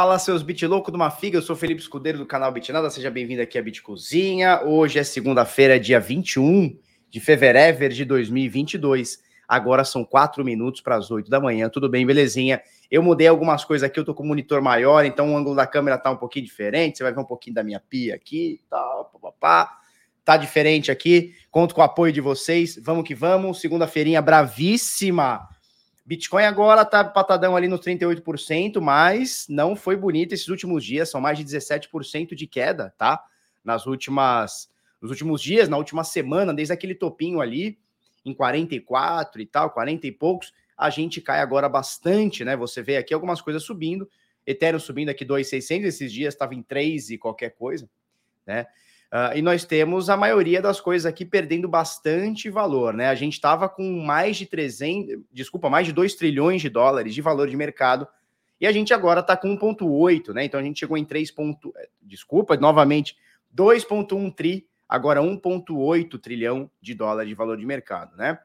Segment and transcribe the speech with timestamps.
[0.00, 3.10] Fala seus bit louco de uma figa, eu sou Felipe Escudeiro do canal Bitnada, seja
[3.10, 4.62] bem-vindo aqui à Bit Cozinha.
[4.64, 6.74] Hoje é segunda-feira, dia 21
[7.10, 9.22] de fevereiro de 2022.
[9.46, 11.68] Agora são quatro minutos para as 8 da manhã.
[11.68, 12.62] Tudo bem, belezinha?
[12.90, 15.98] Eu mudei algumas coisas aqui, eu tô com monitor maior, então o ângulo da câmera
[15.98, 16.96] tá um pouquinho diferente.
[16.96, 19.80] Você vai ver um pouquinho da minha pia aqui, tal, papapá.
[20.24, 21.34] Tá diferente aqui.
[21.50, 22.80] Conto com o apoio de vocês.
[22.82, 23.60] Vamos que vamos.
[23.60, 25.46] Segunda-feirinha bravíssima
[26.10, 31.20] Bitcoin agora está patadão ali no 38%, mas não foi bonito esses últimos dias, são
[31.20, 33.24] mais de 17% de queda, tá?
[33.62, 34.68] Nas últimas
[35.00, 37.78] nos últimos dias, na última semana, desde aquele topinho ali
[38.24, 42.56] em 44 e tal, 40 e poucos, a gente cai agora bastante, né?
[42.56, 44.10] Você vê aqui algumas coisas subindo,
[44.44, 47.88] Ethereum subindo aqui 2.600 esses dias, estava em 3 e qualquer coisa,
[48.44, 48.66] né?
[49.12, 53.08] Uh, e nós temos a maioria das coisas aqui perdendo bastante valor, né?
[53.08, 57.20] A gente estava com mais de 300, desculpa, mais de 2 trilhões de dólares de
[57.20, 58.06] valor de mercado
[58.60, 60.44] e a gente agora está com 1,8, né?
[60.44, 61.30] Então a gente chegou em 3.
[61.30, 63.16] Ponto, eh, desculpa, novamente,
[63.52, 68.38] 2,1 tri, agora 1,8 trilhão de dólares de valor de mercado, né?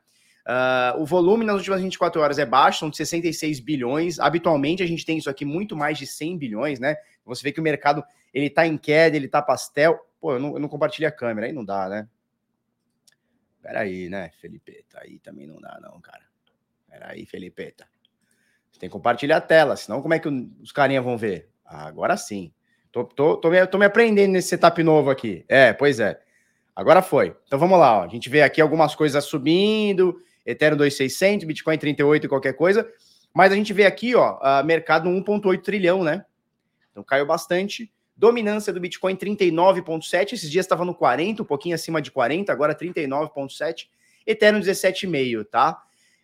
[0.47, 4.19] Uh, o volume nas últimas 24 horas é baixo, são de 66 bilhões.
[4.19, 6.95] Habitualmente a gente tem isso aqui muito mais de 100 bilhões, né?
[7.25, 9.99] Você vê que o mercado ele está em queda, ele está pastel.
[10.25, 12.09] Pô, eu não, eu não compartilho a câmera, aí não dá, né?
[13.61, 14.83] Peraí, né, Felipe?
[14.95, 16.23] Aí também não dá, não, cara.
[16.89, 17.75] Peraí, Felipe.
[18.71, 21.52] Você tem que compartilhar a tela, senão como é que os carinha vão ver?
[21.64, 22.52] Ah, agora sim.
[22.91, 25.45] Tô, tô, tô, me, tô me aprendendo nesse setup novo aqui.
[25.47, 26.19] É, pois é.
[26.75, 27.37] Agora foi.
[27.45, 28.03] Então vamos lá, ó.
[28.05, 32.91] A gente vê aqui algumas coisas subindo, Ethereum 2.600, Bitcoin 38 e qualquer coisa.
[33.31, 36.25] Mas a gente vê aqui, ó, mercado 1.8 trilhão, né?
[36.89, 37.93] Então caiu bastante.
[38.17, 40.33] Dominância do Bitcoin 39,7.
[40.33, 43.87] Esses dias estava no 40, um pouquinho acima de 40, agora 39,7.
[44.26, 45.81] Ethereum 17,5, tá?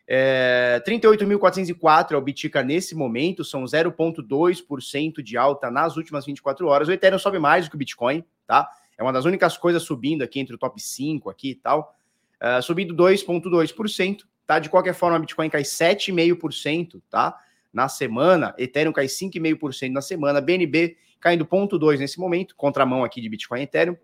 [0.08, 6.88] É, 38.404 é o Bitica nesse momento, são 0,2% de alta nas últimas 24 horas.
[6.88, 8.70] O Ethereum sobe mais do que o Bitcoin, tá?
[8.98, 11.96] É uma das únicas coisas subindo aqui entre o top 5 aqui e tal.
[12.42, 14.60] Uh, subindo 2,2%, tá?
[14.60, 17.38] De qualquer forma, o Bitcoin cai 7,5%, tá?
[17.72, 23.30] Na semana, Ethereum cai 5,5% na semana, BNB caindo 0,2 nesse momento, contramão aqui de
[23.30, 23.96] Bitcoin e Ethereum.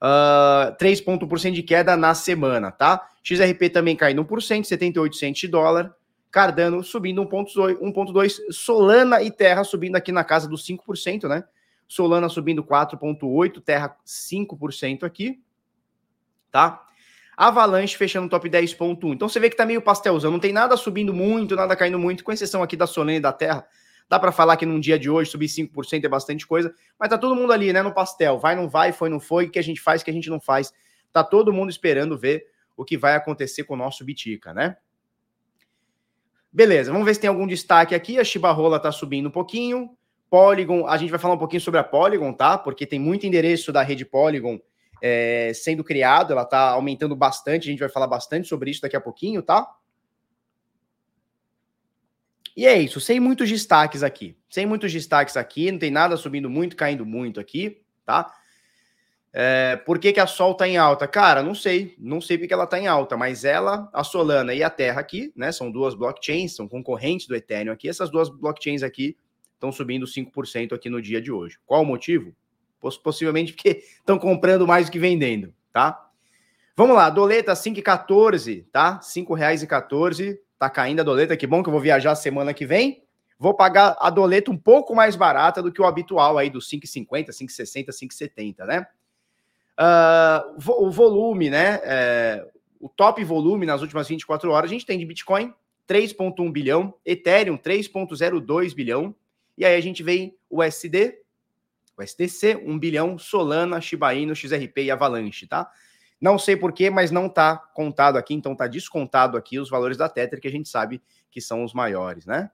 [0.00, 3.08] Uh, 3,1% de queda na semana, tá?
[3.22, 5.94] XRP também caindo 1%, 78 centos de dólar.
[6.30, 8.52] Cardano subindo 1,2%.
[8.52, 11.44] Solana e Terra subindo aqui na casa dos 5%, né?
[11.88, 15.40] Solana subindo 4,8%, Terra 5% aqui,
[16.50, 16.84] tá?
[17.34, 19.14] Avalanche fechando top 10,1%.
[19.14, 22.22] Então você vê que tá meio pastelzão, não tem nada subindo muito, nada caindo muito,
[22.22, 23.66] com exceção aqui da Solana e da Terra,
[24.08, 27.18] Dá para falar que num dia de hoje subir 5% é bastante coisa, mas tá
[27.18, 28.38] todo mundo ali, né, no pastel.
[28.38, 30.30] Vai, não vai, foi, não foi, o que a gente faz, o que a gente
[30.30, 30.72] não faz.
[31.12, 32.46] Tá todo mundo esperando ver
[32.76, 34.76] o que vai acontecer com o nosso Bitica, né?
[36.50, 38.18] Beleza, vamos ver se tem algum destaque aqui.
[38.18, 39.90] A Chibarrola tá subindo um pouquinho.
[40.30, 42.56] Polygon, a gente vai falar um pouquinho sobre a Polygon, tá?
[42.56, 44.58] Porque tem muito endereço da rede Polygon
[45.02, 47.68] é, sendo criado, ela tá aumentando bastante.
[47.68, 49.66] A gente vai falar bastante sobre isso daqui a pouquinho, tá?
[52.58, 54.36] E é isso, sem muitos destaques aqui.
[54.50, 58.34] Sem muitos destaques aqui, não tem nada subindo muito, caindo muito aqui, tá?
[59.32, 61.06] É, por que, que a Sol tá em alta?
[61.06, 64.64] Cara, não sei, não sei porque ela tá em alta, mas ela, a Solana e
[64.64, 65.52] a Terra aqui, né?
[65.52, 67.88] São duas blockchains, são concorrentes do Ethereum aqui.
[67.88, 69.16] Essas duas blockchains aqui
[69.54, 71.60] estão subindo 5% aqui no dia de hoje.
[71.64, 72.34] Qual o motivo?
[73.04, 76.10] Possivelmente porque estão comprando mais do que vendendo, tá?
[76.74, 78.94] Vamos lá, doleta 5,14, tá?
[78.94, 83.02] R$ 5,14 tá caindo a doleta, que bom que eu vou viajar semana que vem.
[83.38, 87.28] Vou pagar a doleta um pouco mais barata do que o habitual aí dos 5,50,
[87.28, 88.86] 5,60, 5,70, né?
[89.78, 91.80] Uh, o volume, né?
[91.84, 92.46] É,
[92.80, 95.54] o top volume nas últimas 24 horas, a gente tem de Bitcoin
[95.88, 99.14] 3,1 bilhão, Ethereum 3,02 bilhão,
[99.56, 101.20] e aí a gente vem o SD,
[101.96, 105.70] o SDC 1 bilhão, Solana, Shiba Inu, XRP e Avalanche, tá?
[106.20, 110.08] Não sei porquê, mas não está contado aqui, então está descontado aqui os valores da
[110.08, 111.00] Tether, que a gente sabe
[111.30, 112.50] que são os maiores, né?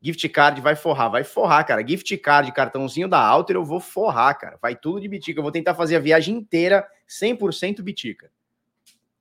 [0.00, 1.86] Gift card vai forrar, vai forrar, cara.
[1.86, 4.56] Gift card, cartãozinho da Alter, eu vou forrar, cara.
[4.62, 5.40] Vai tudo de Bitica.
[5.40, 8.30] Eu vou tentar fazer a viagem inteira 100% Bitica.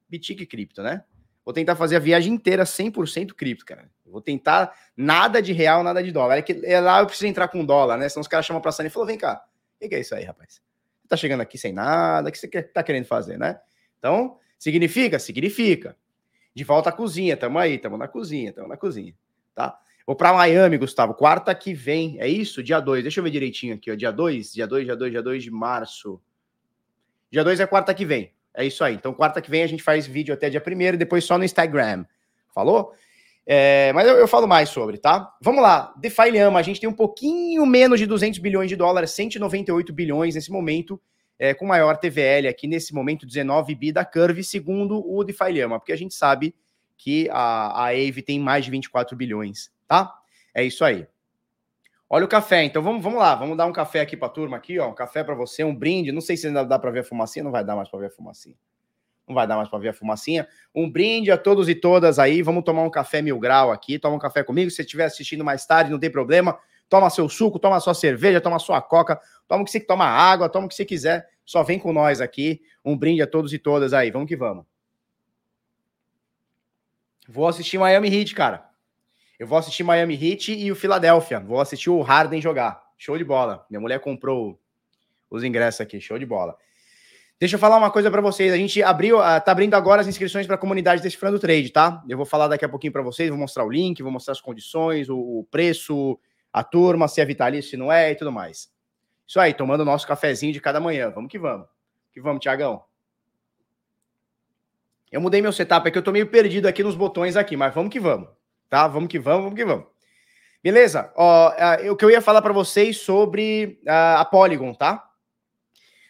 [0.08, 1.04] Bitica e cripto, né?
[1.44, 3.90] Vou tentar fazer a viagem inteira 100% cripto, cara.
[4.06, 6.38] vou tentar nada de real, nada de dólar.
[6.38, 8.08] É que é lá eu preciso entrar com dólar, né?
[8.10, 9.44] Senão os caras chamam pra cena e falam: vem cá,
[9.82, 10.62] o que é isso aí, rapaz?
[11.08, 13.60] Tá chegando aqui sem nada, o que você tá querendo fazer, né?
[13.98, 15.20] Então, significa?
[15.20, 15.96] Significa.
[16.54, 19.14] De volta à cozinha, tamo aí, tamo na cozinha, tamo na cozinha,
[19.54, 19.78] tá?
[20.08, 22.64] Vou para Miami, Gustavo, quarta que vem, é isso?
[22.64, 25.22] Dia 2, deixa eu ver direitinho aqui, ó, dia 2, dia 2, dia 2, dia
[25.22, 26.22] 2 de março.
[27.30, 28.96] Dia 2 é quarta que vem, é isso aí.
[28.96, 31.44] Então, quarta que vem a gente faz vídeo até dia 1 e depois só no
[31.44, 32.06] Instagram,
[32.56, 32.94] falou?
[33.46, 35.34] É, mas eu, eu, falo mais sobre, tá?
[35.42, 35.94] Vamos lá.
[35.98, 40.36] DeFi Lhama, a gente tem um pouquinho menos de 200 bilhões de dólares, 198 bilhões
[40.36, 41.00] nesse momento,
[41.40, 45.80] é, com maior TVL aqui nesse momento, 19 bi da Curve, segundo o DeFi Lhama,
[45.80, 46.56] porque a gente sabe
[46.98, 50.14] que a, a AVE tem mais de 24 bilhões, tá?
[50.54, 51.08] É isso aí.
[52.10, 54.58] Olha o café, então vamos, vamos lá, vamos dar um café aqui para a turma
[54.58, 56.12] aqui, ó, um café para você, um brinde.
[56.12, 58.08] Não sei se ainda dá para ver a fumacinha, não vai dar mais para ver
[58.08, 58.56] a fumacinha.
[59.28, 60.48] Não vai dar mais para ver a fumacinha.
[60.74, 62.42] Um brinde a todos e todas aí.
[62.42, 64.00] Vamos tomar um café mil grau aqui.
[64.00, 64.72] Toma um café comigo.
[64.72, 66.58] Se estiver assistindo mais tarde, não tem problema.
[66.90, 70.50] Toma seu suco, toma sua cerveja, toma sua coca, toma o que você toma água,
[70.50, 71.28] toma o que você quiser.
[71.46, 72.62] Só vem com nós aqui.
[72.84, 74.12] Um brinde a todos e todas aí.
[74.12, 74.66] Vamos que vamos.
[77.28, 78.66] Vou assistir Miami Heat, cara.
[79.38, 81.40] Eu vou assistir Miami Heat e o Philadelphia.
[81.40, 82.82] Vou assistir o Harden jogar.
[82.98, 83.66] Show de bola.
[83.70, 84.60] Minha mulher comprou
[85.30, 86.00] os ingressos aqui.
[86.00, 86.58] Show de bola.
[87.40, 88.52] Deixa eu falar uma coisa para vocês.
[88.52, 92.04] A gente abriu, uh, tá abrindo agora as inscrições para a comunidade Decifrando Trade, tá?
[92.10, 94.42] Eu vou falar daqui a pouquinho para vocês, vou mostrar o link, vou mostrar as
[94.42, 96.20] condições, o, o, preço,
[96.60, 98.70] a turma, se é vitalício, se não é e tudo mais.
[99.28, 101.10] Isso aí, tomando o nosso cafezinho de cada manhã.
[101.10, 101.68] Vamos que vamos.
[102.14, 102.84] Que vamos, Tiagão.
[105.12, 107.92] Eu mudei meu setup aqui, eu tô meio perdido aqui nos botões aqui, mas vamos
[107.92, 108.30] que vamos
[108.70, 108.88] tá?
[108.88, 109.86] Vamos que vamos, vamos que vamos.
[110.64, 111.12] Beleza?
[111.16, 111.52] Ó,
[111.92, 115.04] o que eu ia falar para vocês sobre a Polygon, tá?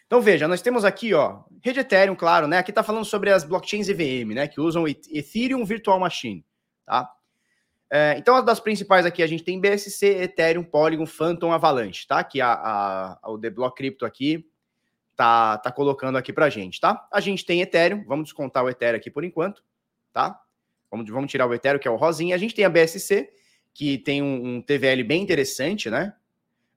[0.06, 2.58] Então veja, nós temos aqui, ó, rede Ethereum, claro, né?
[2.58, 4.48] Aqui tá falando sobre as blockchains EVM, né?
[4.48, 6.44] Que usam Ethereum Virtual Machine,
[6.84, 7.10] tá?
[7.90, 12.22] É, então, as das principais aqui, a gente tem BSC, Ethereum, Polygon, Phantom, Avalanche, tá?
[12.22, 14.46] Que a, a, o The Block Crypto aqui
[15.16, 17.08] tá, tá colocando aqui pra gente, tá?
[17.10, 19.62] A gente tem Ethereum, vamos descontar o Ethereum aqui por enquanto,
[20.12, 20.38] tá?
[20.90, 22.34] Vamos, vamos tirar o Ethereum, que é o rosinha.
[22.34, 23.30] A gente tem a BSC,
[23.72, 26.14] que tem um, um TVL bem interessante, né?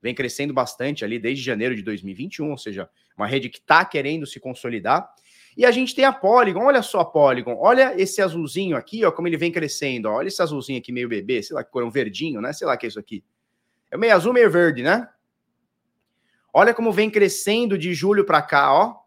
[0.01, 4.25] Vem crescendo bastante ali desde janeiro de 2021, ou seja, uma rede que está querendo
[4.25, 5.13] se consolidar.
[5.57, 9.11] E a gente tem a Polygon, olha só a Polygon, olha esse azulzinho aqui, ó,
[9.11, 10.13] como ele vem crescendo, ó.
[10.13, 12.53] olha esse azulzinho aqui meio bebê, sei lá que cor, um verdinho, né?
[12.53, 13.23] Sei lá que é isso aqui.
[13.89, 15.09] É meio azul, meio verde, né?
[16.53, 19.01] Olha como vem crescendo de julho para cá, ó.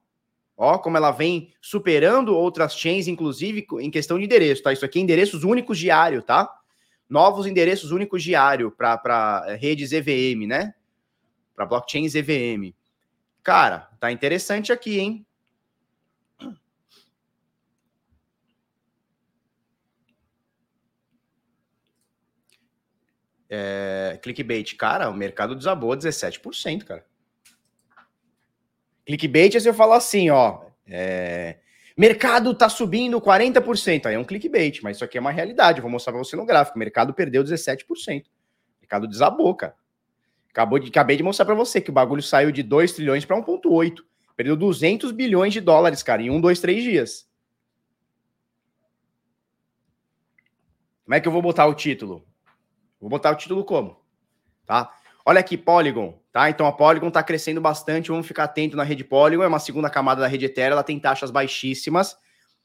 [0.57, 4.73] Ó, como ela vem superando outras chains, inclusive em questão de endereço, tá?
[4.73, 6.49] Isso aqui é endereços únicos diário, tá?
[7.09, 10.75] Novos endereços únicos diário para redes EVM, né?
[11.57, 12.73] Para blockchains EVM.
[13.43, 15.27] Cara, tá interessante aqui, hein?
[23.49, 27.05] É, clickbait, cara, o mercado desabou 17%, cara.
[29.05, 30.63] Clickbait é se eu falar assim, ó.
[30.87, 31.59] É...
[31.97, 34.07] Mercado tá subindo 40%.
[34.07, 35.79] Aí é um clickbait, mas isso aqui é uma realidade.
[35.79, 36.77] Eu vou mostrar para você no gráfico.
[36.77, 37.85] O mercado perdeu 17%.
[37.87, 38.31] O
[38.81, 39.75] mercado desabou, cara.
[40.51, 43.37] Acabou de, acabei de mostrar para você que o bagulho saiu de 2 trilhões para
[43.37, 44.03] 1,8.
[44.37, 47.29] Perdeu 200 bilhões de dólares, cara, em um, dois, três dias.
[51.05, 52.27] Como é que eu vou botar o título?
[53.05, 54.01] Vou botar o título como?
[54.65, 54.91] Tá?
[55.27, 56.49] Olha aqui, Polygon, tá?
[56.49, 59.91] Então a Polygon está crescendo bastante, vamos ficar atento na rede Polygon, é uma segunda
[59.91, 62.17] camada da rede Ethereum, ela tem taxas baixíssimas.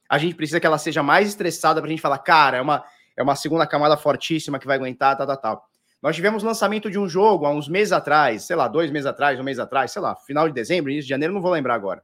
[0.07, 2.85] A gente precisa que ela seja mais estressada para a gente falar, cara, é uma,
[3.17, 5.69] é uma segunda camada fortíssima que vai aguentar, tal, tal, tal.
[6.01, 9.37] Nós tivemos lançamento de um jogo há uns meses atrás, sei lá, dois meses atrás,
[9.37, 12.01] um mês atrás, sei lá, final de dezembro, início de janeiro, não vou lembrar agora.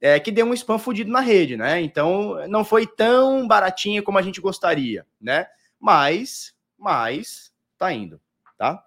[0.00, 1.80] É, que deu um spam fudido na rede, né?
[1.80, 5.48] Então não foi tão baratinha como a gente gostaria, né?
[5.80, 8.20] Mas, mas, tá indo,
[8.56, 8.84] tá?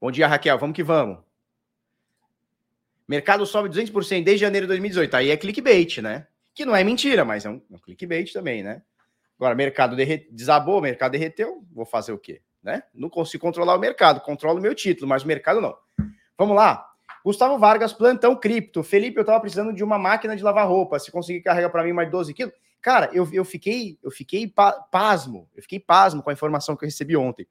[0.00, 0.58] Bom dia, Raquel.
[0.58, 1.18] Vamos que vamos.
[3.06, 5.14] Mercado sobe 200% desde janeiro de 2018.
[5.14, 6.26] Aí é clickbait, né?
[6.54, 8.82] Que não é mentira, mas é um, é um clickbait também, né?
[9.38, 10.28] Agora, mercado derre...
[10.30, 12.40] desabou, mercado derreteu, vou fazer o quê?
[12.62, 12.82] Né?
[12.94, 15.76] Não consigo controlar o mercado, controlo o meu título, mas o mercado não.
[16.38, 16.88] Vamos lá.
[17.24, 18.82] Gustavo Vargas, plantão cripto.
[18.82, 20.98] Felipe, eu tava precisando de uma máquina de lavar roupa.
[20.98, 22.54] Se conseguir carregar para mim mais 12 quilos.
[22.82, 24.52] Cara, eu, eu fiquei, eu fiquei
[24.90, 25.48] pasmo.
[25.54, 27.46] Eu fiquei pasmo com a informação que eu recebi ontem.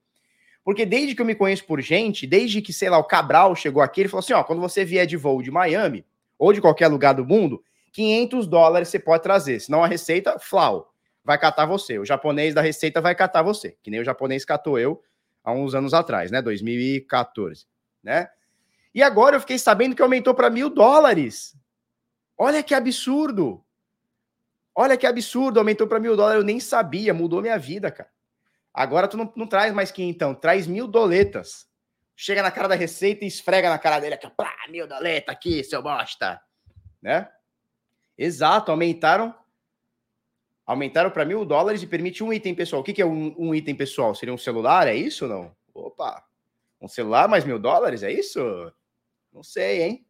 [0.64, 3.82] Porque desde que eu me conheço por gente, desde que, sei lá, o Cabral chegou
[3.82, 6.06] aqui, ele falou assim: ó, quando você vier de voo de Miami
[6.38, 9.62] ou de qualquer lugar do mundo, 500 dólares você pode trazer.
[9.62, 11.98] Senão a receita, flau, vai catar você.
[11.98, 13.76] O japonês da receita vai catar você.
[13.82, 15.02] Que nem o japonês catou eu
[15.44, 16.42] há uns anos atrás, né?
[16.42, 17.66] 2014,
[18.04, 18.28] né?
[18.94, 21.56] E agora eu fiquei sabendo que aumentou para mil dólares.
[22.38, 23.64] Olha que absurdo!
[24.76, 26.40] Olha que absurdo, aumentou para mil dólares.
[26.40, 28.10] Eu nem sabia, mudou minha vida, cara.
[28.74, 31.68] Agora tu não, não traz mais que então, traz mil doletas.
[32.16, 35.64] Chega na cara da Receita e esfrega na cara dele aqui, pá, mil doleta aqui,
[35.64, 36.42] seu bosta.
[37.02, 37.30] Né?
[38.18, 39.36] Exato, aumentaram
[40.66, 42.82] aumentaram para mil dólares e permite um item pessoal.
[42.82, 44.16] O que, que é um, um, item pessoal?
[44.16, 44.88] Seria um celular?
[44.88, 45.56] É isso ou não?
[45.74, 46.24] Opa,
[46.80, 48.04] um celular mais mil dólares?
[48.04, 48.40] É isso?
[49.34, 50.06] Não sei, hein?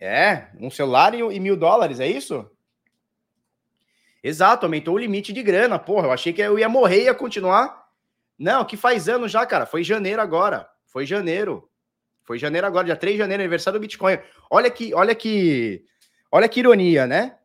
[0.00, 2.50] É, um celular e, mil dólares, é isso?
[4.22, 5.78] Exato, aumentou o limite de grana.
[5.78, 7.86] Porra, eu achei que eu ia morrer e ia continuar.
[8.38, 9.66] Não, que faz anos já, cara.
[9.66, 10.66] Foi janeiro agora.
[10.86, 11.68] Foi janeiro.
[12.22, 14.18] Foi janeiro agora, dia 3 de janeiro, aniversário do Bitcoin.
[14.48, 15.84] Olha que, olha que,
[16.30, 17.36] olha que ironia, né?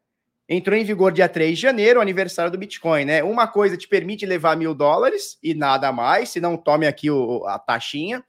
[0.47, 3.23] Entrou em vigor dia 3 de janeiro, aniversário do Bitcoin, né?
[3.23, 7.45] Uma coisa te permite levar mil dólares e nada mais, se não tome aqui o,
[7.47, 8.23] a taxinha.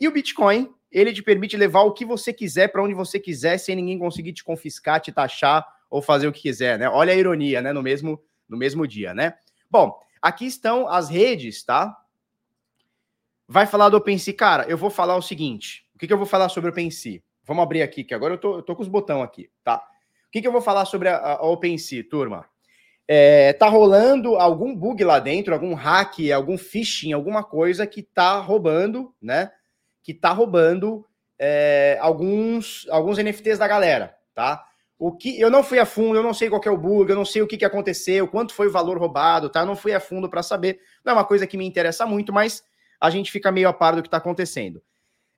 [0.00, 3.58] E o Bitcoin, ele te permite levar o que você quiser para onde você quiser,
[3.58, 6.88] sem ninguém conseguir te confiscar, te taxar ou fazer o que quiser, né?
[6.88, 7.72] Olha a ironia, né?
[7.72, 9.34] No mesmo, no mesmo dia, né?
[9.70, 11.96] Bom, aqui estão as redes, tá?
[13.48, 14.34] Vai falar do OpenSea.
[14.34, 15.86] Cara, eu vou falar o seguinte.
[15.94, 17.22] O que, que eu vou falar sobre o OpenSea?
[17.44, 19.76] Vamos abrir aqui, que agora eu tô, eu tô com os botões aqui, tá?
[20.28, 22.46] O que, que eu vou falar sobre a, a OpenSea, turma?
[23.08, 28.38] É, tá rolando algum bug lá dentro, algum hack, algum phishing, alguma coisa que tá
[28.38, 29.50] roubando, né?
[30.02, 31.06] Que tá roubando
[31.38, 34.64] é, alguns, alguns NFTs da galera, tá?
[34.98, 37.16] O que eu não fui a fundo, eu não sei qual é o bug, eu
[37.16, 39.60] não sei o que, que aconteceu, quanto foi o valor roubado, tá?
[39.60, 40.78] Eu não fui a fundo para saber.
[41.04, 42.62] Não é uma coisa que me interessa muito, mas
[43.00, 44.80] a gente fica meio a par do que está acontecendo.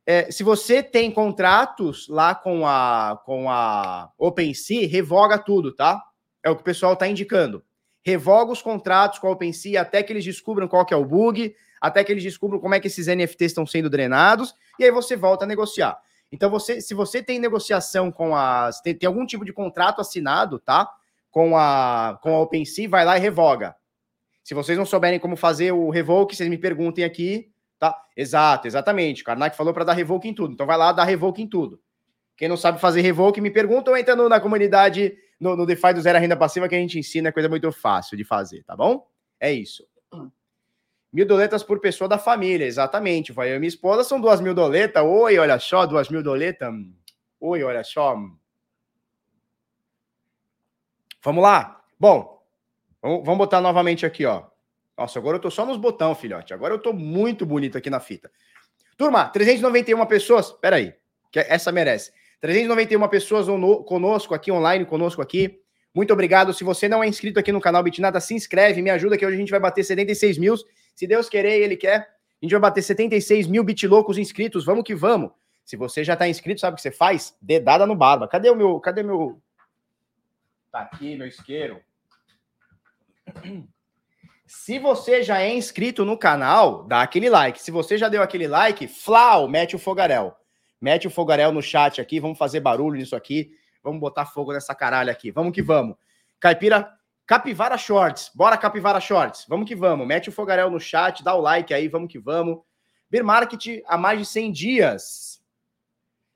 [0.06, 6.02] É, se você tem contratos lá com a, com a OpenSea, revoga tudo, tá?
[6.44, 7.64] É o que o pessoal está indicando.
[8.04, 11.56] Revoga os contratos com a OpenSea até que eles descubram qual que é o bug,
[11.86, 15.16] até que eles descubram como é que esses NFTs estão sendo drenados, e aí você
[15.16, 15.98] volta a negociar.
[16.32, 18.80] Então, você, se você tem negociação com as.
[18.80, 20.90] Tem, tem algum tipo de contrato assinado, tá?
[21.30, 23.74] Com a, com a OpenSea, vai lá e revoga.
[24.42, 27.94] Se vocês não souberem como fazer o revoke, vocês me perguntem aqui, Tá?
[28.16, 29.22] Exato, exatamente.
[29.22, 30.54] O Karnak falou para dar revoke em tudo.
[30.54, 31.80] Então vai lá dar revoke em tudo.
[32.36, 35.92] Quem não sabe fazer revoke, me pergunta ou entra no, na comunidade no, no DeFi
[35.92, 38.74] do Zero Renda Passiva que a gente ensina, é coisa muito fácil de fazer, tá
[38.74, 39.06] bom?
[39.38, 39.86] É isso.
[41.14, 43.30] Mil doletas por pessoa da família, exatamente.
[43.30, 45.00] Vai eu e minha esposa são duas mil doletas.
[45.00, 46.74] Oi, olha só, duas mil doletas.
[47.38, 48.16] Oi, olha só.
[51.22, 51.84] Vamos lá.
[52.00, 52.42] Bom,
[53.00, 54.42] vamos botar novamente aqui, ó.
[54.98, 56.52] Nossa, agora eu tô só nos botão, filhote.
[56.52, 58.28] Agora eu tô muito bonito aqui na fita.
[58.96, 60.50] Turma, 391 pessoas.
[60.50, 60.94] Pera aí,
[61.30, 62.12] que essa merece.
[62.40, 63.46] 391 pessoas
[63.86, 65.60] conosco aqui, online, conosco aqui.
[65.94, 66.52] Muito obrigado.
[66.52, 69.36] Se você não é inscrito aqui no canal Bitnada, se inscreve, me ajuda que hoje
[69.36, 70.56] a gente vai bater 76 mil.
[70.94, 74.64] Se Deus querer e Ele quer, a gente vai bater 76 mil bitlocos inscritos.
[74.64, 75.30] Vamos que vamos.
[75.64, 77.36] Se você já tá inscrito, sabe o que você faz?
[77.40, 78.28] Dedada no barba.
[78.28, 78.78] Cadê o meu...
[78.80, 79.40] Cadê meu...
[80.70, 81.80] Tá aqui, meu isqueiro.
[84.46, 87.60] Se você já é inscrito no canal, dá aquele like.
[87.60, 90.34] Se você já deu aquele like, flau, mete o fogaréu.
[90.80, 93.50] Mete o fogaréu no chat aqui, vamos fazer barulho nisso aqui.
[93.82, 95.30] Vamos botar fogo nessa caralho aqui.
[95.30, 95.96] Vamos que vamos.
[96.38, 96.92] Caipira,
[97.26, 98.30] Capivara Shorts.
[98.34, 99.46] Bora, Capivara Shorts.
[99.48, 100.06] Vamos que vamos.
[100.06, 102.60] Mete o fogaréu no chat, dá o like aí, vamos que vamos.
[103.10, 105.42] Beer Market há mais de 100 dias.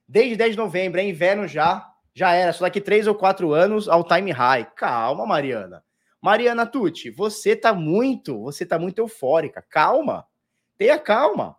[0.07, 1.87] Desde 10 de novembro, é inverno já.
[2.14, 2.52] Já era.
[2.52, 4.64] Só daqui 3 ou 4 anos ao time high.
[4.75, 5.85] Calma, Mariana.
[6.21, 9.62] Mariana Tucci, você tá muito, você tá muito eufórica.
[9.62, 10.26] Calma.
[10.76, 11.57] Tenha calma.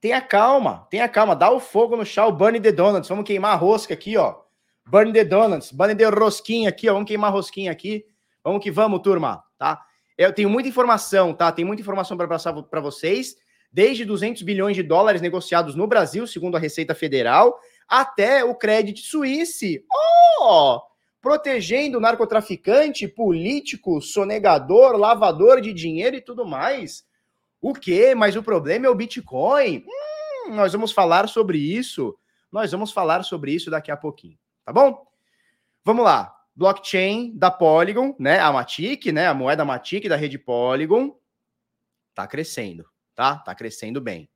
[0.00, 1.36] Tenha calma, tenha calma.
[1.36, 3.08] Dá o fogo no chá, o Burn the Donuts.
[3.08, 4.40] Vamos queimar a rosca aqui, ó.
[4.90, 6.94] Burn the Donuts, Burn the rosquinha aqui, ó.
[6.94, 8.04] Vamos queimar rosquinha aqui.
[8.42, 9.80] Vamos que vamos, turma, tá?
[10.16, 11.50] Eu tenho muita informação, tá?
[11.52, 13.36] Tem muita informação para passar para vocês.
[13.72, 19.00] Desde 200 bilhões de dólares negociados no Brasil, segundo a Receita Federal, até o Credit
[19.00, 19.84] Suisse.
[20.40, 20.80] Oh!
[21.20, 27.04] protegendo o narcotraficante, político, sonegador, lavador de dinheiro e tudo mais.
[27.60, 28.14] O quê?
[28.14, 29.84] Mas o problema é o Bitcoin.
[29.86, 32.16] Hum, nós vamos falar sobre isso.
[32.50, 34.38] Nós vamos falar sobre isso daqui a pouquinho,
[34.70, 35.04] tá bom?
[35.84, 36.32] Vamos lá.
[36.54, 38.38] Blockchain da Polygon, né?
[38.38, 39.26] A Matic, né?
[39.26, 41.18] A moeda Matic da rede Polygon
[42.14, 43.36] tá crescendo, tá?
[43.38, 44.30] Tá crescendo bem.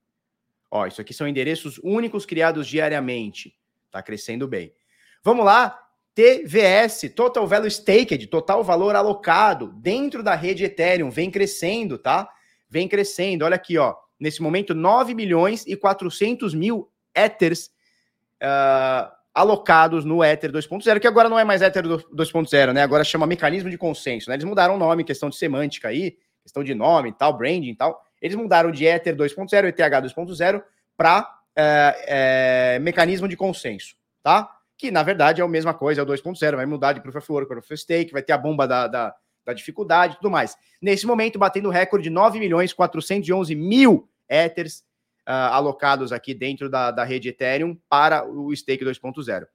[0.68, 3.56] Ó, isso aqui são endereços únicos criados diariamente.
[3.92, 4.74] Tá crescendo bem.
[5.22, 5.80] Vamos lá,
[6.16, 12.28] TVS, Total Value Staked, total valor alocado dentro da rede Ethereum, vem crescendo, tá?
[12.68, 13.44] Vem crescendo.
[13.44, 13.94] Olha aqui, ó.
[14.18, 17.70] Nesse momento, 9 milhões e 400 mil Ethers
[18.42, 22.82] uh, alocados no Ether 2.0, que agora não é mais Ether 2.0, né?
[22.82, 24.36] Agora chama mecanismo de consenso, né?
[24.36, 27.76] Eles mudaram o nome, questão de semântica aí, questão de nome e tal, branding e
[27.76, 28.00] tal.
[28.22, 30.62] Eles mudaram de Ether 2.0, ETH 2.0
[30.96, 31.22] para
[31.58, 34.48] uh, uh, mecanismo de consenso, tá?
[34.76, 37.32] que na verdade é a mesma coisa, é o 2.0, vai mudar de Proof of
[37.32, 39.14] Work para Proof of Stake, vai ter a bomba da, da,
[39.44, 40.56] da dificuldade e tudo mais.
[40.80, 44.82] Nesse momento, batendo o recorde de 9 milhões 411 mil Ethers
[45.26, 49.46] alocados aqui dentro da, da rede Ethereum para o Stake 2.0.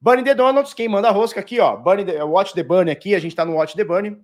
[0.00, 3.14] Bunny the Donuts, quem manda a rosca aqui, ó, Bunny the, Watch the Bunny aqui,
[3.14, 4.16] a gente está no Watch the Bunny.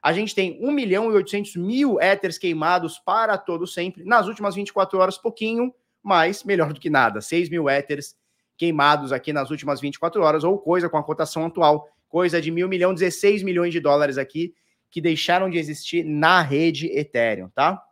[0.00, 4.04] A gente tem 1 milhão e 800 mil Ethers queimados para todo sempre.
[4.04, 7.20] Nas últimas 24 horas, pouquinho, mas melhor do que nada.
[7.20, 8.14] 6 mil Ethers
[8.56, 12.68] queimados aqui nas últimas 24 horas, ou coisa com a cotação atual, coisa de mil
[12.68, 14.54] milhão, 16 milhões de dólares aqui
[14.90, 17.82] que deixaram de existir na rede Ethereum, tá?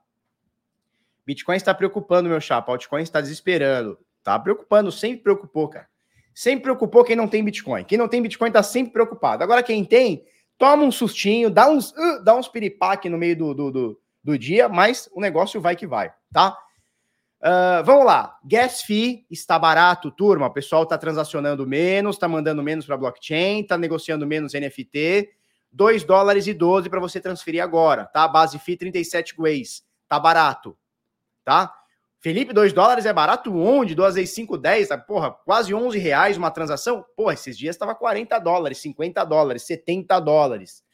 [1.27, 2.73] Bitcoin está preocupando, meu chapa.
[2.73, 3.99] Altcoin está desesperando.
[4.23, 5.89] Tá preocupando, sempre preocupou, cara.
[6.35, 7.85] Sempre preocupou quem não tem Bitcoin.
[7.85, 9.43] Quem não tem Bitcoin está sempre preocupado.
[9.43, 10.25] Agora, quem tem,
[10.57, 14.39] toma um sustinho, dá uns, uh, dá uns piripaque no meio do, do, do, do,
[14.39, 16.57] dia, mas o negócio vai que vai, tá?
[17.41, 18.39] Uh, vamos lá.
[18.45, 20.47] Gas fee está barato, turma.
[20.47, 25.29] O pessoal está transacionando menos, está mandando menos para blockchain, está negociando menos NFT.
[25.73, 28.29] 2 dólares e 12 para você transferir agora, tá?
[28.29, 29.83] Base fee 37 ways.
[30.07, 30.77] Tá barato,
[31.45, 31.73] tá?
[32.21, 33.95] Felipe, 2 dólares é barato onde?
[33.95, 34.99] 2 vezes 5, 10, tá?
[34.99, 37.05] porra, quase 11 reais uma transação.
[37.17, 40.85] Pô, esses dias estava 40 dólares, 50 dólares, 70 dólares.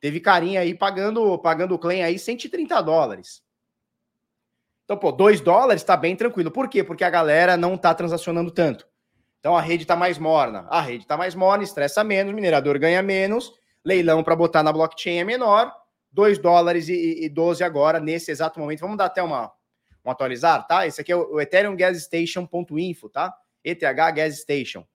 [0.00, 3.42] Teve carinha aí pagando, pagando o claim aí 130 dólares.
[4.84, 6.50] Então, pô, 2 dólares tá bem tranquilo.
[6.50, 6.84] Por quê?
[6.84, 8.86] Porque a galera não tá transacionando tanto.
[9.40, 10.66] Então a rede tá mais morna.
[10.68, 13.52] A rede tá mais morna, estressa menos, minerador ganha menos,
[13.84, 15.72] leilão para botar na blockchain é menor.
[16.12, 18.80] 2 dólares e, e 12 agora, nesse exato momento.
[18.80, 19.52] Vamos dar até uma,
[20.06, 20.86] um atualizar, tá?
[20.86, 23.34] Esse aqui é o Ethereum Gas Station.info, tá?
[23.64, 24.86] ETH Gas Station.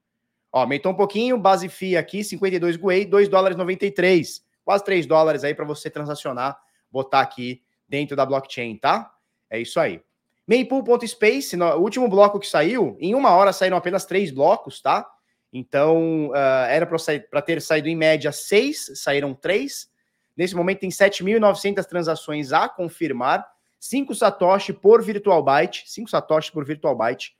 [0.51, 4.43] Ó, aumentou um pouquinho, base FIA aqui, 52 GUI, 2 dólares 93.
[4.63, 6.57] Quase 3 dólares aí para você transacionar,
[6.89, 9.13] botar aqui dentro da blockchain, tá?
[9.49, 10.01] É isso aí.
[10.47, 15.07] Maypool.space, no último bloco que saiu, em uma hora saíram apenas três blocos, tá?
[15.53, 19.89] Então, uh, era para ter saído em média seis, saíram três.
[20.35, 23.45] Nesse momento tem 7.900 transações a confirmar.
[23.81, 27.35] 5 Satoshi por virtual byte, 5 Satoshi por virtual byte,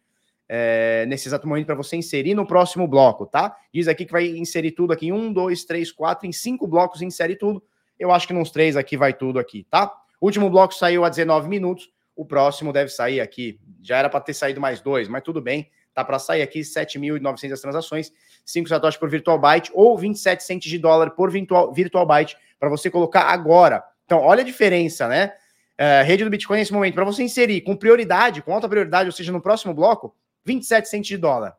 [0.49, 3.55] é, nesse exato momento para você inserir no próximo bloco, tá?
[3.71, 7.03] Diz aqui que vai inserir tudo aqui em 1, 2, 3, 4, em 5 blocos
[7.03, 7.63] insere tudo.
[7.97, 9.93] Eu acho que nos três aqui vai tudo aqui, tá?
[10.19, 13.59] Último bloco saiu a 19 minutos, o próximo deve sair aqui.
[13.79, 15.69] Já era para ter saído mais dois, mas tudo bem.
[15.93, 18.11] Tá para sair aqui 7.900 transações,
[18.43, 22.67] 5 satoshis por virtual byte ou 27 centes de dólar por virtual, virtual byte para
[22.67, 23.83] você colocar agora.
[24.05, 25.33] Então, olha a diferença, né?
[25.81, 29.11] É, rede do Bitcoin nesse momento, para você inserir com prioridade, com alta prioridade, ou
[29.11, 30.15] seja, no próximo bloco,
[30.45, 31.57] 27 centos de dólar.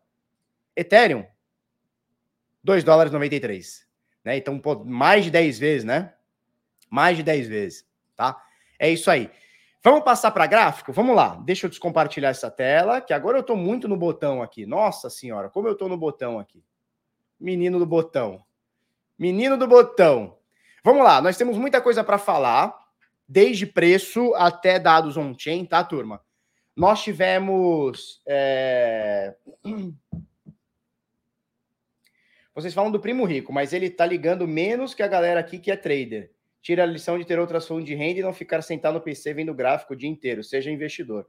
[0.77, 1.27] Ethereum,
[2.63, 3.85] 2 dólares 93.
[4.25, 4.37] Né?
[4.37, 6.15] Então, pô, mais de 10 vezes, né?
[6.89, 8.41] Mais de 10 vezes, tá?
[8.79, 9.29] É isso aí.
[9.83, 10.93] Vamos passar para gráfico?
[10.93, 11.35] Vamos lá.
[11.45, 14.65] Deixa eu descompartilhar essa tela, que agora eu estou muito no botão aqui.
[14.65, 16.63] Nossa senhora, como eu estou no botão aqui.
[17.41, 18.45] Menino do botão.
[19.19, 20.39] Menino do botão.
[20.85, 22.82] Vamos lá, nós temos muita coisa para falar
[23.33, 26.21] desde preço até dados on-chain, tá, turma?
[26.77, 28.21] Nós tivemos.
[28.27, 29.35] É...
[32.55, 35.71] Vocês falam do primo rico, mas ele tá ligando menos que a galera aqui que
[35.71, 36.31] é trader.
[36.61, 39.33] Tira a lição de ter outras fontes de renda e não ficar sentado no PC
[39.33, 40.45] vendo gráfico o dia inteiro.
[40.45, 41.27] Seja investidor.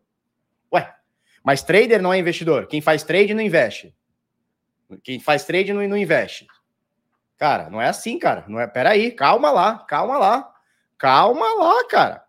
[0.73, 0.93] Ué,
[1.41, 2.67] mas trader não é investidor.
[2.67, 3.95] Quem faz trade não investe.
[5.01, 6.45] Quem faz trade não, investe.
[7.37, 8.43] Cara, não é assim, cara.
[8.49, 8.67] Não é.
[8.67, 10.52] Peraí, calma lá, calma lá.
[10.97, 12.25] Calma lá, cara.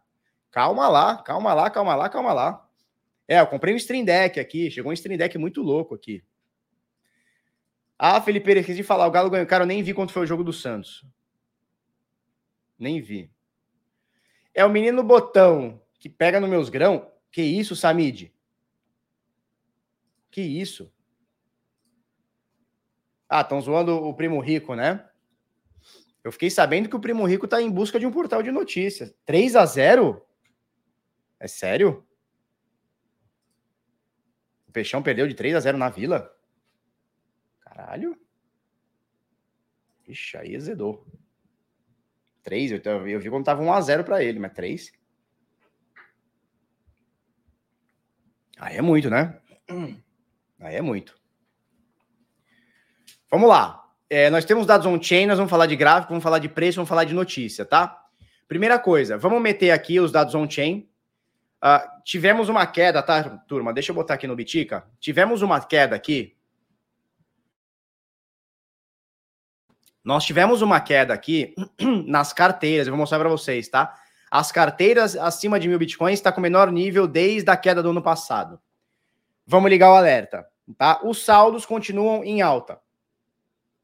[0.51, 2.69] Calma lá, calma lá, calma lá, calma lá.
[3.27, 4.71] É, eu comprei um Stream Deck aqui.
[4.71, 6.23] Chegou um Stream Deck muito louco aqui.
[7.99, 9.07] Ah, Felipe, esqueci de falar.
[9.07, 9.47] O Galo ganhou.
[9.47, 11.05] Cara, eu nem vi quanto foi o jogo do Santos.
[12.79, 13.31] Nem vi.
[14.53, 17.11] É o menino botão que pega nos meus grão.
[17.31, 18.33] Que isso, Samid?
[20.31, 20.93] Que isso?
[23.29, 25.09] Ah, estão zoando o primo rico, né?
[26.25, 29.15] Eu fiquei sabendo que o Primo Rico está em busca de um portal de notícias.
[29.27, 30.27] 3 a 0
[31.39, 32.03] É sério?
[34.67, 36.35] O Peixão perdeu de 3 a 0 na Vila?
[37.61, 38.19] Caralho.
[40.09, 41.07] Ixi, aí azedou.
[42.43, 44.93] 3, eu, eu vi quando tava 1 a 0 para ele, mas 3.
[48.59, 49.39] Aí é muito, né?
[50.59, 51.21] Aí é muito.
[53.31, 53.84] Vamos lá.
[54.09, 56.89] É, nós temos dados on-chain, nós vamos falar de gráfico, vamos falar de preço, vamos
[56.89, 58.03] falar de notícia, tá?
[58.47, 60.89] Primeira coisa, vamos meter aqui os dados on-chain.
[61.63, 63.73] Uh, tivemos uma queda, tá, turma?
[63.73, 64.87] Deixa eu botar aqui no Bitica.
[65.01, 66.37] Tivemos uma queda aqui.
[70.05, 71.55] Nós tivemos uma queda aqui
[72.07, 73.95] nas carteiras, eu vou mostrar para vocês, tá?
[74.31, 78.03] As carteiras acima de mil bitcoins está com menor nível desde a queda do ano
[78.03, 78.61] passado.
[79.47, 81.01] Vamos ligar o alerta, tá?
[81.03, 82.84] Os saldos continuam em alta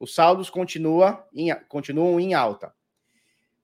[0.01, 2.73] os saldos continua em, continuam em alta.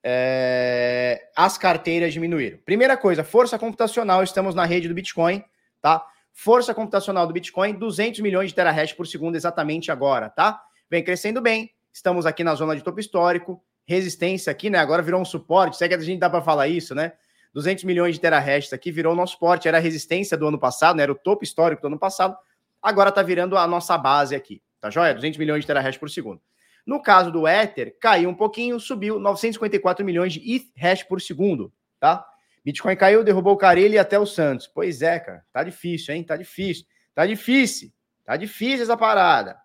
[0.03, 2.59] É, as carteiras diminuíram.
[2.63, 5.43] Primeira coisa, força computacional, estamos na rede do Bitcoin,
[5.81, 6.05] tá?
[6.31, 10.61] Força computacional do Bitcoin, 200 milhões de terahash por segundo exatamente agora, tá?
[10.89, 14.77] Vem crescendo bem, estamos aqui na zona de topo histórico, resistência aqui, né?
[14.77, 17.13] Agora virou um suporte, sei que a gente dá para falar isso, né?
[17.53, 21.03] 200 milhões de terahash aqui virou nosso suporte, era a resistência do ano passado, né?
[21.03, 22.37] Era o topo histórico do ano passado,
[22.79, 24.61] agora tá virando a nossa base aqui.
[24.79, 25.13] Tá joia?
[25.13, 26.41] 200 milhões de terahash por segundo.
[26.85, 31.73] No caso do Ether, caiu um pouquinho, subiu 954 milhões de ETH hash por segundo,
[31.99, 32.25] tá?
[32.63, 34.67] Bitcoin caiu, derrubou o Carilli até o Santos.
[34.67, 36.23] Pois é, cara, tá difícil, hein?
[36.23, 36.85] Tá difícil.
[37.13, 37.91] Tá difícil.
[38.25, 39.57] Tá difícil essa parada.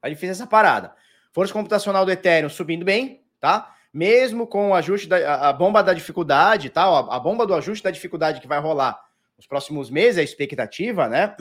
[0.00, 0.92] Tá difícil essa parada.
[1.32, 3.74] Força computacional do Ethereum subindo bem, tá?
[3.92, 6.84] Mesmo com o ajuste da a bomba da dificuldade, tá?
[6.84, 9.00] A bomba do ajuste da dificuldade que vai rolar
[9.36, 11.36] nos próximos meses, a expectativa, né?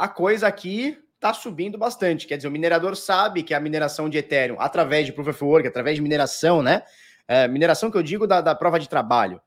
[0.00, 2.26] A coisa aqui está subindo bastante.
[2.26, 5.68] Quer dizer, o minerador sabe que a mineração de Ethereum, através de Proof of Work,
[5.68, 6.84] através de mineração, né?
[7.28, 9.42] É, mineração que eu digo da, da prova de trabalho,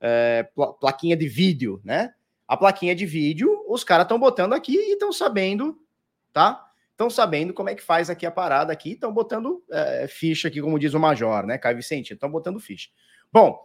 [0.00, 0.48] é,
[0.80, 2.14] plaquinha de vídeo, né?
[2.48, 5.78] A plaquinha de vídeo, os caras estão botando aqui e estão sabendo,
[6.32, 6.64] tá?
[6.92, 10.62] Estão sabendo como é que faz aqui a parada aqui, estão botando é, ficha aqui,
[10.62, 11.58] como diz o Major, né?
[11.58, 12.88] Caio Vicente, estão botando ficha.
[13.30, 13.60] Bom,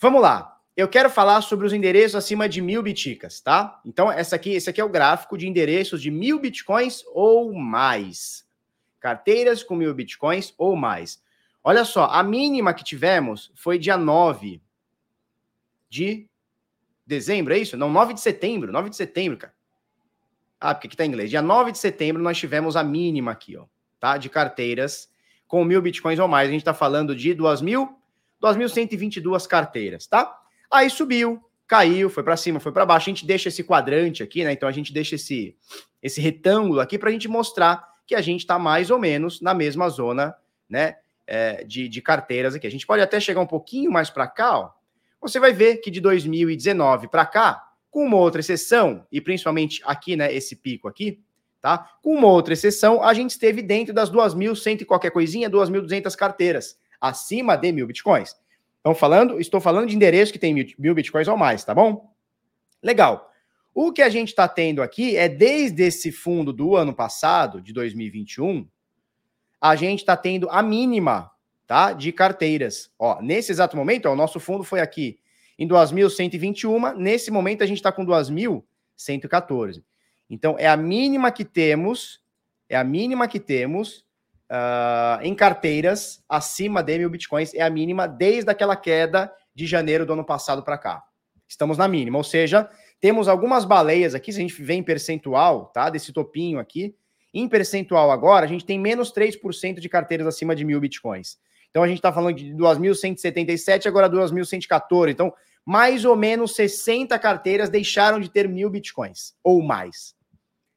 [0.00, 3.80] vamos lá eu quero falar sobre os endereços acima de mil biticas, tá?
[3.84, 8.44] Então, essa aqui, esse aqui é o gráfico de endereços de mil bitcoins ou mais.
[8.98, 11.22] Carteiras com mil bitcoins ou mais.
[11.62, 14.60] Olha só, a mínima que tivemos foi dia 9
[15.88, 16.28] de
[17.06, 17.76] dezembro, é isso?
[17.76, 19.54] Não, 9 de setembro, 9 de setembro, cara.
[20.60, 21.30] Ah, porque aqui tá em inglês.
[21.30, 23.66] Dia 9 de setembro nós tivemos a mínima aqui, ó,
[24.00, 24.16] tá?
[24.16, 25.08] De carteiras
[25.46, 26.48] com mil bitcoins ou mais.
[26.48, 27.88] A gente tá falando de 2.000,
[28.42, 30.43] 2.122 carteiras, tá?
[30.70, 33.08] Aí subiu, caiu, foi para cima, foi para baixo.
[33.08, 34.52] A gente deixa esse quadrante aqui, né?
[34.52, 35.56] Então a gente deixa esse,
[36.02, 39.54] esse retângulo aqui para a gente mostrar que a gente está mais ou menos na
[39.54, 40.34] mesma zona,
[40.68, 40.96] né?
[41.26, 42.66] É, de, de carteiras aqui.
[42.66, 44.70] A gente pode até chegar um pouquinho mais para cá, ó.
[45.20, 50.16] Você vai ver que de 2019 para cá, com uma outra exceção, e principalmente aqui,
[50.16, 50.30] né?
[50.34, 51.22] Esse pico aqui,
[51.62, 51.92] tá?
[52.02, 56.78] Com uma outra exceção, a gente esteve dentro das 2.100 e qualquer coisinha, 2.200 carteiras,
[57.00, 58.36] acima de mil bitcoins.
[58.84, 62.12] Estão falando, estou falando de endereço que tem mil, mil bitcoins ou mais, tá bom?
[62.82, 63.32] Legal.
[63.72, 67.72] O que a gente está tendo aqui é desde esse fundo do ano passado, de
[67.72, 68.68] 2021,
[69.58, 71.30] a gente está tendo a mínima,
[71.66, 71.94] tá?
[71.94, 72.90] De carteiras.
[72.98, 75.18] Ó, nesse exato momento, ó, o nosso fundo foi aqui
[75.58, 76.94] em 2.121.
[76.94, 79.82] Nesse momento, a gente está com 2.114.
[80.28, 82.20] Então, é a mínima que temos,
[82.68, 84.03] é a mínima que temos
[84.50, 90.04] uh, em carteiras acima de mil bitcoins é a mínima desde aquela queda de janeiro
[90.04, 91.02] do ano passado para cá.
[91.48, 92.68] Estamos na mínima, ou seja,
[93.00, 95.90] temos algumas baleias aqui, se a gente vê em percentual, tá?
[95.90, 96.94] Desse topinho aqui,
[97.32, 101.36] em percentual agora, a gente tem menos 3% de carteiras acima de mil bitcoins.
[101.68, 105.10] Então a gente está falando de 2.177, agora 2.114.
[105.10, 105.34] Então,
[105.66, 110.14] mais ou menos 60 carteiras deixaram de ter mil bitcoins ou mais.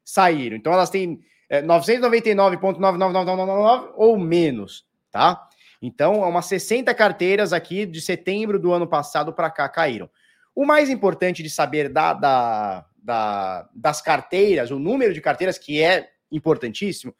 [0.03, 0.57] Saíram.
[0.57, 5.47] Então elas têm é, 999,99999 ou menos, tá?
[5.81, 10.09] Então, umas 60 carteiras aqui de setembro do ano passado para cá caíram.
[10.55, 15.81] O mais importante de saber da, da, da, das carteiras, o número de carteiras, que
[15.81, 17.13] é importantíssimo,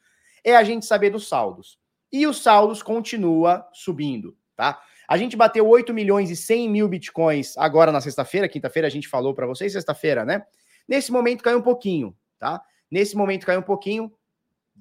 [0.44, 1.78] é a gente saber dos saldos.
[2.10, 4.80] E os saldos continua subindo, tá?
[5.06, 9.08] A gente bateu 8 milhões e 100 mil bitcoins agora na sexta-feira, quinta-feira a gente
[9.08, 10.44] falou para vocês, sexta-feira, né?
[10.86, 12.62] Nesse momento caiu um pouquinho, tá?
[12.90, 14.12] Nesse momento caiu um pouquinho,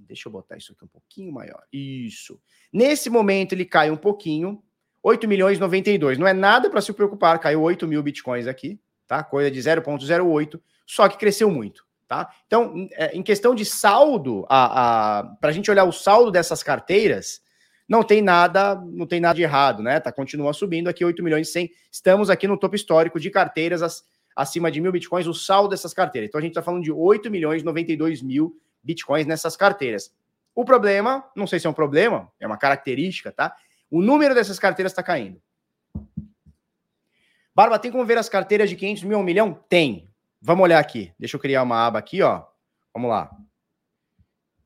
[0.06, 1.64] Deixa eu botar isso aqui um pouquinho maior.
[1.72, 2.40] Isso.
[2.72, 4.62] Nesse momento ele cai um pouquinho.
[5.02, 6.18] 8 milhões 92.
[6.18, 7.40] Não é nada para se preocupar.
[7.40, 9.24] Caiu 8 mil bitcoins aqui, tá?
[9.24, 10.60] Coisa de 0,08.
[10.86, 12.30] Só que cresceu muito, tá?
[12.46, 16.62] Então, é, em questão de saldo, a, a, para a gente olhar o saldo dessas
[16.62, 17.42] carteiras,
[17.88, 20.00] não tem nada, não tem nada de errado, né?
[20.00, 21.72] Tá, continua subindo aqui 8 milhões e 100.
[21.92, 24.04] Estamos aqui no topo histórico de carteiras as,
[24.36, 26.28] acima de mil bitcoins, o saldo dessas carteiras.
[26.28, 30.16] Então a gente está falando de 8 milhões 92 mil bitcoins nessas carteiras.
[30.56, 33.56] O problema, não sei se é um problema, é uma característica, tá?
[33.92, 35.40] O número dessas carteiras está caindo.
[37.54, 39.54] Barba, tem como ver as carteiras de 500 mil a 1 milhão?
[39.68, 40.10] Tem.
[40.42, 41.14] Vamos olhar aqui.
[41.20, 42.46] Deixa eu criar uma aba aqui, ó.
[42.94, 43.30] Vamos lá.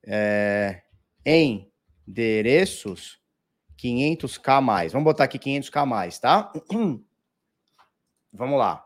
[0.04, 0.84] É...
[1.26, 3.20] Endereços
[3.78, 4.92] 500k mais.
[4.94, 6.52] Vamos botar aqui 500k mais, tá?
[8.32, 8.86] Vamos lá.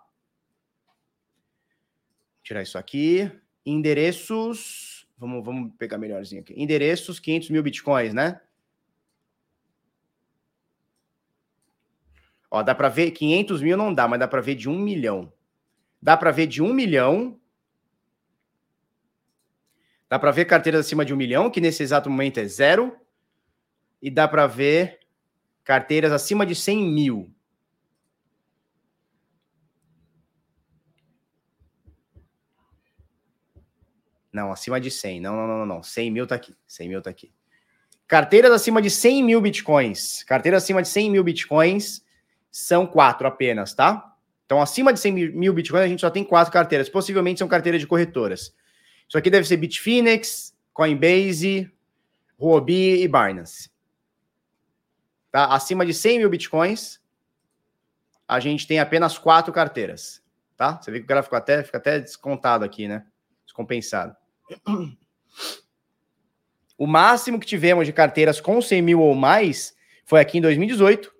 [2.44, 3.32] Tirar isso aqui.
[3.66, 6.54] Endereços Vamos, vamos pegar melhorzinho aqui.
[6.62, 8.42] Endereços, 500 mil bitcoins, né?
[12.52, 15.32] Ó, dá para ver, 500 mil não dá, mas dá para ver de 1 milhão.
[16.02, 17.40] Dá para ver de 1 milhão.
[20.08, 22.96] Dá para ver carteiras acima de 1 milhão, que nesse exato momento é zero.
[24.02, 25.00] E dá para ver
[25.64, 27.35] carteiras acima de 100 mil.
[34.36, 35.22] Não, acima de 100.
[35.22, 35.82] Não, não, não, não.
[35.82, 36.54] 100 mil tá aqui.
[36.68, 37.32] 100 mil tá aqui.
[38.06, 40.24] Carteiras acima de 100 mil bitcoins.
[40.24, 42.04] Carteiras acima de 100 mil bitcoins
[42.52, 44.14] são quatro apenas, tá?
[44.46, 46.90] Então, acima de 100 mil bitcoins, a gente só tem quatro carteiras.
[46.90, 48.54] Possivelmente são carteiras de corretoras.
[49.08, 51.72] Isso aqui deve ser Bitfinex, Coinbase,
[52.38, 53.72] Huobi e Binance.
[55.32, 55.46] Tá?
[55.46, 57.00] Acima de 100 mil bitcoins,
[58.28, 60.22] a gente tem apenas quatro carteiras.
[60.58, 60.78] Tá?
[60.82, 63.06] Você vê que o gráfico até, fica até descontado aqui, né?
[63.46, 64.16] Descompensado.
[66.78, 71.12] O máximo que tivemos de carteiras com 100 mil ou mais foi aqui em 2018,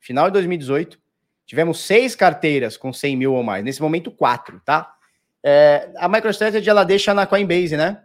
[0.00, 0.98] final de 2018.
[1.44, 3.64] Tivemos seis carteiras com 100 mil ou mais.
[3.64, 4.94] Nesse momento, quatro, tá?
[5.42, 8.02] É, a MicroStrategy, ela deixa na Coinbase, né?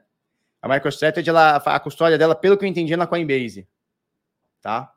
[0.61, 3.67] A MicroStrategy, ela, a custódia dela, pelo que eu entendi, é na Coinbase.
[4.61, 4.93] Tá?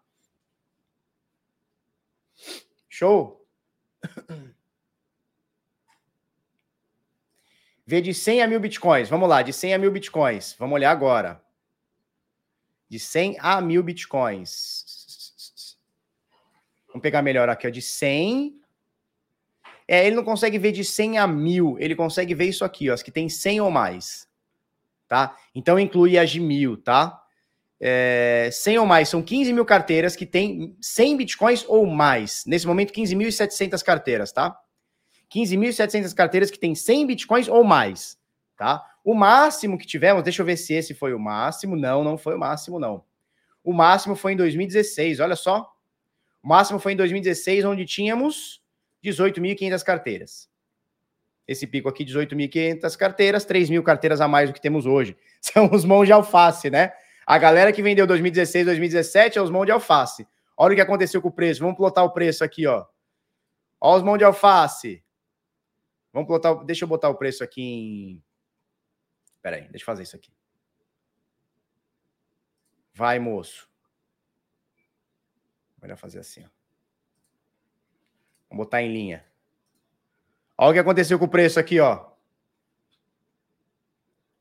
[2.89, 3.45] Show?
[7.87, 9.09] Vê de 100 a mil bitcoins.
[9.09, 10.57] Vamos lá, de 100 a mil bitcoins.
[10.59, 11.41] Vamos olhar agora.
[12.89, 15.77] De 100 a mil bitcoins.
[16.89, 17.71] Vamos pegar melhor aqui, ó.
[17.71, 18.61] De 100.
[19.89, 21.77] É, ele não consegue ver de 100 a mil.
[21.79, 22.95] Ele consegue ver isso aqui, ó.
[22.95, 24.27] As que tem 100 ou mais
[25.09, 25.37] tá?
[25.55, 27.23] Então inclui as de mil, tá?
[27.79, 32.45] É, 100 ou mais, são 15 mil carteiras que tem 100 bitcoins ou mais.
[32.47, 34.59] Nesse momento, 15.700 carteiras, tá?
[35.33, 38.19] 15.700 carteiras que tem 100 bitcoins ou mais,
[38.57, 38.85] tá?
[39.05, 41.77] O máximo que tivemos, deixa eu ver se esse foi o máximo.
[41.77, 43.05] Não, não foi o máximo, não.
[43.63, 45.73] O máximo foi em 2016, olha só.
[46.43, 48.61] O máximo foi em 2016, onde tínhamos
[49.05, 50.49] 18.500 carteiras.
[51.47, 55.17] Esse pico aqui, 18.500 carteiras, 3 mil carteiras a mais do que temos hoje.
[55.41, 56.93] São os mãos de alface, né?
[57.25, 60.27] A galera que vendeu 2016, 2017 é os mãos de alface.
[60.57, 61.61] Olha o que aconteceu com o preço.
[61.61, 62.85] Vamos plotar o preço aqui, ó.
[63.81, 65.03] Olha os mãos de alface.
[66.17, 66.65] Vamos plotar.
[66.65, 68.25] Deixa eu botar o preço aqui em.
[69.43, 70.33] Pera aí, deixa eu fazer isso aqui.
[72.95, 73.69] Vai, moço.
[75.83, 76.49] Melhor fazer assim, ó.
[78.49, 79.27] Vamos botar em linha.
[80.57, 82.09] Olha o que aconteceu com o preço aqui, ó.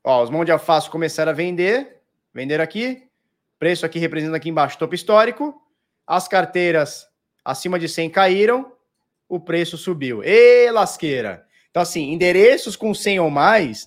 [0.01, 2.01] Ó, os mãos de alface começaram a vender,
[2.33, 3.11] vender aqui.
[3.59, 5.61] Preço aqui representando aqui embaixo topo histórico.
[6.07, 7.05] As carteiras
[7.43, 8.77] acima de 100 caíram,
[9.27, 10.23] o preço subiu.
[10.23, 11.44] E lasqueira.
[11.75, 13.85] Então assim, endereços com 100 ou mais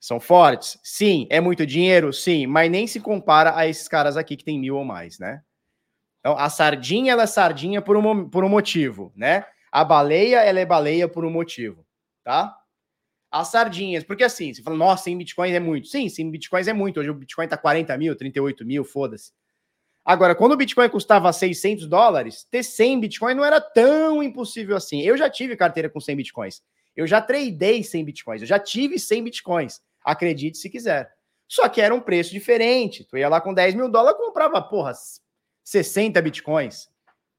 [0.00, 0.78] são fortes?
[0.82, 1.26] Sim.
[1.28, 2.14] É muito dinheiro?
[2.14, 2.46] Sim.
[2.46, 5.42] Mas nem se compara a esses caras aqui que tem mil ou mais, né?
[6.20, 9.44] Então, a sardinha, ela é sardinha por um, por um motivo, né?
[9.70, 11.84] A baleia, ela é baleia por um motivo,
[12.24, 12.56] tá?
[13.30, 15.88] As sardinhas, porque assim, você fala, nossa, 100 bitcoins é muito.
[15.88, 17.00] Sim, 100 bitcoins é muito.
[17.00, 19.30] Hoje o bitcoin tá 40 mil, 38 mil, foda-se.
[20.06, 25.02] Agora, quando o bitcoin custava 600 dólares, ter 100 bitcoins não era tão impossível assim.
[25.02, 26.62] Eu já tive carteira com 100 bitcoins.
[26.98, 28.42] Eu já tradei 100 bitcoins.
[28.42, 29.80] Eu já tive 100 bitcoins.
[30.04, 31.08] Acredite se quiser.
[31.46, 33.04] Só que era um preço diferente.
[33.04, 34.92] Tu ia lá com 10 mil dólares, comprava, porra,
[35.62, 36.88] 60 bitcoins.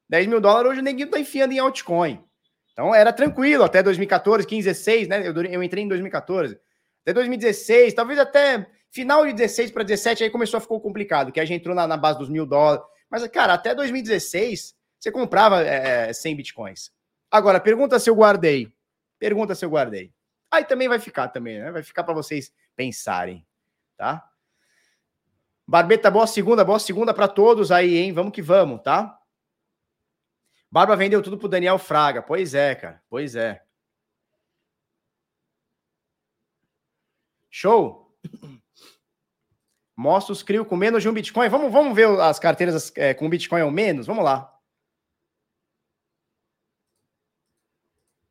[0.08, 2.24] 10 mil dólares hoje o neguinho tá enfiando em altcoin.
[2.72, 5.28] Então era tranquilo até 2014, 15, 16, né?
[5.28, 6.58] Eu, eu entrei em 2014.
[7.02, 11.39] Até 2016, talvez até final de 16 para 17, aí começou a ficar complicado, que
[11.41, 12.86] a gente entrou na, na, base dos mil dólares.
[13.12, 16.91] Mas, cara, até 2016, você comprava é, 100 bitcoins.
[17.30, 18.72] Agora, pergunta se eu guardei.
[19.19, 20.13] Pergunta se eu guardei.
[20.49, 21.71] Aí também vai ficar também, né?
[21.71, 23.45] Vai ficar para vocês pensarem,
[23.95, 24.27] tá?
[25.67, 28.12] Barbeta, boa segunda, boa segunda para todos aí, hein?
[28.12, 29.19] Vamos que vamos, tá?
[30.71, 32.21] Barba vendeu tudo pro Daniel Fraga.
[32.21, 33.03] Pois é, cara.
[33.10, 33.63] Pois é.
[37.49, 38.15] Show.
[39.95, 41.49] Mostra os CRIO com menos de um Bitcoin.
[41.49, 44.08] Vamos, vamos ver as carteiras é, com Bitcoin ou menos?
[44.08, 44.59] Vamos lá.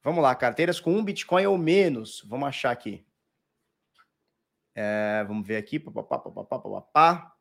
[0.08, 2.24] Vamos lá, carteiras com um Bitcoin ou menos.
[2.26, 3.04] Vamos achar aqui.
[4.74, 5.78] É, vamos ver aqui.
[5.78, 7.32] Pá, pá, pá, pá, pá, pá.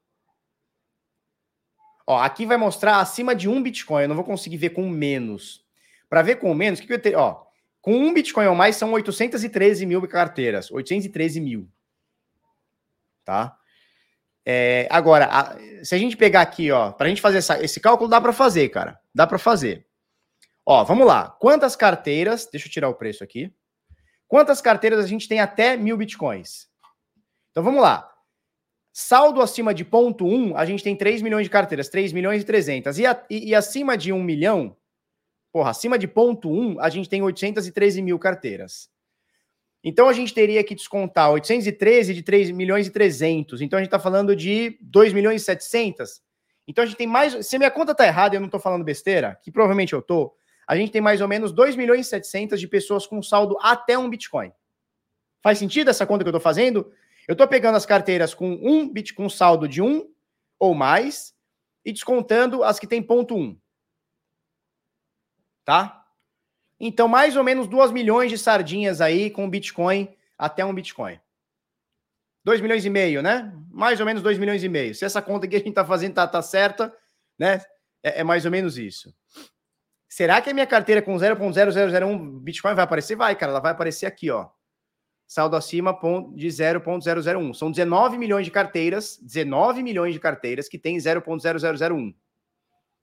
[2.05, 4.01] Ó, aqui vai mostrar acima de um Bitcoin.
[4.01, 5.65] Eu não vou conseguir ver com menos.
[6.09, 7.15] Para ver com menos, o que, que eu ter?
[7.15, 7.45] Ó,
[7.81, 10.69] com um Bitcoin ou mais são 813 mil carteiras.
[10.69, 11.71] 813 mil.
[13.23, 13.57] Tá?
[14.45, 17.79] É, agora, a, se a gente pegar aqui, ó, para a gente fazer essa, esse
[17.79, 18.99] cálculo, dá para fazer, cara.
[19.15, 19.86] Dá para fazer.
[20.69, 21.29] Ó, vamos lá.
[21.39, 22.45] Quantas carteiras?
[22.51, 23.49] Deixa eu tirar o preço aqui.
[24.27, 26.67] Quantas carteiras a gente tem até mil bitcoins?
[27.51, 28.13] Então vamos lá.
[28.91, 32.45] Saldo acima de ponto 1, a gente tem 3 milhões de carteiras, 3 milhões e
[32.45, 32.99] 300.
[32.99, 34.75] E, a, e, e, acima de 1 milhão,
[35.53, 38.89] porra, acima de ponto 1, a gente tem 813 mil carteiras.
[39.81, 43.61] Então a gente teria que descontar 813 de 3 milhões e 300.
[43.61, 46.21] Então a gente está falando de 2 milhões e 700.
[46.67, 47.45] Então a gente tem mais.
[47.45, 50.35] Se minha conta está errada e eu não estou falando besteira, que provavelmente eu estou,
[50.67, 53.97] a gente tem mais ou menos 2 milhões e 700 de pessoas com saldo até
[53.97, 54.51] um Bitcoin.
[55.41, 56.91] Faz sentido essa conta que eu estou fazendo?
[57.27, 60.09] Eu estou pegando as carteiras com um bit com saldo de um
[60.59, 61.33] ou mais
[61.85, 63.57] e descontando as que tem ponto um.
[65.63, 66.05] Tá?
[66.79, 71.19] Então, mais ou menos 2 milhões de sardinhas aí com Bitcoin até um Bitcoin.
[72.43, 73.53] 2 milhões e meio, né?
[73.71, 74.93] Mais ou menos 2 milhões e meio.
[74.95, 76.95] Se essa conta que a gente está fazendo tá, tá certa,
[77.37, 77.61] né?
[78.03, 79.13] É, é, mais ou menos isso.
[80.17, 83.15] Será que a minha carteira com 0.0001 Bitcoin vai aparecer?
[83.15, 83.51] Vai, cara.
[83.51, 84.49] Ela vai aparecer aqui, ó.
[85.27, 85.93] Saldo acima
[86.33, 87.53] de 0.001.
[87.53, 92.15] São 19 milhões de carteiras, 19 milhões de carteiras que tem 0.0001.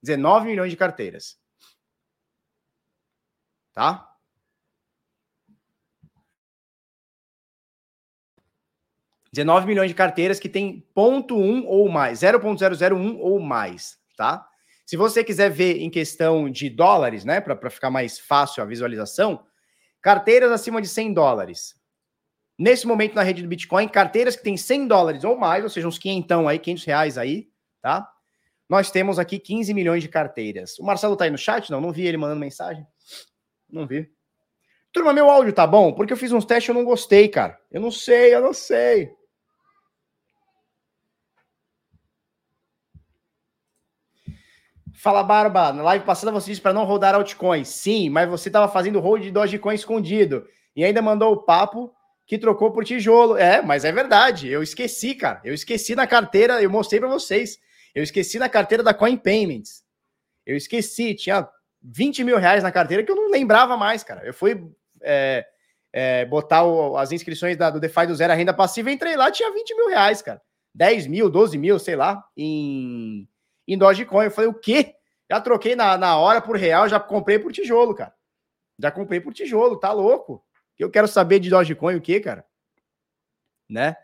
[0.03, 1.39] 19 milhões de carteiras.
[3.73, 4.11] Tá?
[9.33, 14.49] Dezenove milhões de carteiras que tem ponto um ou mais, 0.001 ou mais, tá?
[14.85, 19.45] Se você quiser ver em questão de dólares, né, para ficar mais fácil a visualização,
[20.03, 21.75] carteiras acima de 100 dólares.
[22.59, 25.89] Nesse momento na rede do Bitcoin, carteiras que tem 100 dólares ou mais, ou seja,
[25.89, 27.49] uns 500 aí, 500 reais aí,
[27.81, 28.09] tá?
[28.69, 30.79] Nós temos aqui 15 milhões de carteiras.
[30.79, 31.71] O Marcelo tá aí no chat?
[31.71, 32.87] Não, não vi ele mandando mensagem.
[33.69, 34.11] Não vi.
[34.93, 35.93] Turma, meu áudio tá bom?
[35.93, 37.59] Porque eu fiz uns testes e eu não gostei, cara.
[37.71, 39.11] Eu não sei, eu não sei.
[45.05, 45.71] Fala, Barba.
[45.71, 47.69] Na live passada você disse para não rodar altcoins.
[47.69, 50.49] Sim, mas você estava fazendo hold de Dogecoin escondido.
[50.75, 51.95] E ainda mandou o papo
[52.27, 53.37] que trocou por tijolo.
[53.37, 54.49] É, mas é verdade.
[54.49, 55.43] Eu esqueci, cara.
[55.45, 56.63] Eu esqueci na carteira.
[56.63, 57.59] Eu mostrei para vocês.
[57.95, 59.85] Eu esqueci na carteira da Coin Payments.
[60.47, 61.15] Eu esqueci.
[61.15, 61.47] Tinha
[61.83, 64.25] 20 mil reais na carteira que eu não lembrava mais, cara.
[64.25, 64.67] Eu fui
[65.03, 65.45] é,
[65.93, 68.91] é, botar o, as inscrições da, do DeFi do Zero a Renda Passiva.
[68.91, 70.41] Entrei lá, tinha 20 mil reais, cara.
[70.75, 73.29] 10 mil, 12 mil, sei lá, em
[73.67, 74.27] em Dogecoin.
[74.27, 74.95] Eu falei, o quê?
[75.31, 78.15] Já troquei na, na hora por real, já comprei por tijolo, cara.
[78.79, 80.45] Já comprei por tijolo, tá louco?
[80.79, 82.45] Eu quero saber de Dogecoin o quê, cara?
[83.69, 83.97] Né?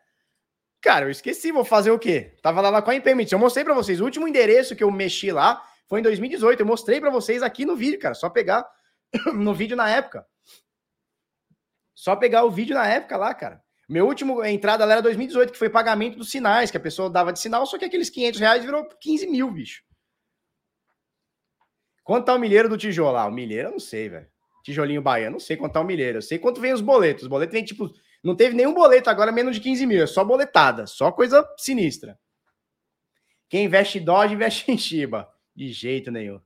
[0.81, 2.37] Cara, eu esqueci, vou fazer o quê?
[2.42, 3.03] Tava lá na Coin.
[3.31, 4.01] Eu mostrei para vocês.
[4.01, 6.61] O último endereço que eu mexi lá foi em 2018.
[6.61, 8.14] Eu mostrei para vocês aqui no vídeo, cara.
[8.14, 8.66] Só pegar
[9.35, 10.27] no vídeo na época.
[11.94, 13.62] Só pegar o vídeo na época lá, cara.
[13.90, 17.40] Meu último entrada era 2018, que foi pagamento dos sinais, que a pessoa dava de
[17.40, 19.83] sinal, só que aqueles 500 reais virou 15 mil, bicho.
[22.05, 23.16] Quanto tá o milheiro do tijolo?
[23.16, 24.29] Ah, o milheiro eu não sei, velho.
[24.62, 26.18] Tijolinho baiano, não sei quanto tá o milheiro.
[26.18, 27.24] Eu sei quanto vem os boletos.
[27.24, 27.92] Os boletos vem tipo.
[28.22, 30.00] Não teve nenhum boleto agora menos de 15 mil.
[30.00, 30.87] É só boletada.
[30.87, 32.16] Só coisa sinistra.
[33.48, 35.29] Quem investe em Dodge, investe em Shiba.
[35.53, 36.40] De jeito nenhum.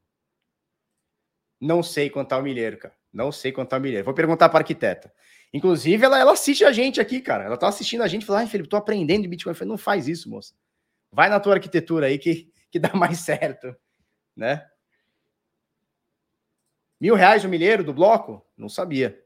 [1.61, 2.95] Não sei quanto tá o milheiro, cara.
[3.13, 4.05] Não sei quanto tá o milheiro.
[4.05, 5.13] Vou perguntar para arquiteta.
[5.55, 7.45] Inclusive, ela, ela assiste a gente aqui, cara.
[7.45, 9.53] Ela tá assistindo a gente e fala: ai, Felipe, tô aprendendo de Bitcoin.
[9.53, 10.53] Eu falei, não faz isso, moça.
[11.13, 13.73] Vai na tua arquitetura aí que, que dá mais certo,
[14.37, 14.67] né?
[17.01, 18.45] Mil reais o milheiro do bloco?
[18.57, 19.23] Não sabia.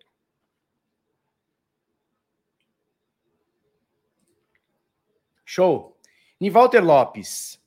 [5.46, 5.98] Show.
[6.38, 7.58] Nivalter Lopes.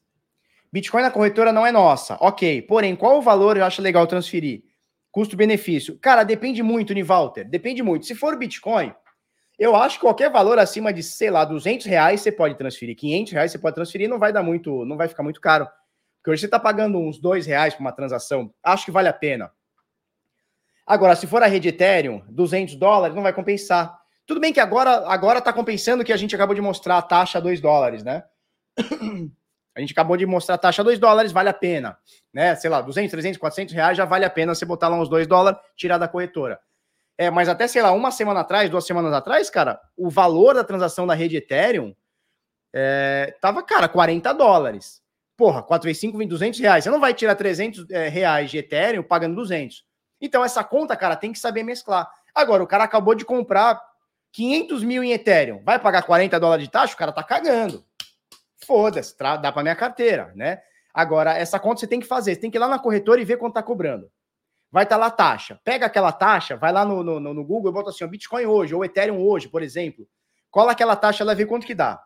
[0.72, 2.16] Bitcoin na corretora não é nossa.
[2.22, 2.62] Ok.
[2.62, 4.64] Porém, qual o valor eu acho legal transferir?
[5.12, 5.98] Custo-benefício.
[6.00, 7.48] Cara, depende muito, Nivalter.
[7.50, 8.06] Depende muito.
[8.06, 8.94] Se for Bitcoin,
[9.60, 12.96] eu acho que qualquer valor acima de, sei lá, 200 reais você pode transferir.
[12.96, 15.68] 500 reais você pode transferir, não vai dar muito, não vai ficar muito caro.
[16.18, 18.54] Porque hoje você está pagando uns 2 reais para uma transação.
[18.64, 19.52] Acho que vale a pena.
[20.86, 24.00] Agora, se for a rede Ethereum, 200 dólares, não vai compensar.
[24.26, 27.42] Tudo bem que agora agora está compensando que a gente acabou de mostrar a taxa
[27.42, 28.24] 2 dólares, né?
[29.76, 31.98] A gente acabou de mostrar a taxa 2 dólares, vale a pena.
[32.34, 32.56] Né?
[32.56, 35.28] Sei lá, 200, 300, 400 reais já vale a pena você botar lá uns 2
[35.28, 36.60] dólares, tirar da corretora.
[37.18, 40.64] É, mas até, sei lá, uma semana atrás, duas semanas atrás, cara, o valor da
[40.64, 41.96] transação da rede Ethereum
[42.74, 45.02] é, tava, cara, 40 dólares.
[45.38, 46.84] Porra, 4 vezes 5, 20, 200 reais.
[46.84, 49.86] Você não vai tirar 300 é, reais de Ethereum pagando 200.
[50.20, 52.10] Então, essa conta, cara, tem que saber mesclar.
[52.36, 53.82] Agora, o cara acabou de comprar
[54.34, 55.62] 500 mil em Ethereum.
[55.64, 56.94] Vai pagar 40 dólares de taxa?
[56.94, 57.84] O cara tá cagando
[58.66, 60.62] foda-se, dá para minha carteira, né?
[60.94, 63.26] Agora, essa conta você tem que fazer, você tem que ir lá na corretora e
[63.26, 64.12] ver quanto tá cobrando.
[64.72, 65.60] Vai estar tá lá a taxa.
[65.64, 68.74] Pega aquela taxa, vai lá no, no, no Google e bota assim, ó, Bitcoin hoje,
[68.74, 70.08] ou Ethereum hoje, por exemplo.
[70.50, 72.02] Cola aquela taxa, ela vê quanto que dá.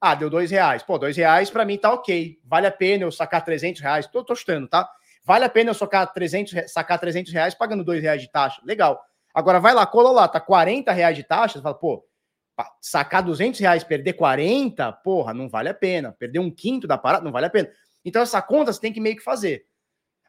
[0.00, 0.82] Ah, deu dois reais.
[0.82, 2.38] Pô, dois reais para mim tá ok.
[2.44, 4.06] Vale a pena eu sacar 300 reais.
[4.06, 4.88] Tô, tô chutando, tá?
[5.24, 8.60] Vale a pena eu sacar 300, sacar 300 reais pagando dois reais de taxa.
[8.64, 9.02] Legal.
[9.34, 11.58] Agora vai lá, cola lá, tá 40 reais de taxa.
[11.58, 12.04] Você fala, pô,
[12.80, 16.12] sacar 200 reais, perder 40, porra, não vale a pena.
[16.12, 17.70] Perder um quinto da parada, não vale a pena.
[18.04, 19.66] Então, essa conta você tem que meio que fazer.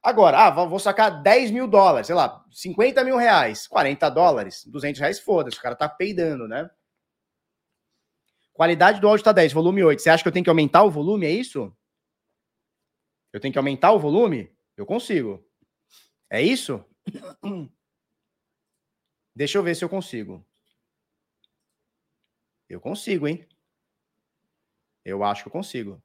[0.02, 5.00] Agora, ah, vou sacar 10 mil dólares, sei lá, 50 mil reais, 40 dólares, 200
[5.00, 6.70] reais, foda-se, o cara tá peidando, né?
[8.54, 10.02] Qualidade do áudio tá 10, volume 8.
[10.02, 11.76] Você acha que eu tenho que aumentar o volume, é isso?
[13.32, 14.52] Eu tenho que aumentar o volume?
[14.76, 15.46] Eu consigo.
[16.30, 16.84] É isso?
[19.36, 20.44] Deixa eu ver se eu consigo.
[22.70, 23.46] Eu consigo, hein?
[25.04, 26.02] Eu acho que eu consigo.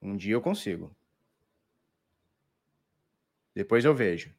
[0.00, 0.94] Um dia eu consigo.
[3.54, 4.30] Depois eu vejo.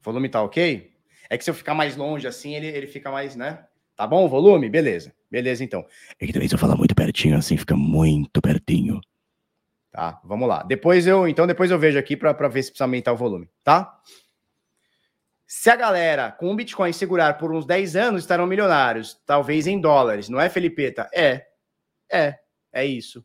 [0.00, 0.90] O volume tá ok?
[1.30, 3.66] É que se eu ficar mais longe assim, ele, ele fica mais, né?
[3.94, 4.68] Tá bom o volume?
[4.68, 5.14] Beleza.
[5.30, 5.86] Beleza, então.
[6.18, 9.00] É que também se eu falar muito pertinho, assim, fica muito pertinho.
[9.92, 10.62] Tá, vamos lá.
[10.62, 14.00] Depois eu, então, depois eu vejo aqui para ver se precisa aumentar o volume, tá?
[15.54, 19.78] Se a galera com o Bitcoin segurar por uns 10 anos, estarão milionários, talvez em
[19.78, 21.10] dólares, não é, Felipeta?
[21.12, 21.46] É.
[22.10, 22.38] É,
[22.72, 23.22] é isso.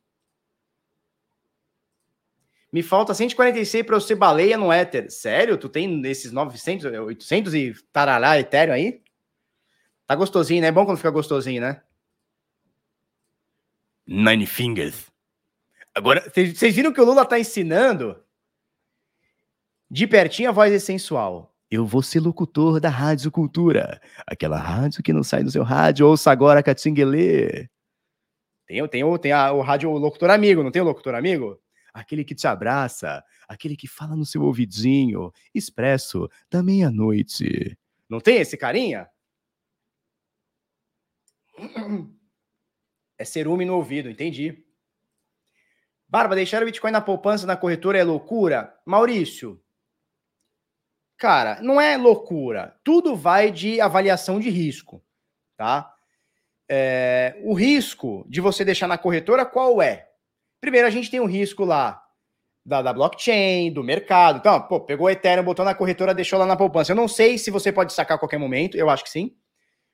[2.69, 5.09] Me falta 146 para eu ser baleia no Ether.
[5.09, 5.57] Sério?
[5.57, 9.01] Tu tem esses 900, 800 e tarará Ethereum aí?
[10.05, 10.67] Tá gostosinho, né?
[10.67, 11.81] É bom quando fica gostosinho, né?
[14.05, 15.09] Nine Fingers.
[15.95, 18.21] Agora, vocês viram que o Lula tá ensinando?
[19.89, 21.56] De pertinho a voz é sensual.
[21.69, 24.01] Eu vou ser locutor da Rádio Cultura.
[24.25, 26.07] Aquela rádio que não sai do seu rádio.
[26.07, 27.67] Ouça agora, Catinguelê.
[28.65, 31.59] Tem, tem, tem a, o rádio locutor amigo, não tem o locutor amigo?
[31.93, 37.77] Aquele que te abraça, aquele que fala no seu ouvidinho, expresso da meia-noite.
[38.09, 39.09] Não tem esse carinha?
[43.17, 44.63] É cerume no ouvido, entendi.
[46.07, 48.73] Barba, deixar o Bitcoin na poupança na corretora é loucura?
[48.85, 49.61] Maurício,
[51.17, 52.75] cara, não é loucura.
[52.83, 55.03] Tudo vai de avaliação de risco,
[55.55, 55.93] tá?
[56.69, 60.07] É, o risco de você deixar na corretora qual é?
[60.59, 62.03] Primeiro, a gente tem um risco lá
[62.65, 64.39] da, da blockchain, do mercado.
[64.39, 66.91] Então, pô, pegou o Ethereum, botou na corretora, deixou lá na poupança.
[66.91, 69.33] Eu não sei se você pode sacar a qualquer momento, eu acho que sim.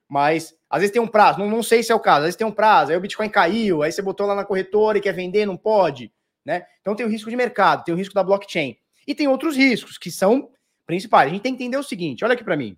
[0.10, 2.36] Mas às vezes tem um prazo, não, não sei se é o caso, às vezes
[2.36, 5.14] tem um prazo, aí o Bitcoin caiu, aí você botou lá na corretora e quer
[5.14, 6.12] vender, não pode,
[6.46, 6.66] né?
[6.82, 8.76] Então tem o risco de mercado, tem o risco da blockchain.
[9.08, 10.50] E tem outros riscos que são
[10.86, 11.28] principais.
[11.28, 12.78] A gente tem que entender o seguinte, olha aqui para mim.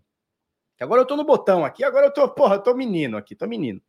[0.79, 3.47] Agora eu tô no botão aqui, agora eu tô, porra, eu tô menino aqui, tô
[3.47, 3.81] menino.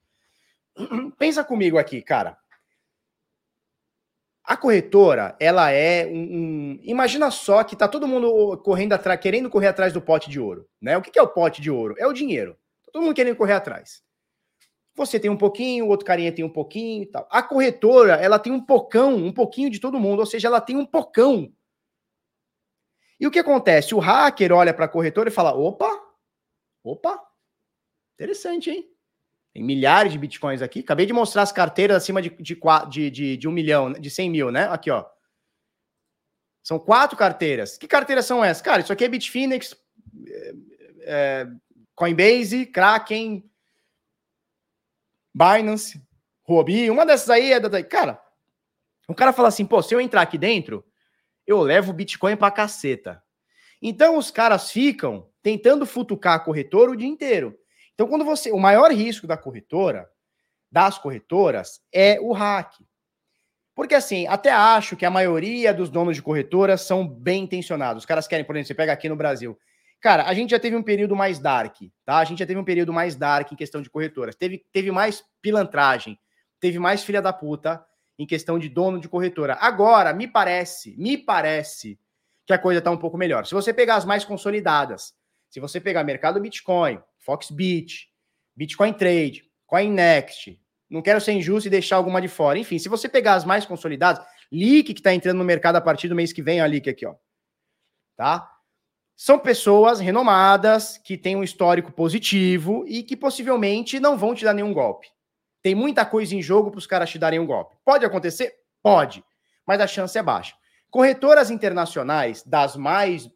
[1.18, 2.38] Pensa comigo aqui, cara.
[4.46, 9.50] A corretora, ela é um, um, Imagina só que tá todo mundo correndo atrás, querendo
[9.50, 10.96] correr atrás do pote de ouro, né?
[10.96, 11.96] O que, é o pote de ouro?
[11.98, 12.56] É o dinheiro.
[12.92, 14.04] Todo mundo querendo correr atrás.
[14.94, 17.26] Você tem um pouquinho, o outro carinha tem um pouquinho e tal.
[17.28, 20.76] A corretora, ela tem um pocão, um pouquinho de todo mundo, ou seja, ela tem
[20.76, 21.52] um pocão.
[23.18, 23.94] E o que acontece?
[23.94, 25.90] O hacker olha para a corretora e fala: opa,
[26.84, 27.20] opa,
[28.14, 28.88] interessante, hein?
[29.54, 30.80] Tem milhares de bitcoins aqui.
[30.80, 32.60] Acabei de mostrar as carteiras acima de, de,
[32.90, 34.68] de, de, de um milhão, de 100 mil, né?
[34.68, 35.04] Aqui, ó.
[36.62, 37.78] São quatro carteiras.
[37.78, 38.60] Que carteiras são essas?
[38.60, 39.74] Cara, isso aqui é Bitfinex,
[40.26, 40.52] é,
[41.04, 41.46] é,
[41.94, 43.48] Coinbase, Kraken,
[45.34, 46.02] Binance,
[46.48, 47.82] Huobi, uma dessas aí é da.
[47.82, 48.22] Cara,
[49.08, 50.84] o cara fala assim: pô, se eu entrar aqui dentro,
[51.46, 53.22] eu levo Bitcoin pra caceta.
[53.80, 57.56] Então os caras ficam tentando futucar a corretora o dia inteiro.
[57.94, 58.50] Então, quando você.
[58.50, 60.08] O maior risco da corretora,
[60.70, 62.74] das corretoras, é o hack.
[63.74, 68.02] Porque assim, até acho que a maioria dos donos de corretoras são bem intencionados.
[68.02, 69.58] Os caras querem, por exemplo, você pega aqui no Brasil,
[70.00, 72.18] Cara, a gente já teve um período mais dark, tá?
[72.18, 74.36] A gente já teve um período mais dark em questão de corretoras.
[74.36, 76.18] Teve, teve mais pilantragem,
[76.60, 77.84] teve mais filha da puta
[78.18, 79.56] em questão de dono de corretora.
[79.60, 81.98] Agora, me parece, me parece
[82.46, 83.46] que a coisa tá um pouco melhor.
[83.46, 85.14] Se você pegar as mais consolidadas,
[85.50, 88.08] se você pegar mercado Bitcoin, Foxbit,
[88.54, 92.58] Bitcoin Trade, CoinNext, não quero ser injusto e deixar alguma de fora.
[92.58, 96.08] Enfim, se você pegar as mais consolidadas, Leak que está entrando no mercado a partir
[96.08, 97.14] do mês que vem, a Leak aqui, ó.
[98.16, 98.56] Tá?
[99.16, 104.52] são pessoas renomadas, que têm um histórico positivo e que possivelmente não vão te dar
[104.52, 105.08] nenhum golpe.
[105.66, 107.76] Tem muita coisa em jogo para os caras te darem um golpe.
[107.84, 108.54] Pode acontecer?
[108.80, 109.24] Pode,
[109.66, 110.54] mas a chance é baixa.
[110.88, 113.28] Corretoras internacionais, das mais,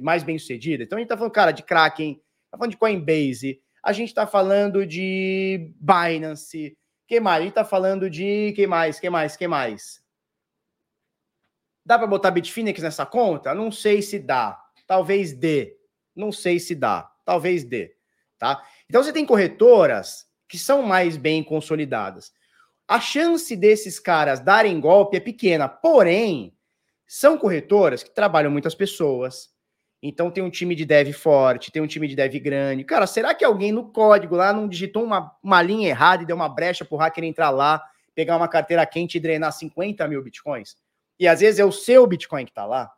[0.00, 3.92] mais bem-sucedidas, então a gente está falando, cara, de Kraken, está falando de Coinbase, a
[3.92, 6.76] gente está falando de Binance,
[7.06, 7.36] que mais?
[7.36, 8.52] A gente está falando de.
[8.56, 8.98] que mais?
[8.98, 9.36] que mais?
[9.36, 10.02] que mais?
[11.84, 13.54] Dá para botar Bitfinex nessa conta?
[13.54, 15.78] Não sei se dá talvez dê.
[16.16, 17.94] Não sei se dá, talvez dê,
[18.38, 18.66] tá?
[18.90, 22.32] Então você tem corretoras que são mais bem consolidadas.
[22.88, 26.56] A chance desses caras darem golpe é pequena, porém,
[27.06, 29.50] são corretoras que trabalham muitas pessoas.
[30.02, 32.84] Então tem um time de dev forte, tem um time de dev grande.
[32.84, 36.36] Cara, será que alguém no código lá não digitou uma, uma linha errada e deu
[36.36, 37.82] uma brecha pro hacker entrar lá,
[38.14, 40.76] pegar uma carteira quente e drenar 50 mil bitcoins?
[41.18, 42.92] E às vezes é o seu Bitcoin que tá lá.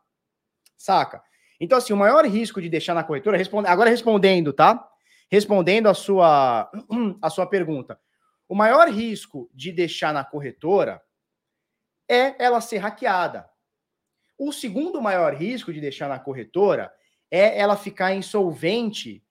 [0.76, 1.22] Saca?
[1.61, 4.88] Então, assim, o maior risco de deixar na corretora, responde, agora respondendo, tá?
[5.31, 6.70] Respondendo a sua,
[7.22, 7.99] a sua pergunta.
[8.49, 11.03] O maior risco de deixar na corretora
[12.09, 13.49] é ela ser hackeada.
[14.39, 16.91] O segundo maior risco de deixar na corretora
[17.31, 19.22] é ela ficar insolvente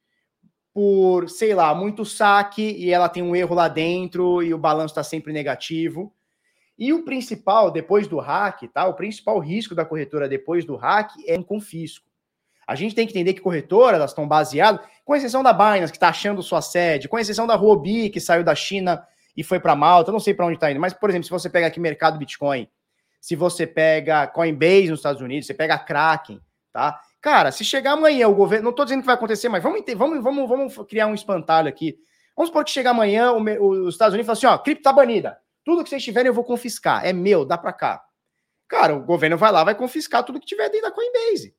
[0.74, 4.92] por, sei lá, muito saque e ela tem um erro lá dentro e o balanço
[4.92, 6.14] está sempre negativo.
[6.78, 8.86] E o principal, depois do hack, tá?
[8.86, 12.07] O principal risco da corretora depois do hack é um confisco.
[12.68, 16.10] A gente tem que entender que corretoras estão baseadas, com exceção da Binance, que está
[16.10, 19.02] achando sua sede, com exceção da Huobi, que saiu da China
[19.36, 21.50] e foi para Malta, não sei para onde está indo, mas, por exemplo, se você
[21.50, 22.68] pega aqui mercado Bitcoin,
[23.22, 26.42] se você pega Coinbase nos Estados Unidos, você pega Kraken,
[26.74, 27.00] tá?
[27.22, 30.24] Cara, se chegar amanhã o governo, não estou dizendo que vai acontecer, mas vamos, vamos,
[30.24, 31.98] vamos, vamos criar um espantalho aqui.
[32.36, 35.38] Vamos supor que chegar amanhã o, os Estados Unidos falam assim, ó, cripto tá banida.
[35.66, 37.06] Tudo que vocês tiverem eu vou confiscar.
[37.06, 38.04] É meu, dá para cá.
[38.68, 41.56] Cara, o governo vai lá, vai confiscar tudo que tiver dentro da Coinbase.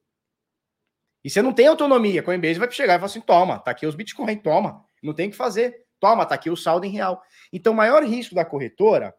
[1.28, 2.22] E você não tem autonomia.
[2.22, 4.82] Coinbase vai chegar e falar assim: toma, tá aqui os Bitcoin, toma.
[5.02, 5.84] Não tem o que fazer.
[6.00, 7.22] Toma, tá aqui o saldo em real.
[7.52, 9.14] Então, o maior risco da corretora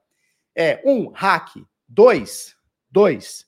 [0.56, 1.50] é, um, hack.
[1.88, 2.56] Dois,
[2.90, 3.46] dois,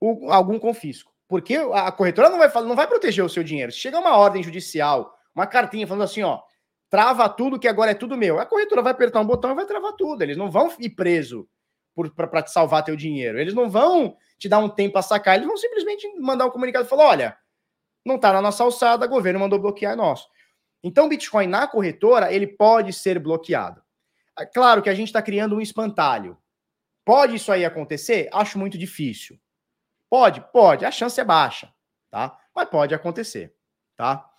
[0.00, 1.12] o, algum confisco.
[1.26, 3.72] Porque a corretora não vai, não vai proteger o seu dinheiro.
[3.72, 6.40] Se chegar uma ordem judicial, uma cartinha falando assim, ó,
[6.88, 8.38] trava tudo que agora é tudo meu.
[8.38, 10.22] A corretora vai apertar um botão e vai travar tudo.
[10.22, 11.48] Eles não vão ir preso
[12.14, 13.40] para te salvar teu dinheiro.
[13.40, 16.86] Eles não vão te dar um tempo a sacar, eles vão simplesmente mandar um comunicado
[16.86, 17.36] e falar: olha,
[18.04, 20.28] não está na nossa alçada, o governo mandou bloquear nosso.
[20.82, 23.82] Então, o Bitcoin na corretora, ele pode ser bloqueado.
[24.38, 26.38] É claro que a gente está criando um espantalho.
[27.04, 28.28] Pode isso aí acontecer?
[28.32, 29.38] Acho muito difícil.
[30.08, 30.40] Pode?
[30.52, 30.84] Pode.
[30.84, 31.72] A chance é baixa,
[32.10, 32.38] tá?
[32.54, 33.54] Mas pode acontecer,
[33.96, 34.30] tá?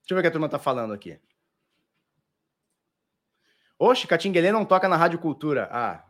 [0.00, 1.20] Deixa eu ver o que a turma está falando aqui.
[3.78, 5.68] Oxe, Catinguelê não toca na Rádio Cultura.
[5.72, 6.04] Ah,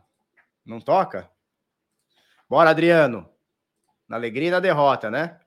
[0.65, 1.31] não toca?
[2.49, 3.30] Bora, Adriano.
[4.11, 5.39] Na alegria e na derrota, né?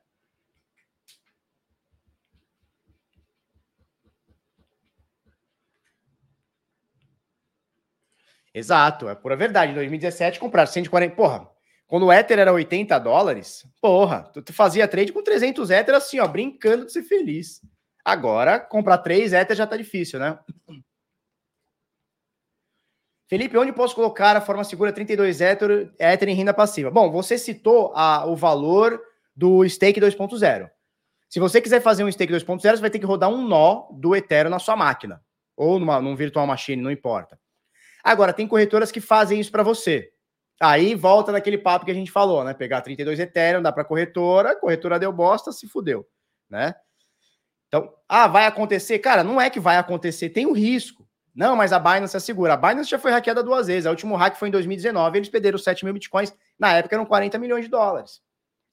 [8.54, 9.72] Exato, é pura verdade.
[9.72, 11.14] Em 2017, comprar 140.
[11.14, 11.46] Porra,
[11.86, 16.18] quando o Ether era 80 dólares, porra, tu, tu fazia trade com 300 Ether assim,
[16.18, 17.60] ó, brincando de ser feliz.
[18.02, 20.38] Agora, comprar 3 Ether já tá difícil, né?
[23.34, 26.88] Felipe, onde posso colocar a forma segura 32 Ether, Ether em renda passiva?
[26.88, 29.02] Bom, você citou a, o valor
[29.34, 30.70] do stake 2.0.
[31.28, 34.14] Se você quiser fazer um stake 2.0, você vai ter que rodar um nó do
[34.14, 35.20] Ethereum na sua máquina.
[35.56, 37.36] Ou numa, num virtual machine, não importa.
[38.04, 40.12] Agora, tem corretoras que fazem isso para você.
[40.60, 42.54] Aí volta naquele papo que a gente falou, né?
[42.54, 46.06] Pegar 32 Ethereum, dá para corretora, corretora deu bosta, se fudeu,
[46.48, 46.72] né?
[47.66, 49.00] Então, ah, vai acontecer?
[49.00, 51.03] Cara, não é que vai acontecer, tem um risco.
[51.34, 52.54] Não, mas a Binance assegura.
[52.54, 53.86] A Binance já foi hackeada duas vezes.
[53.86, 55.18] O último hack foi em 2019.
[55.18, 56.32] Eles perderam 7 mil bitcoins.
[56.58, 58.22] Na época eram 40 milhões de dólares.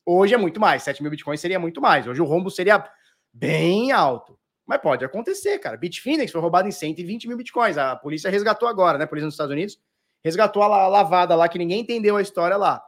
[0.05, 0.83] Hoje é muito mais.
[0.83, 2.05] 7 mil bitcoins seria muito mais.
[2.05, 2.87] Hoje o rombo seria
[3.33, 4.37] bem alto.
[4.65, 5.75] Mas pode acontecer, cara.
[5.75, 7.77] Bitfinex foi roubado em 120 mil bitcoins.
[7.77, 9.05] A polícia resgatou agora, né?
[9.05, 9.79] A polícia nos Estados Unidos
[10.23, 12.81] resgatou a lavada lá, que ninguém entendeu a história lá.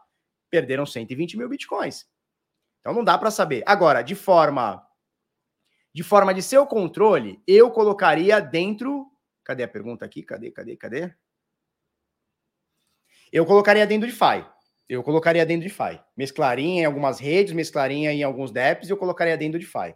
[0.51, 2.05] Perderam 120 mil bitcoins.
[2.79, 3.63] Então não dá para saber.
[3.65, 4.85] Agora, de forma
[5.95, 9.05] de forma de seu controle, eu colocaria dentro
[9.43, 10.23] Cadê a pergunta aqui?
[10.23, 11.13] Cadê, cadê, cadê?
[13.31, 14.45] Eu colocaria dentro de FI.
[14.87, 15.99] Eu colocaria dentro de FI.
[16.15, 19.95] Mesclaria em algumas redes, mesclaria em alguns DEPs eu colocaria dentro de FI.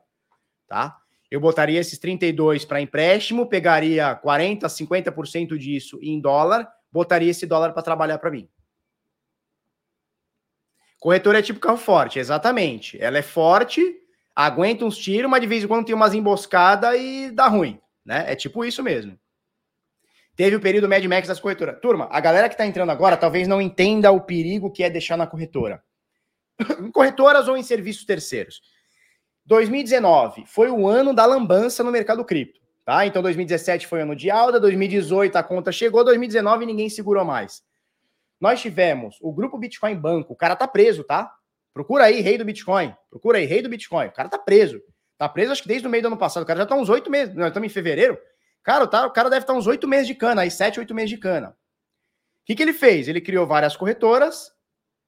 [0.67, 0.97] Tá?
[1.29, 7.73] Eu botaria esses 32 para empréstimo, pegaria 40, 50% disso em dólar, botaria esse dólar
[7.73, 8.49] para trabalhar para mim.
[10.99, 12.99] Corretora é tipo carro forte, exatamente.
[12.99, 13.81] Ela é forte,
[14.35, 18.31] aguenta uns tiros, mas de vez em quando tem umas emboscadas e dá ruim, né?
[18.31, 19.17] É tipo isso mesmo.
[20.37, 21.79] Teve o período Mad Max das corretoras.
[21.81, 25.17] Turma, a galera que está entrando agora talvez não entenda o perigo que é deixar
[25.17, 25.83] na corretora.
[26.79, 28.61] em corretoras ou em serviços terceiros.
[29.47, 32.61] 2019 foi o ano da lambança no mercado cripto.
[32.85, 33.05] Tá?
[33.07, 37.63] Então 2017 foi ano de alta, 2018 a conta chegou, 2019 ninguém segurou mais.
[38.39, 41.33] Nós tivemos o grupo Bitcoin Banco, o cara tá preso, tá?
[41.73, 42.95] Procura aí, rei do Bitcoin.
[43.09, 44.07] Procura aí, rei do Bitcoin.
[44.07, 44.79] O cara tá preso.
[45.17, 46.43] Tá preso acho que desde o meio do ano passado.
[46.43, 47.33] O cara já tá uns oito meses.
[47.33, 48.17] Nós estamos em fevereiro.
[48.67, 51.09] Cara, o, o cara deve estar uns oito meses de cana, aí sete, oito meses
[51.09, 51.51] de cana.
[52.41, 53.07] O que, que ele fez?
[53.07, 54.51] Ele criou várias corretoras,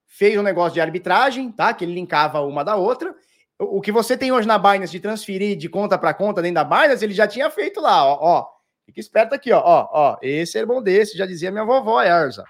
[0.06, 1.74] fez um negócio de arbitragem, tá?
[1.74, 3.14] Que ele linkava uma da outra.
[3.58, 6.54] O, o que você tem hoje na Binance de transferir de conta para conta dentro
[6.54, 8.18] da Binance, ele já tinha feito lá, ó.
[8.18, 8.46] ó.
[8.86, 10.18] Fica esperto aqui, ó, ó, ó.
[10.22, 12.46] Esse é bom desse, já dizia minha vovó, Erza.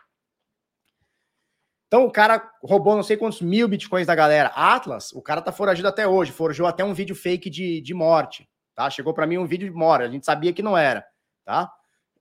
[1.88, 4.52] Então o cara roubou não sei quantos mil bitcoins da galera.
[4.54, 8.48] Atlas, o cara tá foragido até hoje, forjou até um vídeo fake de, de morte
[8.81, 8.89] tá?
[8.89, 11.07] Chegou para mim um vídeo de mora, a gente sabia que não era,
[11.45, 11.70] tá?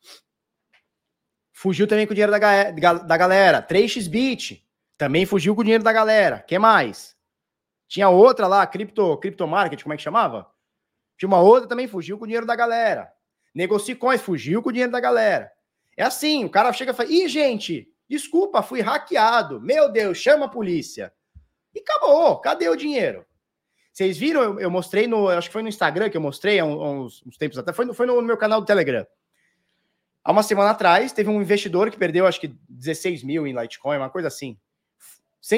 [1.51, 3.62] Fugiu também com o dinheiro da, da galera.
[3.62, 4.64] 3xBit
[4.95, 6.39] também fugiu com o dinheiro da galera.
[6.39, 7.18] que mais?
[7.88, 10.49] Tinha outra lá, cripto, cripto market, como é que chamava?
[11.18, 13.12] Tinha uma outra também fugiu com o dinheiro da galera.
[13.55, 15.51] Negocicoins fugiu com o dinheiro da galera.
[15.97, 19.60] É assim, o cara chega e fala: "Ih, gente, desculpa, fui hackeado.
[19.60, 21.12] Meu Deus, chama a polícia."
[21.74, 22.39] E acabou.
[22.39, 23.26] Cadê o dinheiro?
[23.97, 24.43] Vocês viram?
[24.43, 25.27] Eu, eu, mostrei no.
[25.27, 27.73] Acho que foi no Instagram que eu mostrei há uns, uns tempos até.
[27.73, 29.03] Foi, no, foi no, meu canal do Telegram.
[30.23, 33.97] Há uma semana atrás, teve um investidor que perdeu, acho que 16 mil em Litecoin,
[33.97, 34.55] uma coisa assim.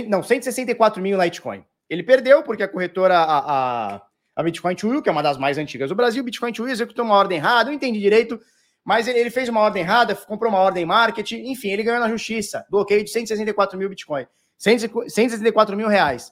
[0.07, 1.65] não, 164 mil Litecoin.
[1.89, 4.01] Ele perdeu porque a corretora, a, a,
[4.37, 7.15] a Bitcoin Will, que é uma das mais antigas do Brasil, Bitcoin Will executou uma
[7.15, 8.39] ordem errada, não entendi direito,
[8.85, 12.07] mas ele, ele, fez uma ordem errada, comprou uma ordem marketing, enfim, ele ganhou na
[12.07, 12.65] justiça.
[12.69, 14.25] Bloqueio de 164 mil Bitcoin.
[14.57, 16.31] 164 mil reais.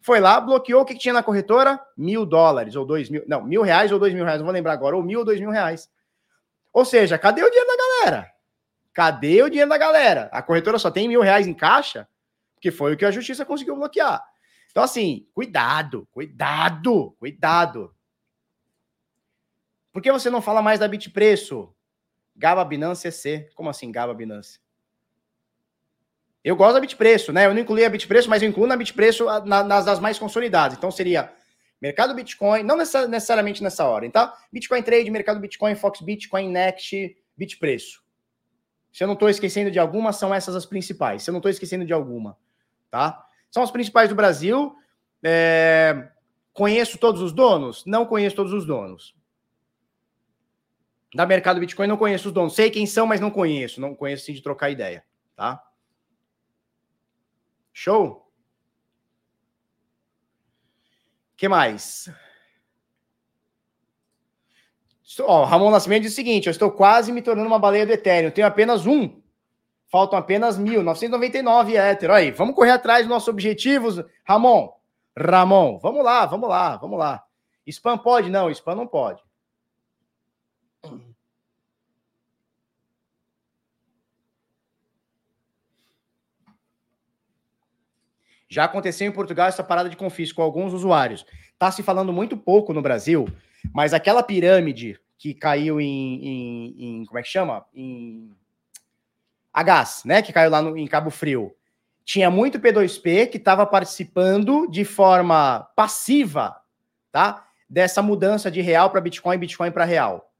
[0.00, 1.80] Foi lá, bloqueou o que, tinha na corretora?
[1.96, 3.24] Mil dólares ou dois mil.
[3.26, 5.40] Não, mil reais ou dois mil reais, não vou lembrar agora, ou mil ou dois
[5.40, 5.90] mil reais.
[6.72, 8.32] Ou seja, cadê o dinheiro da galera?
[8.94, 10.28] Cadê o dinheiro da galera?
[10.32, 12.08] A corretora só tem mil reais em caixa,
[12.60, 14.22] que foi o que a justiça conseguiu bloquear.
[14.70, 17.94] Então, assim, cuidado, cuidado, cuidado.
[19.92, 21.74] Por que você não fala mais da Bitpreço?
[22.36, 23.50] Gaba Binance EC.
[23.54, 24.60] Como assim, Gaba Binance?
[26.44, 27.46] Eu gosto da Bitpreço, né?
[27.46, 30.76] Eu não incluí a Bitpreço, mas eu incluo na Bitpreço na, nas das mais consolidadas.
[30.76, 31.32] Então seria
[31.80, 34.36] mercado Bitcoin, não necessariamente nessa ordem, tá?
[34.52, 38.02] Bitcoin Trade, mercado Bitcoin, Fox Bitcoin, Next, Bitpreço.
[38.92, 41.22] Se eu não estou esquecendo de alguma, são essas as principais.
[41.22, 42.36] Se eu não estou esquecendo de alguma,
[42.90, 43.24] tá?
[43.50, 44.74] São as principais do Brasil.
[45.22, 46.08] É...
[46.52, 47.84] Conheço todos os donos?
[47.86, 49.14] Não conheço todos os donos.
[51.14, 52.54] Da mercado Bitcoin, não conheço os donos.
[52.54, 53.80] Sei quem são, mas não conheço.
[53.80, 55.04] Não conheço sim de trocar ideia,
[55.36, 55.62] tá?
[57.80, 58.28] Show?
[61.36, 62.10] que mais?
[65.20, 68.32] Ó, Ramon Nascimento diz o seguinte: eu estou quase me tornando uma baleia do Ethereum.
[68.32, 69.22] Tenho apenas um.
[69.86, 72.10] Faltam apenas 1.999 Ether.
[72.10, 74.72] Aí, vamos correr atrás dos nossos objetivos, Ramon.
[75.16, 77.24] Ramon, vamos lá, vamos lá, vamos lá.
[77.64, 78.28] Spam pode?
[78.28, 79.22] Não, spam não pode.
[88.48, 91.26] Já aconteceu em Portugal essa parada de confisco com alguns usuários.
[91.52, 93.28] Está se falando muito pouco no Brasil,
[93.72, 97.66] mas aquela pirâmide que caiu em, em, em como é que chama?
[97.74, 98.30] Em
[99.52, 100.22] a gás, né?
[100.22, 101.52] Que caiu lá no, em Cabo Frio.
[102.04, 106.56] Tinha muito P2P que estava participando de forma passiva,
[107.10, 107.44] tá?
[107.68, 110.32] Dessa mudança de real para Bitcoin, Bitcoin para real.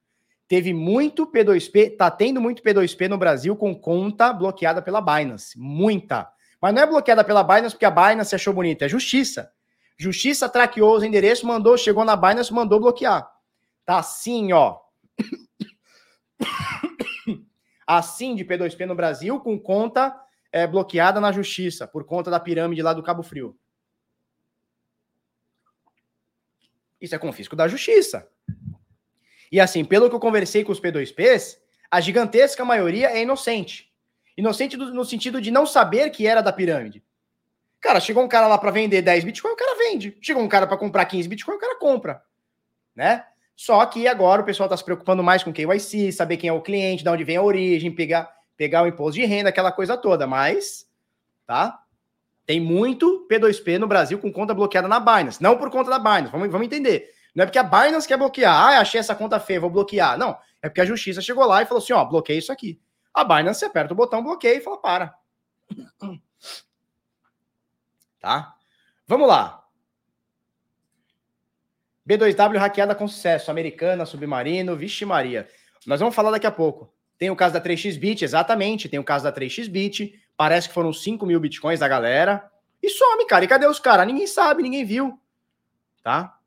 [0.47, 5.59] Teve muito P2P, tá tendo muito P2P no Brasil com conta bloqueada pela Binance.
[5.59, 6.31] Muita.
[6.61, 9.53] Mas não é bloqueada pela Binance porque a Binance achou bonita, é justiça.
[9.97, 13.29] Justiça traqueou os endereços, mandou, chegou na Binance, mandou bloquear.
[13.85, 14.79] Tá assim, ó.
[17.87, 20.15] assim de P2P no Brasil, com conta
[20.53, 23.59] é, bloqueada na justiça, por conta da pirâmide lá do Cabo Frio.
[27.01, 28.29] Isso é confisco da justiça.
[29.51, 31.59] E assim, pelo que eu conversei com os P2Ps,
[31.91, 33.88] a gigantesca maioria é inocente.
[34.39, 37.03] Inocente no sentido de não saber que era da pirâmide.
[37.81, 40.17] Cara, chegou um cara lá para vender 10 Bitcoin, o cara vende.
[40.23, 42.23] Chegou um cara para comprar 15 Bitcoin, o cara compra.
[42.95, 43.25] Né?
[43.57, 46.63] Só que agora o pessoal está se preocupando mais com KYC, saber quem é o
[46.63, 50.25] cliente, de onde vem a origem, pegar, pegar o imposto de renda, aquela coisa toda.
[50.25, 50.87] Mas,
[51.45, 51.81] tá?
[52.47, 55.43] Tem muito P2P no Brasil com conta bloqueada na Binance.
[55.43, 57.11] Não por conta da Binance, vamos, vamos entender.
[57.35, 58.55] Não é porque a Binance quer bloquear.
[58.55, 60.17] Ah, achei essa conta feia, vou bloquear.
[60.17, 62.81] Não, é porque a justiça chegou lá e falou assim: ó, bloqueia isso aqui.
[63.13, 65.15] A Binance aperta o botão, bloqueia e fala: para.
[68.21, 68.55] Tá?
[69.07, 69.65] Vamos lá.
[72.09, 73.51] B2W hackeada com sucesso.
[73.51, 75.49] Americana, Submarino, Vixe Maria.
[75.87, 76.93] Nós vamos falar daqui a pouco.
[77.19, 78.89] Tem o caso da 3xBit, exatamente.
[78.89, 80.15] Tem o caso da 3xBit.
[80.37, 82.51] Parece que foram 5 mil bitcoins da galera.
[82.83, 83.45] E some, cara.
[83.45, 84.07] E cadê os caras?
[84.07, 85.21] Ninguém sabe, ninguém viu.
[86.03, 86.38] Tá?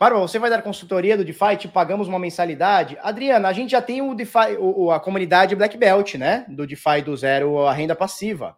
[0.00, 2.96] Para você vai dar consultoria do DeFi, te pagamos uma mensalidade?
[3.02, 6.46] Adriana, a gente já tem o DeFi, o, a comunidade Black Belt, né?
[6.48, 8.56] Do DeFi do zero a renda passiva.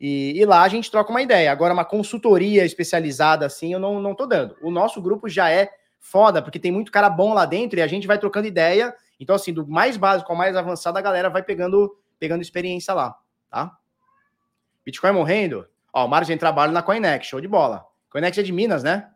[0.00, 1.52] E, e, lá a gente troca uma ideia.
[1.52, 4.56] Agora, uma consultoria especializada assim, eu não, não tô dando.
[4.60, 7.86] O nosso grupo já é foda, porque tem muito cara bom lá dentro e a
[7.86, 8.92] gente vai trocando ideia.
[9.20, 13.16] Então, assim, do mais básico ao mais avançado, a galera vai pegando, pegando experiência lá,
[13.48, 13.70] tá?
[14.84, 15.64] Bitcoin morrendo?
[15.92, 17.86] Ó, margem de trabalho na Coinex, show de bola.
[18.10, 19.12] Coinex é de Minas, né?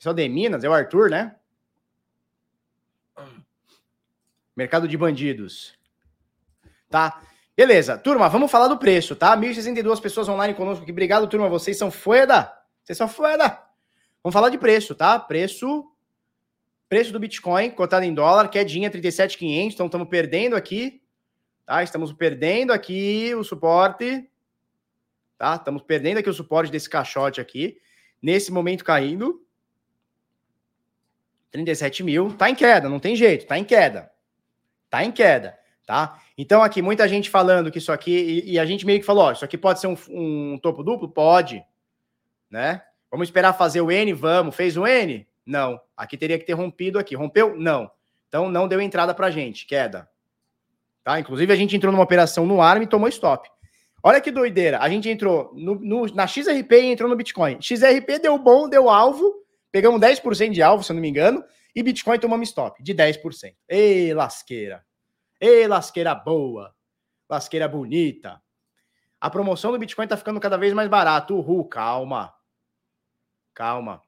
[0.00, 1.36] Pessoal de Minas, é o Arthur, né?
[4.56, 5.74] Mercado de bandidos.
[6.88, 7.20] Tá?
[7.54, 7.98] Beleza.
[7.98, 9.36] Turma, vamos falar do preço, tá?
[9.36, 10.90] 1.062 pessoas online conosco aqui.
[10.90, 11.50] Obrigado, turma.
[11.50, 12.50] Vocês são foda.
[12.82, 13.62] Vocês são foda.
[14.24, 15.18] Vamos falar de preço, tá?
[15.18, 15.86] Preço
[16.88, 19.74] preço do Bitcoin cotado em dólar, quedinha 37.500.
[19.74, 21.02] Então estamos perdendo aqui,
[21.66, 21.82] tá?
[21.82, 24.26] Estamos perdendo aqui o suporte,
[25.36, 25.56] tá?
[25.56, 27.78] Estamos perdendo aqui o suporte desse caixote aqui.
[28.22, 29.46] Nesse momento caindo,
[31.50, 34.10] 37 mil, tá em queda, não tem jeito, tá em queda.
[34.88, 36.20] Tá em queda, tá?
[36.36, 38.10] Então, aqui, muita gente falando que isso aqui,
[38.46, 40.82] e, e a gente meio que falou, ó, isso aqui pode ser um, um, topo
[40.82, 41.08] duplo?
[41.08, 41.62] Pode,
[42.50, 42.82] né?
[43.10, 44.12] Vamos esperar fazer o N?
[44.12, 44.54] Vamos.
[44.54, 45.26] Fez o N?
[45.44, 45.80] Não.
[45.96, 47.16] Aqui teria que ter rompido aqui.
[47.16, 47.56] Rompeu?
[47.56, 47.90] Não.
[48.28, 50.08] Então, não deu entrada pra gente, queda.
[51.02, 51.18] Tá?
[51.18, 53.50] Inclusive, a gente entrou numa operação no ARM e tomou stop.
[54.02, 54.78] Olha que doideira.
[54.78, 57.60] A gente entrou no, no, na XRP e entrou no Bitcoin.
[57.60, 59.34] XRP deu bom, deu alvo.
[59.72, 61.44] Pegamos 10% de alvo, se eu não me engano.
[61.74, 63.54] E Bitcoin tomamos stop de 10%.
[63.68, 64.84] Ei, lasqueira.
[65.40, 66.74] Ei, lasqueira boa.
[67.28, 68.42] Lasqueira bonita.
[69.20, 71.36] A promoção do Bitcoin tá ficando cada vez mais barato.
[71.36, 72.34] Uhul, calma.
[73.54, 74.02] Calma.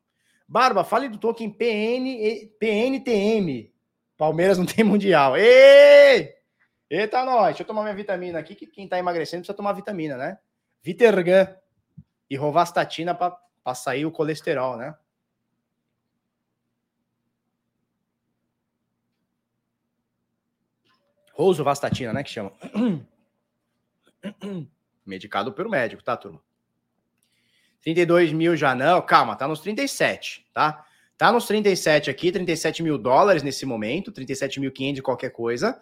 [0.49, 3.73] Barba, fale do token PN, PNTM.
[4.17, 5.37] Palmeiras não tem mundial.
[5.37, 6.35] Ei!
[6.91, 7.47] Eita, nós.
[7.47, 10.39] Deixa eu tomar minha vitamina aqui, que quem tá emagrecendo precisa tomar vitamina, né?
[10.83, 11.57] Vitergan
[12.29, 14.95] e rovastatina para sair o colesterol, né?
[21.43, 22.53] Rosuvastatina, né, que chama.
[25.05, 26.41] Medicado pelo médico, tá, turma?
[27.83, 30.85] 32 mil já não, calma, tá nos 37, tá?
[31.19, 35.81] Tá nos 37 aqui, 37 mil dólares nesse momento, 37.500 de qualquer coisa.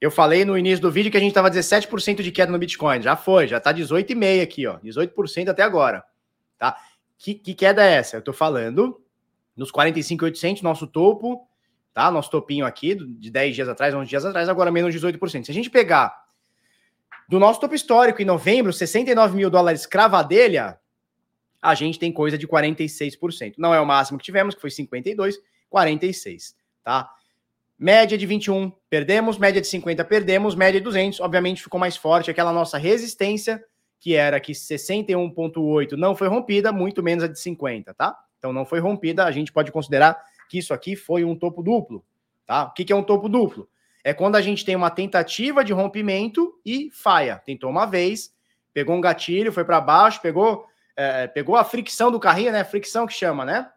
[0.00, 3.00] Eu falei no início do vídeo que a gente tava 17% de queda no Bitcoin,
[3.00, 6.04] já foi, já tá 18,5 aqui, ó, 18% até agora,
[6.58, 6.76] tá?
[7.16, 8.16] Que, que queda é essa?
[8.16, 9.00] Eu tô falando
[9.56, 11.46] nos 45.800, nosso topo,
[11.92, 12.10] tá?
[12.10, 15.44] Nosso topinho aqui de 10 dias atrás, 11 dias atrás, agora menos 18%.
[15.44, 16.22] Se a gente pegar
[17.28, 20.78] do nosso topo histórico em novembro, 69 mil dólares cravadelha,
[21.60, 23.54] a gente tem coisa de 46%.
[23.56, 25.38] Não é o máximo que tivemos, que foi 52,
[25.70, 27.08] 46, tá?
[27.78, 32.30] Média de 21, perdemos, média de 50, perdemos, média de 200, obviamente ficou mais forte
[32.30, 33.64] aquela nossa resistência,
[33.98, 38.16] que era que 61.8 não foi rompida, muito menos a de 50, tá?
[38.38, 40.20] Então não foi rompida, a gente pode considerar
[40.52, 42.04] que isso aqui foi um topo duplo,
[42.44, 42.64] tá?
[42.64, 43.66] O que, que é um topo duplo?
[44.04, 47.38] É quando a gente tem uma tentativa de rompimento e falha.
[47.38, 48.34] Tentou uma vez,
[48.70, 52.62] pegou um gatilho, foi para baixo, pegou, é, pegou a fricção do carrinho, né?
[52.64, 53.70] Fricção que chama, né?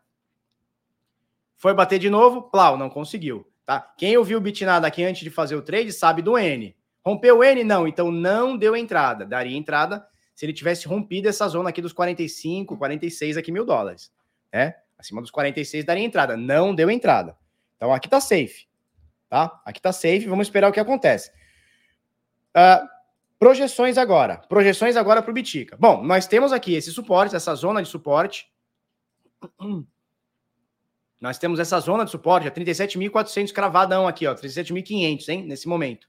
[1.56, 3.80] Foi bater de novo, plau, não conseguiu, tá?
[3.98, 6.76] Quem ouviu o bitnada aqui antes de fazer o trade sabe do N.
[7.06, 7.64] Rompeu o N?
[7.64, 9.26] Não, então não deu entrada.
[9.26, 14.12] Daria entrada se ele tivesse rompido essa zona aqui dos 45, 46 aqui mil dólares,
[14.52, 14.76] né?
[15.06, 16.36] Acima dos 46 daria entrada.
[16.36, 17.38] Não deu entrada.
[17.78, 18.68] Então aqui tá safe.
[19.30, 19.62] Tá?
[19.64, 20.26] Aqui tá safe.
[20.26, 21.32] Vamos esperar o que acontece.
[22.50, 22.88] Uh,
[23.38, 24.38] projeções agora.
[24.50, 25.78] Projeções agora para o Bitica.
[25.80, 28.52] Bom, nós temos aqui esse suporte, essa zona de suporte.
[31.22, 36.08] Nós temos essa zona de suporte, a 37.400 cravadão aqui, ó, 37.500, hein, nesse momento.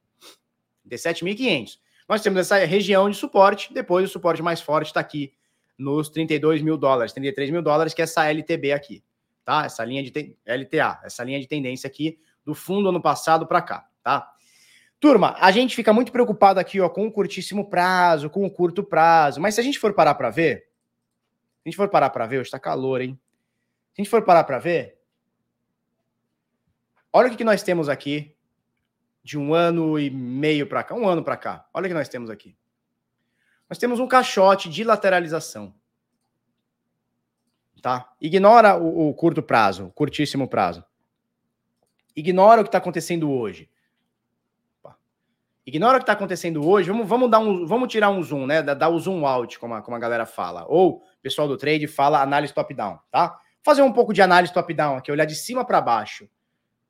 [0.87, 1.79] 37.500.
[2.09, 5.33] Nós temos essa região de suporte, depois o suporte mais forte está aqui
[5.79, 9.05] nos 32 mil dólares, 33 mil dólares, que é essa LTB aqui,
[9.45, 9.65] tá?
[9.65, 13.89] Essa linha de LTA, essa linha de tendência aqui do fundo ano passado para cá,
[14.03, 14.33] tá?
[14.99, 18.83] Turma, a gente fica muito preocupado aqui, ó, com o curtíssimo prazo, com o curto
[18.83, 20.69] prazo, mas se a gente for parar para ver,
[21.63, 23.19] se a gente for parar para ver, hoje tá calor, hein?
[23.95, 24.99] Se a gente for parar para ver,
[27.13, 28.35] olha o que, que nós temos aqui
[29.23, 31.69] de um ano e meio para cá, um ano para cá.
[31.75, 32.57] Olha o que nós temos aqui
[33.69, 35.75] nós temos um caixote de lateralização.
[37.83, 38.13] Tá?
[38.21, 40.85] Ignora o, o curto prazo, o curtíssimo prazo.
[42.15, 43.71] Ignora o que está acontecendo hoje.
[45.67, 46.89] Ignora o que está acontecendo hoje.
[46.89, 48.63] Vamos, vamos, dar um, vamos tirar um zoom, né?
[48.63, 50.65] Dar o zoom out, como a, como a galera fala.
[50.69, 53.37] Ou o pessoal do trade fala análise top-down, tá?
[53.63, 56.29] Fazer um pouco de análise top-down aqui, olhar de cima para baixo,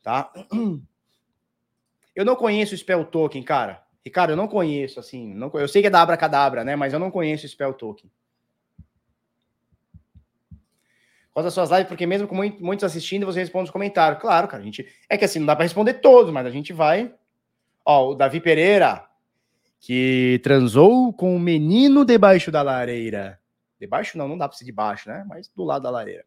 [0.02, 0.30] tá?
[2.14, 3.85] Eu não conheço o Spell Token, cara.
[4.06, 6.76] Ricardo, eu não conheço, assim, não, eu sei que é da Abracadabra, né?
[6.76, 8.08] Mas eu não conheço o Spell Token.
[11.32, 14.20] Quais as suas lives, porque mesmo com muitos assistindo, você responde os comentários.
[14.20, 14.86] Claro, cara, a gente.
[15.10, 17.12] É que assim, não dá para responder todos, mas a gente vai.
[17.84, 19.04] Ó, o Davi Pereira,
[19.80, 23.40] que transou com o um menino debaixo da lareira.
[23.80, 25.24] Debaixo não, não dá para ser debaixo, né?
[25.26, 26.24] Mas do lado da lareira.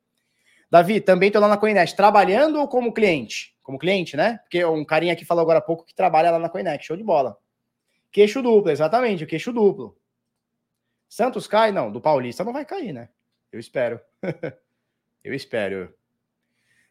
[0.69, 3.55] Davi, também tô lá na Coinet, trabalhando ou como cliente?
[3.63, 4.39] Como cliente, né?
[4.43, 7.03] Porque um carinha aqui falou agora há pouco que trabalha lá na Coinet, show de
[7.05, 7.37] bola.
[8.11, 9.97] Queixo duplo, exatamente, o queixo duplo.
[11.07, 11.71] Santos cai?
[11.71, 13.09] Não, do Paulista não vai cair, né?
[13.51, 13.99] Eu espero.
[15.23, 15.93] eu espero.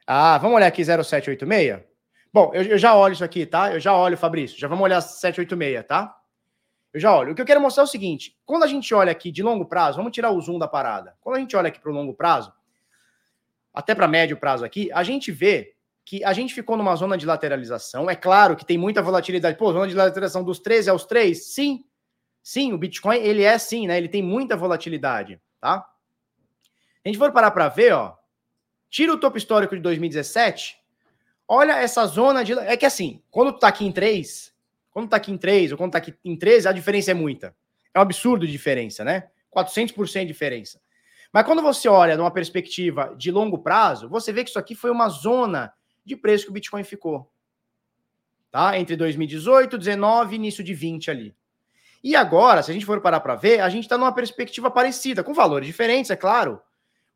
[0.06, 1.80] Ah, vamos olhar aqui 0786?
[2.32, 3.72] Bom, eu, eu, já olho isso aqui, tá?
[3.72, 4.58] Eu já olho, Fabrício.
[4.58, 6.16] Já vamos olhar 786, tá?
[6.92, 7.32] Eu já olho.
[7.32, 9.66] O que eu quero mostrar é o seguinte: quando a gente olha aqui de longo
[9.66, 11.16] prazo, vamos tirar o zoom da parada.
[11.20, 12.52] Quando a gente olha aqui para o longo prazo,
[13.72, 15.76] até para médio prazo aqui, a gente vê
[16.08, 18.08] que a gente ficou numa zona de lateralização.
[18.08, 19.58] É claro que tem muita volatilidade.
[19.58, 21.52] Pô, zona de lateralização dos 13 aos 3?
[21.52, 21.84] Sim.
[22.42, 23.98] Sim, o Bitcoin, ele é sim, né?
[23.98, 25.86] Ele tem muita volatilidade, tá?
[27.04, 28.16] A gente for parar para ver, ó.
[28.88, 30.78] Tira o topo histórico de 2017.
[31.46, 32.54] Olha essa zona de.
[32.54, 34.50] É que assim, quando tu tá aqui em 3,
[34.90, 37.54] quando tá aqui em 3 ou quando tá aqui em 13, a diferença é muita.
[37.92, 39.28] É um absurdo de diferença, né?
[39.54, 40.80] 400% de diferença.
[41.30, 44.90] Mas quando você olha numa perspectiva de longo prazo, você vê que isso aqui foi
[44.90, 45.70] uma zona
[46.08, 47.30] de preço que o Bitcoin ficou.
[48.50, 48.78] Tá?
[48.78, 51.36] Entre 2018, 19 e início de 20 ali.
[52.02, 55.22] E agora, se a gente for parar para ver, a gente está numa perspectiva parecida,
[55.22, 56.60] com valores diferentes, é claro,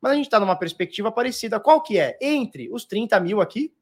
[0.01, 1.59] mas a gente está numa perspectiva parecida.
[1.59, 2.17] Qual que é?
[2.21, 3.73] Entre os 30 mil aqui,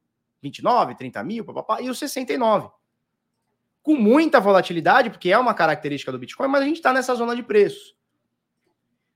[0.42, 2.70] 29, 30 mil, papapá, e os 69.
[3.82, 7.36] Com muita volatilidade, porque é uma característica do Bitcoin, mas a gente está nessa zona
[7.36, 7.96] de preços.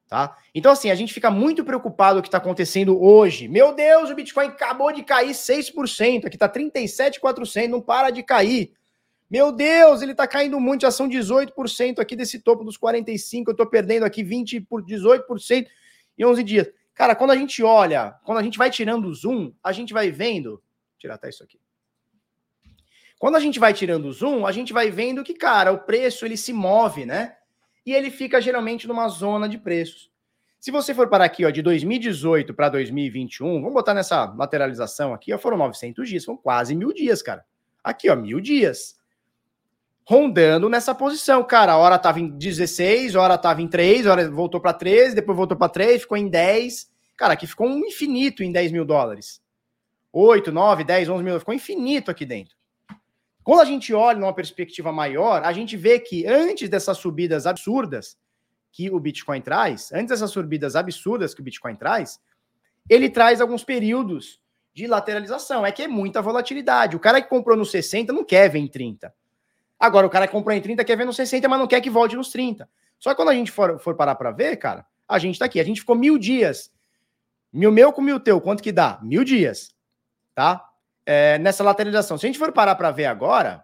[0.07, 0.37] Tá?
[0.53, 3.47] Então, assim, a gente fica muito preocupado com o que está acontecendo hoje.
[3.47, 8.71] Meu Deus, o Bitcoin acabou de cair 6%, aqui está 37,400, não para de cair.
[9.29, 13.53] Meu Deus, ele está caindo muito, já são 18% aqui desse topo dos 45, eu
[13.53, 15.67] estou perdendo aqui 20 por 18%
[16.17, 16.67] em 11 dias.
[16.93, 20.11] Cara, quando a gente olha, quando a gente vai tirando o zoom, a gente vai
[20.11, 20.61] vendo, vou
[20.99, 21.59] tirar até isso aqui.
[23.17, 26.25] Quando a gente vai tirando o zoom, a gente vai vendo que, cara, o preço
[26.25, 27.35] ele se move, né?
[27.85, 30.09] E ele fica geralmente numa zona de preços.
[30.59, 35.31] Se você for para aqui, ó, de 2018 para 2021, vamos botar nessa lateralização aqui,
[35.31, 37.45] ó, foram 900 dias, são quase mil dias, cara.
[37.83, 38.95] Aqui, ó, mil dias.
[40.07, 41.73] Rondando nessa posição, cara.
[41.73, 45.15] A hora tava em 16, a hora tava em 3, a hora voltou para 13,
[45.15, 46.91] depois voltou para 3, ficou em 10.
[47.15, 49.41] Cara, aqui ficou um infinito em 10 mil dólares.
[50.11, 52.55] 8, 9, 10, 11 mil, ficou infinito aqui dentro.
[53.45, 58.17] Quando a gente olha numa perspectiva maior, a gente vê que antes dessas subidas absurdas
[58.71, 62.19] que o Bitcoin traz, antes dessas subidas absurdas que o Bitcoin traz,
[62.89, 64.41] ele traz alguns períodos
[64.73, 65.63] de lateralização.
[65.63, 66.95] É que é muita volatilidade.
[66.95, 69.13] O cara que comprou no 60 não quer ver em 30.
[69.79, 71.89] Agora, o cara que comprou em 30 quer ver no 60, mas não quer que
[71.89, 72.67] volte nos 30.
[72.97, 75.59] Só que quando a gente for, for parar para ver, cara, a gente tá aqui.
[75.59, 76.73] A gente ficou mil dias.
[77.53, 78.99] Mil meu com mil teu, quanto que dá?
[79.03, 79.71] Mil dias.
[80.33, 80.67] Tá?
[81.05, 82.17] É, nessa lateralização.
[82.17, 83.63] Se a gente for parar para ver agora,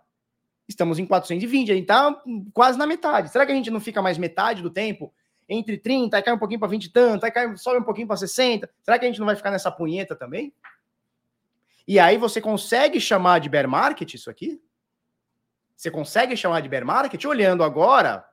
[0.68, 2.22] estamos em 420, a gente está
[2.54, 3.30] quase na metade.
[3.30, 5.14] Será que a gente não fica mais metade do tempo
[5.50, 8.08] entre 30, aí cai um pouquinho para 20 e tanto, aí cai, sobe um pouquinho
[8.08, 8.70] para 60?
[8.82, 10.54] Será que a gente não vai ficar nessa punheta também?
[11.88, 14.62] E aí você consegue chamar de bear market isso aqui?
[15.76, 17.26] Você consegue chamar de bear market?
[17.26, 18.24] Olhando agora,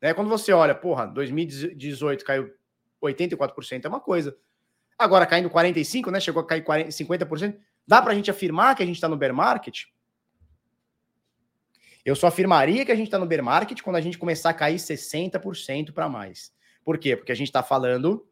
[0.00, 2.52] né, quando você olha, porra, 2018 caiu
[3.02, 4.36] 84% é uma coisa.
[4.98, 6.20] Agora caindo 45, né?
[6.20, 7.56] Chegou a cair 40, 50%.
[7.90, 9.86] Dá para a gente afirmar que a gente está no bear market?
[12.04, 14.54] Eu só afirmaria que a gente está no bear market quando a gente começar a
[14.54, 16.52] cair 60% para mais.
[16.84, 17.16] Por quê?
[17.16, 18.24] Porque a gente está falando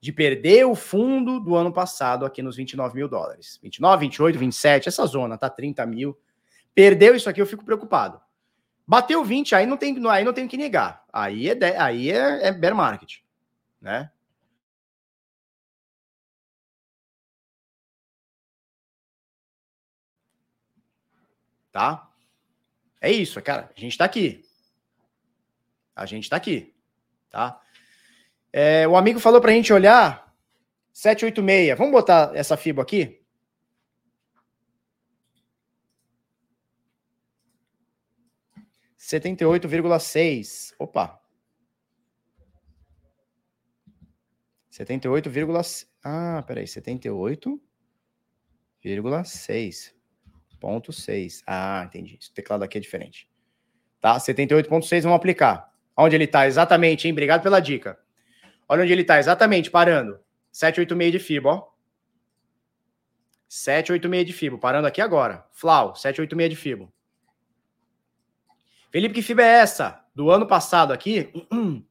[0.00, 3.58] de perder o fundo do ano passado aqui nos 29 mil dólares.
[3.62, 6.18] 29, 28, 27, essa zona, tá 30 mil.
[6.74, 8.18] Perdeu isso aqui, eu fico preocupado.
[8.86, 11.04] Bateu 20, aí não tem, aí não tem que negar.
[11.12, 13.16] Aí é, aí é, é bear market,
[13.78, 14.10] né?
[21.72, 22.08] Tá?
[23.00, 23.72] É isso, cara.
[23.76, 24.44] A gente tá aqui.
[25.96, 26.72] A gente tá aqui,
[27.28, 27.60] tá?
[28.52, 30.32] É, o amigo falou pra gente olhar
[30.92, 31.76] 786.
[31.76, 33.20] Vamos botar essa FIBO aqui?
[38.96, 40.74] Setenta e oito vírgula seis.
[40.78, 41.20] Opa.
[44.70, 45.60] Setenta e oito vírgula.
[46.02, 46.66] Ah, peraí.
[46.66, 47.60] Setenta e oito
[48.82, 49.94] vírgula seis.
[50.62, 51.42] 78.6.
[51.46, 52.18] Ah, entendi.
[52.20, 53.28] Esse teclado aqui é diferente.
[54.00, 54.16] Tá?
[54.16, 55.72] 78.6, vamos aplicar.
[55.96, 57.12] Onde ele está exatamente, hein?
[57.12, 57.98] Obrigado pela dica.
[58.68, 60.18] Olha onde ele está exatamente, parando.
[60.50, 61.72] 786 de FIBO, ó.
[63.48, 65.46] 786 de FIBO, parando aqui agora.
[65.50, 66.92] Flau, 786 de FIBO.
[68.90, 70.04] Felipe, que FIBO é essa?
[70.14, 71.30] Do ano passado aqui?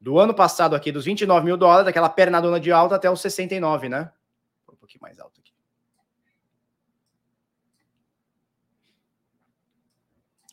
[0.00, 3.88] Do ano passado aqui, dos 29 mil dólares, daquela pernadona de alta até os 69,
[3.88, 4.10] né?
[4.68, 5.52] Um pouquinho mais alto aqui.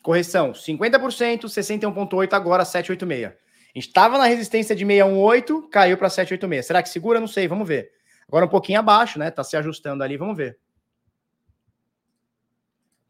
[0.02, 3.26] Correção, 50%, 61,8, agora 786.
[3.26, 6.66] A gente estava na resistência de 618, caiu para 786.
[6.66, 7.20] Será que segura?
[7.20, 7.92] Não sei, vamos ver.
[8.26, 9.30] Agora um pouquinho abaixo, né?
[9.30, 10.58] Tá se ajustando ali, vamos ver.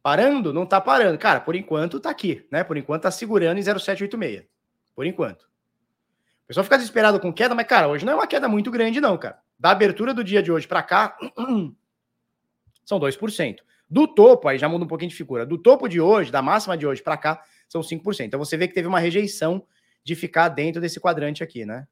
[0.02, 0.52] Parando?
[0.52, 1.18] Não tá parando.
[1.18, 2.64] Cara, por enquanto tá aqui, né?
[2.64, 4.44] Por enquanto tá segurando em 0786.
[4.94, 5.42] Por enquanto.
[6.44, 9.00] O pessoal fica desesperado com queda, mas, cara, hoje não é uma queda muito grande,
[9.00, 9.38] não, cara.
[9.58, 11.16] Da abertura do dia de hoje para cá,
[12.84, 13.56] são 2%.
[13.90, 15.44] Do topo, aí já muda um pouquinho de figura.
[15.44, 18.26] Do topo de hoje, da máxima de hoje para cá, são 5%.
[18.26, 19.66] Então você vê que teve uma rejeição
[20.04, 21.86] de ficar dentro desse quadrante aqui, né?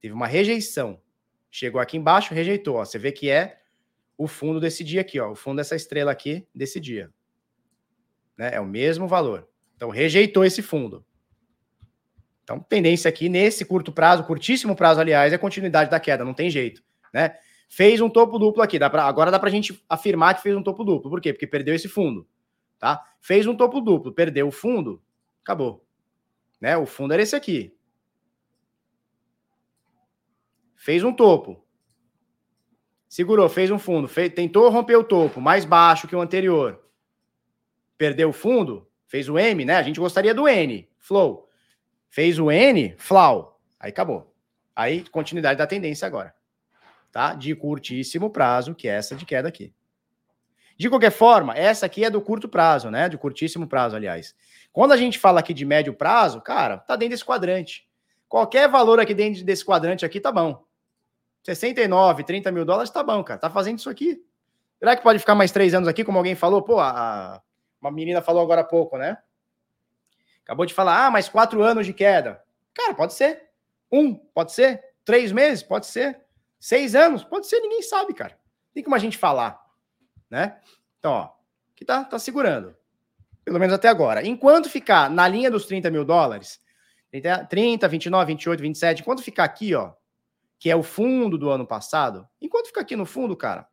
[0.00, 1.00] Teve uma rejeição.
[1.50, 2.76] Chegou aqui embaixo, rejeitou.
[2.76, 2.84] Ó.
[2.84, 3.58] Você vê que é
[4.16, 5.30] o fundo desse dia aqui, ó.
[5.30, 7.12] O fundo dessa estrela aqui desse dia.
[8.36, 8.50] Né?
[8.54, 9.48] É o mesmo valor.
[9.76, 11.04] Então rejeitou esse fundo.
[12.42, 16.48] Então, tendência aqui nesse curto prazo, curtíssimo prazo, aliás, é continuidade da queda, não tem
[16.48, 16.82] jeito,
[17.12, 17.36] né?
[17.68, 18.78] Fez um topo duplo aqui.
[18.78, 21.10] Dá pra, agora dá para a gente afirmar que fez um topo duplo.
[21.10, 21.32] Por quê?
[21.32, 22.26] Porque perdeu esse fundo.
[22.78, 23.04] Tá?
[23.20, 25.02] Fez um topo duplo, perdeu o fundo,
[25.42, 25.84] acabou.
[26.60, 26.76] Né?
[26.76, 27.76] O fundo era esse aqui.
[30.76, 31.62] Fez um topo.
[33.08, 36.82] Segurou, fez um fundo, fez, tentou romper o topo, mais baixo que o anterior.
[37.96, 39.76] Perdeu o fundo, fez o M, né?
[39.76, 41.48] A gente gostaria do N, flow.
[42.08, 43.58] Fez o N, flow.
[43.80, 44.34] Aí acabou.
[44.76, 46.34] Aí, continuidade da tendência agora.
[47.10, 47.34] Tá?
[47.34, 49.72] De curtíssimo prazo, que é essa de queda aqui.
[50.76, 53.08] De qualquer forma, essa aqui é do curto prazo, né?
[53.08, 54.34] De curtíssimo prazo, aliás.
[54.72, 57.88] Quando a gente fala aqui de médio prazo, cara, tá dentro desse quadrante.
[58.28, 60.64] Qualquer valor aqui dentro desse quadrante aqui tá bom.
[61.42, 63.40] 69, 30 mil dólares tá bom, cara.
[63.40, 64.22] Tá fazendo isso aqui.
[64.78, 66.62] Será que pode ficar mais três anos aqui, como alguém falou?
[66.62, 67.42] Pô, a,
[67.80, 69.18] uma menina falou agora há pouco, né?
[70.44, 72.40] Acabou de falar, ah, mais quatro anos de queda.
[72.72, 73.48] Cara, pode ser.
[73.90, 74.82] Um, pode ser.
[75.04, 76.20] Três meses, pode ser.
[76.58, 78.38] Seis anos, pode ser, ninguém sabe, cara.
[78.74, 79.60] Tem como a gente falar,
[80.30, 80.58] né?
[80.98, 81.30] Então, ó,
[81.74, 82.74] que tá, tá segurando.
[83.44, 84.26] Pelo menos até agora.
[84.26, 86.60] Enquanto ficar na linha dos 30 mil dólares,
[87.48, 89.92] 30, 29, 28, 27, enquanto ficar aqui, ó,
[90.58, 93.66] que é o fundo do ano passado, enquanto ficar aqui no fundo, cara,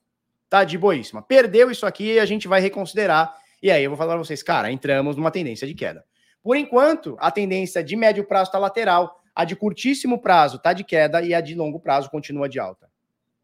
[0.50, 1.22] tá de boíssima.
[1.22, 3.36] Perdeu isso aqui, a gente vai reconsiderar.
[3.62, 6.06] E aí eu vou falar para vocês, cara, entramos numa tendência de queda.
[6.44, 10.84] Por enquanto, a tendência de médio prazo está lateral, a de curtíssimo prazo está de
[10.84, 12.90] queda e a de longo prazo continua de alta.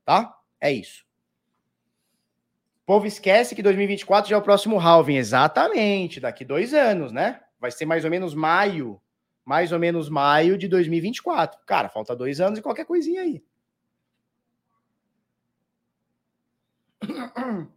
[0.06, 0.36] Tá?
[0.60, 1.04] É isso.
[2.84, 5.18] O povo esquece que 2024 já é o próximo halving.
[5.18, 7.42] Exatamente, daqui dois anos, né?
[7.60, 9.02] Vai ser mais ou menos maio
[9.46, 11.60] mais ou menos maio de 2024.
[11.66, 13.44] Cara, falta dois anos e qualquer coisinha aí.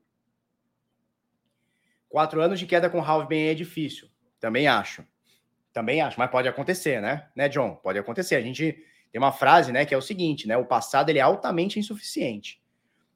[2.09, 4.09] Quatro anos de queda com bem é difícil.
[4.39, 5.05] Também acho.
[5.75, 7.27] Também acho, mas pode acontecer, né?
[7.37, 7.75] Né, John?
[7.75, 8.37] Pode acontecer.
[8.37, 10.57] A gente tem uma frase, né, que é o seguinte, né?
[10.57, 12.63] O passado ele é altamente insuficiente.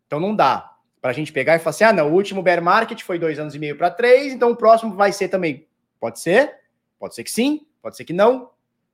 [0.06, 2.60] Então não dá para a gente pegar e falar assim: ah, não, o último bear
[2.60, 5.66] market foi dois anos e meio para três, então o próximo vai ser também.
[5.98, 6.56] Pode ser,
[6.98, 8.50] pode ser que sim, Pode ser que não.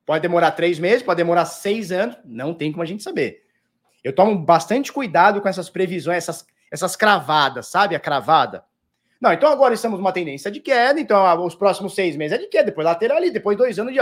[0.07, 2.17] Pode demorar três meses, pode demorar seis anos.
[2.25, 3.43] Não tem como a gente saber.
[4.03, 7.97] Eu tomo bastante cuidado com essas previsões, essas, essas cravadas, sabe?
[7.97, 8.65] A cravada.
[9.25, 12.43] Não, então agora estamos numa tendência de queda, então ah, os próximos seis meses é
[12.43, 13.99] de queda, depois lateral ali, depois dois anos de.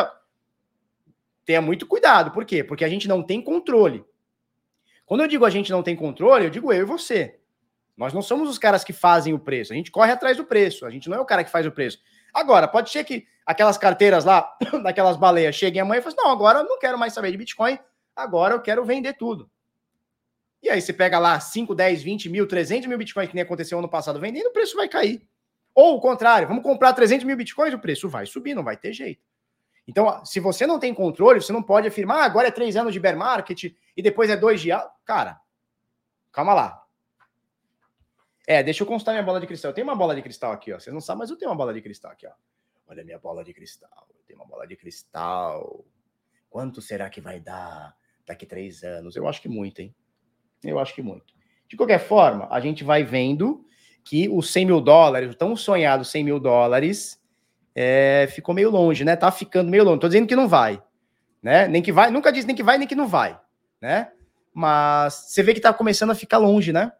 [1.45, 2.33] Tenha muito cuidado.
[2.33, 2.65] Por quê?
[2.65, 4.05] Porque a gente não tem controle.
[5.07, 7.39] Quando eu digo a gente não tem controle, eu digo eu e você.
[7.97, 9.73] Nós não somos os caras que fazem o preço.
[9.73, 10.85] A gente corre atrás do preço.
[10.85, 12.01] A gente não é o cara que faz o preço.
[12.35, 14.53] Agora, pode ser que aquelas carteiras lá,
[14.83, 17.39] daquelas baleias, cheguem amanhã e falem assim, não, agora eu não quero mais saber de
[17.39, 17.79] Bitcoin,
[18.17, 19.49] agora eu quero vender tudo.
[20.63, 23.79] E aí você pega lá 5, 10, 20 mil, 300 mil Bitcoins que nem aconteceu
[23.79, 25.27] ano passado vendendo, o preço vai cair.
[25.75, 28.93] Ou o contrário, vamos comprar 300 mil Bitcoins, o preço vai subir, não vai ter
[28.93, 29.23] jeito.
[29.89, 32.93] Então, se você não tem controle, você não pode afirmar, ah, agora é três anos
[32.93, 33.65] de bear market
[33.97, 34.81] e depois é dois dias.
[35.05, 35.41] Cara,
[36.31, 36.83] calma lá.
[38.47, 39.71] É, deixa eu constar minha bola de cristal.
[39.71, 40.79] Eu tenho uma bola de cristal aqui, ó.
[40.79, 42.33] Vocês não sabem, mas eu tenho uma bola de cristal aqui, ó.
[42.87, 44.07] Olha a minha bola de cristal.
[44.11, 45.85] Eu tenho uma bola de cristal.
[46.51, 47.97] Quanto será que vai dar
[48.27, 49.17] daqui três anos?
[49.17, 49.95] Eu acho que muito, hein?
[50.65, 51.33] Eu acho que muito.
[51.69, 53.65] De qualquer forma, a gente vai vendo
[54.05, 57.21] que os 100 mil dólares, o tão sonhado 100 mil dólares,
[57.75, 59.17] é, ficou meio longe, né?
[59.17, 60.01] Tá ficando meio longe.
[60.01, 60.83] Tô dizendo que não vai,
[61.43, 61.67] né?
[61.69, 63.39] Nem que vai, nunca disse nem que vai, nem que não vai,
[63.81, 64.13] né?
[64.53, 66.93] Mas você vê que tá começando a ficar longe, né?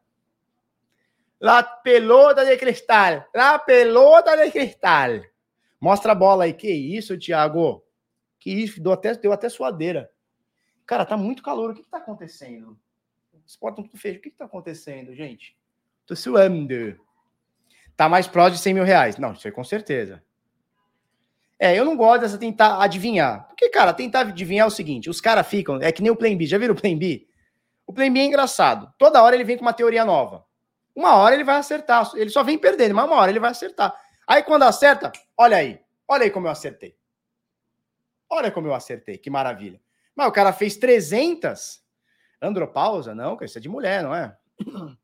[1.41, 3.27] La pelota de cristal.
[3.35, 5.21] La pelota de cristal.
[5.81, 6.53] Mostra a bola aí.
[6.55, 7.85] Que isso, Thiago?
[8.39, 10.09] Que isso, deu até, deu até suadeira.
[10.87, 11.71] Cara, tá muito calor.
[11.71, 12.79] O que, que tá acontecendo?
[13.47, 14.19] Os portas tudo fecho.
[14.19, 15.57] O que, que tá acontecendo, gente?
[16.07, 16.99] Tô suando.
[17.97, 19.17] Tá mais próximo de 100 mil reais.
[19.19, 20.23] Não, isso aí com certeza.
[21.59, 23.47] É, eu não gosto dessa tentar adivinhar.
[23.47, 25.81] Porque, cara, tentar adivinhar é o seguinte: os caras ficam.
[25.81, 26.47] É que nem o Plan B.
[26.47, 27.27] Já viram o Plan B?
[27.87, 28.93] O Plan B é engraçado.
[28.99, 30.45] Toda hora ele vem com uma teoria nova.
[30.95, 32.11] Uma hora ele vai acertar.
[32.15, 33.95] Ele só vem perdendo, mas uma hora ele vai acertar.
[34.27, 35.81] Aí quando acerta, olha aí.
[36.09, 36.97] Olha aí como eu acertei.
[38.29, 39.19] Olha como eu acertei.
[39.19, 39.81] Que maravilha.
[40.15, 41.82] Mas o cara fez 300.
[42.43, 43.15] Andropausa?
[43.15, 44.37] Não, isso é de mulher, não é?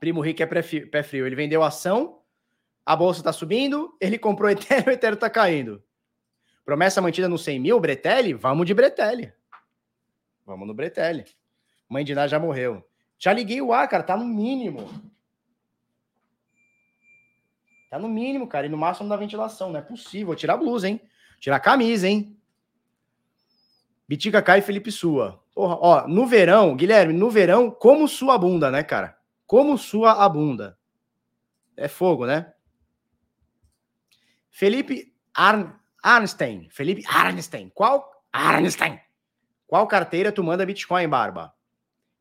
[0.00, 1.26] Primo rico é pé frio.
[1.26, 2.20] Ele vendeu ação,
[2.84, 5.82] a bolsa está subindo, ele comprou Ethereum, o Ethereum está caindo.
[6.64, 8.34] Promessa mantida no 100 mil, Bretelli?
[8.34, 9.32] Vamos de Bretelli.
[10.44, 11.24] Vamos no Bretelli.
[11.88, 12.84] Mãe de Ná já morreu.
[13.18, 14.88] Já liguei o ar, cara, tá no mínimo.
[17.90, 20.28] Tá no mínimo, cara, e no máximo da ventilação, não é possível.
[20.28, 21.00] Vou tirar a blusa, hein?
[21.40, 22.36] Tirar a camisa, hein?
[24.08, 25.39] Bitica cai Felipe Sua.
[25.60, 29.14] Porra, ó, no verão, Guilherme, no verão, como sua bunda, né, cara?
[29.46, 30.78] Como sua a bunda.
[31.76, 32.50] É fogo, né?
[34.48, 35.70] Felipe Arn
[36.02, 36.70] Arnstein.
[36.70, 37.70] Felipe Arnstein.
[37.74, 38.10] Qual?
[38.32, 38.98] Arnstein.
[39.66, 41.52] Qual carteira tu manda Bitcoin, Barba?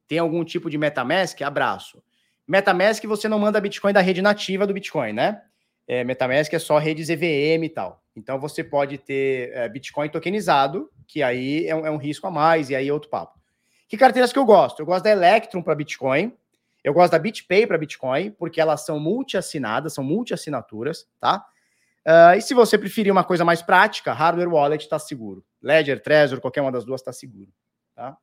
[0.05, 2.03] tem algum tipo de MetaMask, abraço.
[2.45, 5.41] MetaMask você não manda Bitcoin da rede nativa do Bitcoin, né?
[5.89, 8.03] É, MetaMask é só redes EVM e tal.
[8.15, 12.31] Então você pode ter é, Bitcoin tokenizado, que aí é um, é um, risco a
[12.31, 13.39] mais, e aí é outro papo.
[13.87, 14.79] Que carteiras que eu gosto?
[14.79, 16.31] Eu gosto da Electrum para Bitcoin,
[16.83, 21.43] Eu gosto da BitPay para Bitcoin, porque elas são multi-assinadas, são multi-assinaturas, tá?
[22.05, 25.43] Uh, e se você preferir uma coisa mais prática, Hardware Wallet está seguro.
[25.59, 27.51] Ledger, Trezor, qualquer uma das duas está seguro,
[27.95, 28.15] tá?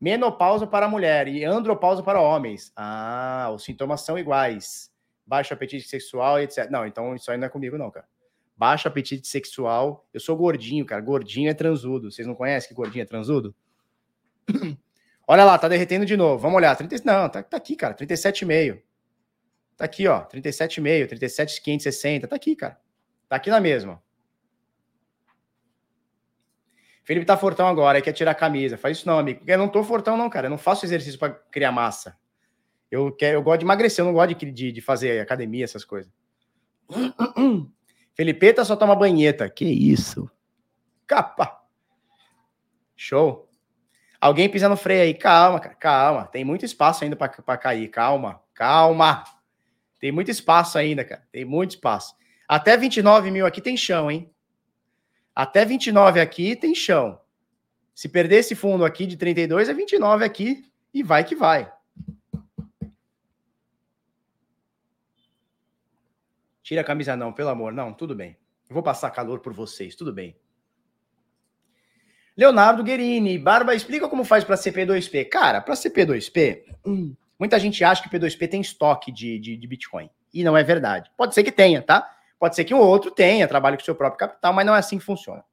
[0.00, 2.72] Menopausa para mulher e andropausa para homens.
[2.74, 4.90] Ah, os sintomas são iguais.
[5.26, 6.70] Baixo apetite sexual, etc.
[6.70, 8.06] Não, então isso aí não é comigo, não, cara.
[8.56, 10.06] Baixo apetite sexual.
[10.14, 11.00] Eu sou gordinho, cara.
[11.00, 12.10] Gordinho é transudo.
[12.10, 13.54] Vocês não conhecem que gordinho é transudo?
[15.28, 16.38] Olha lá, tá derretendo de novo.
[16.38, 16.74] Vamos olhar.
[16.76, 17.02] 30...
[17.04, 17.94] Não, tá, tá aqui, cara.
[17.94, 18.80] 37,5.
[19.76, 20.24] Tá aqui, ó.
[20.24, 22.28] 37,5, 37,560.
[22.28, 22.80] Tá aqui, cara.
[23.28, 24.02] Tá aqui na mesma.
[27.04, 28.76] Felipe tá fortão agora, quer tirar a camisa.
[28.76, 29.40] Faz isso não, amigo.
[29.46, 30.46] Eu não tô fortão, não, cara.
[30.46, 32.18] Eu não faço exercício para criar massa.
[32.90, 35.84] Eu, quero, eu gosto de emagrecer, eu não gosto de, de, de fazer academia, essas
[35.84, 36.12] coisas.
[38.14, 39.48] Felipeta só toma banheta.
[39.50, 40.30] Que isso?
[41.06, 41.62] Capa.
[42.96, 43.48] Show.
[44.20, 45.14] Alguém pisa no freio aí.
[45.14, 45.60] Calma.
[45.60, 46.26] Calma.
[46.26, 47.88] Tem muito espaço ainda para cair.
[47.88, 48.40] Calma.
[48.54, 49.24] Calma.
[50.00, 51.22] Tem muito espaço ainda, cara.
[51.30, 52.14] Tem muito espaço.
[52.48, 54.30] Até 29 mil aqui tem chão, hein?
[55.34, 57.20] Até 29 aqui tem chão.
[57.94, 61.70] Se perder esse fundo aqui de 32, é 29 aqui e vai que vai.
[66.66, 68.36] Tira a camisa não, pelo amor, não, tudo bem.
[68.68, 70.36] Eu vou passar calor por vocês, tudo bem.
[72.36, 75.28] Leonardo Guerini, Barba, explica como faz para CP2P.
[75.28, 80.10] Cara, para CP2P, hum, muita gente acha que P2P tem estoque de, de, de Bitcoin.
[80.34, 81.08] E não é verdade.
[81.16, 82.12] Pode ser que tenha, tá?
[82.36, 84.98] Pode ser que um outro tenha, trabalhe com seu próprio capital, mas não é assim
[84.98, 85.44] que funciona.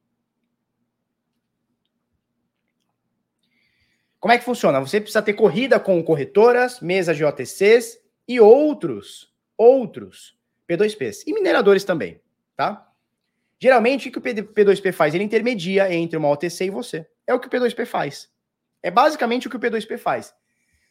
[4.18, 4.80] Como é que funciona?
[4.80, 10.34] Você precisa ter corrida com corretoras, mesas de OTCs e outros, outros
[10.68, 11.24] P2Ps.
[11.26, 12.20] E mineradores também,
[12.56, 12.88] tá?
[13.58, 15.14] Geralmente, o que o P2P faz?
[15.14, 17.06] Ele intermedia entre uma OTC e você.
[17.26, 18.28] É o que o P2P faz.
[18.82, 20.34] É basicamente o que o P2P faz.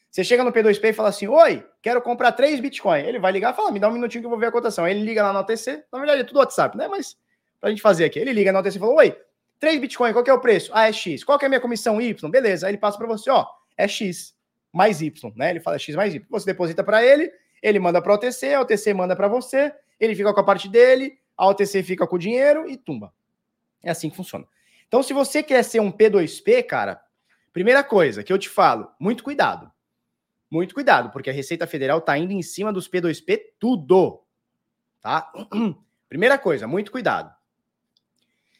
[0.09, 3.01] Você chega no P2P e fala assim: Oi, quero comprar três Bitcoin.
[3.01, 4.85] Ele vai ligar e fala: Me dá um minutinho que eu vou ver a cotação.
[4.85, 5.83] Aí ele liga lá no OTC.
[5.91, 6.87] Na verdade, é tudo WhatsApp, né?
[6.87, 7.17] Mas
[7.59, 8.19] pra gente fazer aqui.
[8.19, 9.17] Ele liga no OTC e fala: Oi,
[9.59, 10.71] três Bitcoin, qual que é o preço?
[10.73, 11.23] Ah, é X.
[11.23, 11.99] Qual que é a minha comissão?
[11.99, 12.29] Y.
[12.29, 12.67] Beleza.
[12.67, 13.45] Aí ele passa para você: Ó,
[13.75, 14.35] é X
[14.71, 15.49] mais Y, né?
[15.49, 16.23] Ele fala X mais Y.
[16.29, 17.31] Você deposita para ele,
[17.63, 20.69] ele manda para o OTC, a OTC manda para você, ele fica com a parte
[20.69, 23.11] dele, a OTC fica com o dinheiro e tumba.
[23.81, 24.45] É assim que funciona.
[24.87, 27.01] Então, se você quer ser um P2P, cara,
[27.51, 29.73] primeira coisa que eu te falo, muito cuidado
[30.53, 34.23] muito cuidado, porque a Receita Federal está indo em cima dos P2P tudo.
[35.01, 35.31] Tá?
[36.07, 37.33] Primeira coisa, muito cuidado.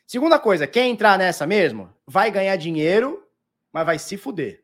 [0.07, 1.93] Segunda coisa, quer entrar nessa mesmo?
[2.05, 3.27] Vai ganhar dinheiro,
[3.71, 4.62] mas vai se fuder.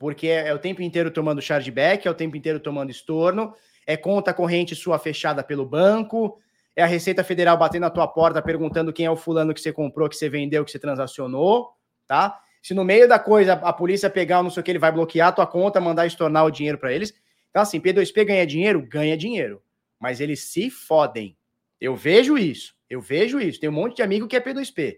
[0.00, 3.54] Porque é, é o tempo inteiro tomando chargeback, é o tempo inteiro tomando estorno,
[3.86, 6.40] é conta corrente sua fechada pelo banco,
[6.74, 9.74] é a Receita Federal batendo na tua porta perguntando quem é o fulano que você
[9.74, 11.68] comprou, que você vendeu, que você transacionou,
[12.06, 12.40] tá?
[12.62, 15.28] Se no meio da coisa a polícia pegar não sei o que, ele vai bloquear
[15.28, 17.12] a tua conta, mandar estornar o dinheiro para eles.
[17.50, 18.80] Então, assim, P2P ganha dinheiro?
[18.80, 19.62] Ganha dinheiro.
[19.98, 21.36] Mas eles se fodem.
[21.78, 22.74] Eu vejo isso.
[22.88, 23.60] Eu vejo isso.
[23.60, 24.96] Tem um monte de amigo que é P2P.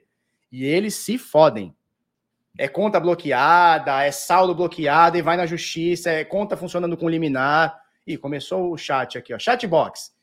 [0.53, 1.74] E eles se fodem.
[2.59, 7.81] É conta bloqueada, é saldo bloqueado e vai na justiça, é conta funcionando com liminar.
[8.07, 9.39] Ih, começou o chat aqui, ó.
[9.39, 10.15] Chatbox.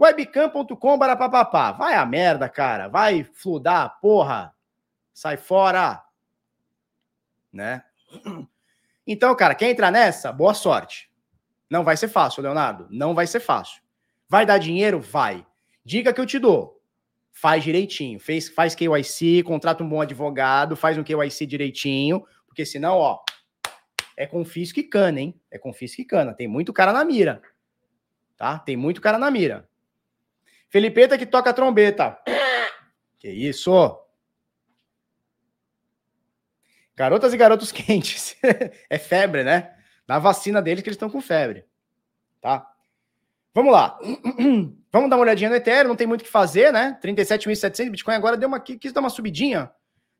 [0.00, 1.72] Webcam.com papapá.
[1.72, 2.88] Vai a merda, cara.
[2.88, 4.52] Vai fludar, porra.
[5.14, 6.06] Sai fora
[7.56, 7.82] né?
[9.06, 10.32] Então, cara, quer entrar nessa?
[10.32, 11.10] Boa sorte.
[11.70, 12.86] Não vai ser fácil, Leonardo.
[12.90, 13.82] Não vai ser fácil.
[14.28, 15.00] Vai dar dinheiro?
[15.00, 15.44] Vai.
[15.84, 16.75] Diga que eu te dou.
[17.38, 18.18] Faz direitinho.
[18.18, 23.20] Fez, faz KYC, contrata um bom advogado, faz um KYC direitinho, porque senão, ó,
[24.16, 25.38] é confisco e cana, hein?
[25.50, 26.32] É confisco e cana.
[26.32, 27.42] Tem muito cara na mira.
[28.38, 28.58] Tá?
[28.58, 29.68] Tem muito cara na mira.
[30.70, 32.18] Felipeta que toca trombeta.
[33.18, 33.70] Que isso?
[36.96, 38.34] Garotas e garotos quentes.
[38.88, 39.76] é febre, né?
[40.08, 41.66] Na vacina deles que eles estão com febre.
[42.40, 42.66] Tá?
[43.52, 43.98] Vamos lá.
[44.96, 46.98] Vamos dar uma olhadinha no Ethereum, não tem muito o que fazer, né?
[47.02, 49.70] 37.700 Bitcoin agora deu uma quis dar uma subidinha.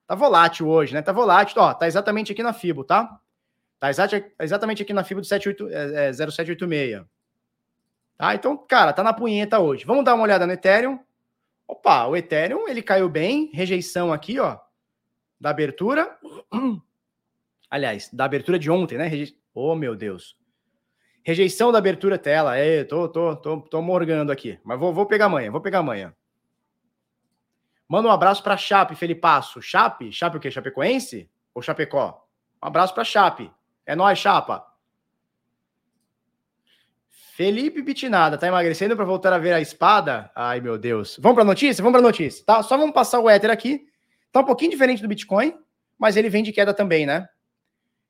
[0.07, 1.03] Tá volátil hoje, né?
[1.03, 3.19] Tá volátil, ó, tá exatamente aqui na Fibo, tá?
[3.81, 3.91] Tá
[4.41, 7.05] exatamente aqui na Fibo do 78, é, é, 0786.
[8.17, 8.35] Tá?
[8.35, 9.85] Então, cara, tá na punheta hoje.
[9.85, 10.99] Vamos dar uma olhada no Ethereum.
[11.67, 14.59] Opa, o Ethereum, ele caiu bem, rejeição aqui, ó
[15.41, 16.19] da abertura.
[17.71, 19.11] Aliás, da abertura de ontem, né?
[19.55, 20.37] Oh, meu Deus.
[21.27, 22.57] Rejeição da abertura tela.
[22.57, 24.61] É, tô, tô, tô, tô morgando aqui.
[24.63, 26.15] Mas vou, vou pegar amanhã, vou pegar amanhã.
[27.89, 29.61] Manda um abraço para Chape, Felipasso.
[29.61, 30.13] Chape?
[30.13, 30.53] Chape o quê?
[30.53, 31.29] Chapecoense?
[31.53, 32.25] Ou Chapecó?
[32.63, 33.51] Um abraço para Chape.
[33.85, 34.65] É nóis, Chapa.
[37.35, 40.31] Felipe Bitinada, tá emagrecendo para voltar a ver a espada?
[40.33, 41.19] Ai, meu Deus.
[41.21, 41.83] Vamos para notícia?
[41.83, 42.63] Vamos para notícia, tá?
[42.63, 43.89] Só vamos passar o éter aqui.
[44.31, 45.59] Tá um pouquinho diferente do Bitcoin,
[45.99, 47.29] mas ele vem de queda também, né?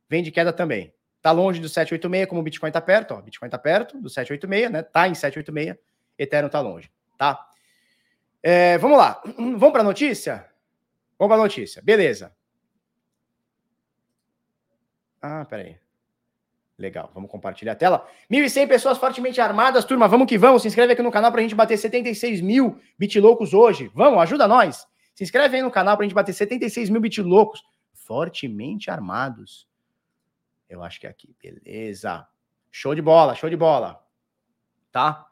[0.07, 0.93] Vem de queda também.
[1.23, 3.21] Tá longe do 786, como o Bitcoin tá perto, ó.
[3.21, 4.83] Bitcoin tá perto do 786, né?
[4.83, 5.77] Tá em 786,
[6.19, 7.49] Ethereum tá longe, tá?
[8.43, 9.21] É, vamos lá.
[9.37, 10.47] Vamos para notícia?
[11.19, 11.83] Vamos para notícia.
[11.83, 12.33] Beleza.
[15.21, 15.77] Ah, peraí.
[16.79, 18.07] Legal, vamos compartilhar a tela.
[18.31, 20.61] 1.100 pessoas fortemente armadas, turma, vamos que vamos.
[20.61, 23.91] Se inscreve aqui no canal para a gente bater 76 mil bitloucos hoje.
[23.95, 24.87] Vamos, ajuda nós.
[25.15, 27.65] Se inscreve aí no canal para a gente bater 76 mil bitloucos
[27.95, 29.67] fortemente armados.
[30.69, 32.27] Eu acho que é aqui, beleza.
[32.71, 34.03] Show de bola, show de bola.
[34.91, 35.27] Tá?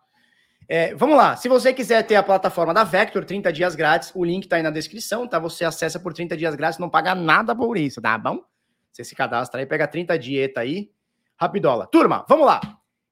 [0.66, 4.24] É, vamos lá, se você quiser ter a plataforma da Vector, 30 dias grátis, o
[4.24, 5.38] link tá aí na descrição, tá?
[5.38, 8.42] Você acessa por 30 dias grátis, não paga nada por isso, tá bom?
[8.90, 10.90] Você se cadastra aí, pega 30 dieta aí,
[11.36, 11.86] rapidola.
[11.86, 12.60] Turma, vamos lá.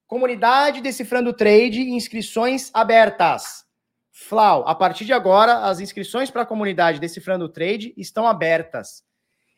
[0.07, 3.65] Comunidade Decifrando Trade, inscrições abertas.
[4.11, 9.03] Flau, a partir de agora, as inscrições para a comunidade Decifrando Trade estão abertas.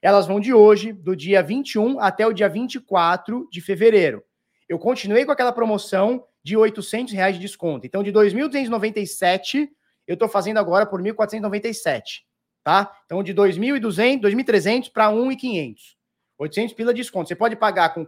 [0.01, 4.23] Elas vão de hoje, do dia 21 até o dia 24 de fevereiro.
[4.67, 7.87] Eu continuei com aquela promoção de 800 reais de desconto.
[7.87, 9.67] Então, de 2.297,
[10.07, 12.21] eu estou fazendo agora por 1.497,
[12.63, 12.95] tá?
[13.05, 15.95] Então, de 2.200, 2.300 para 1.500.
[16.37, 17.27] 800 pila de desconto.
[17.27, 18.07] Você pode pagar com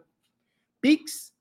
[0.82, 1.34] Pix,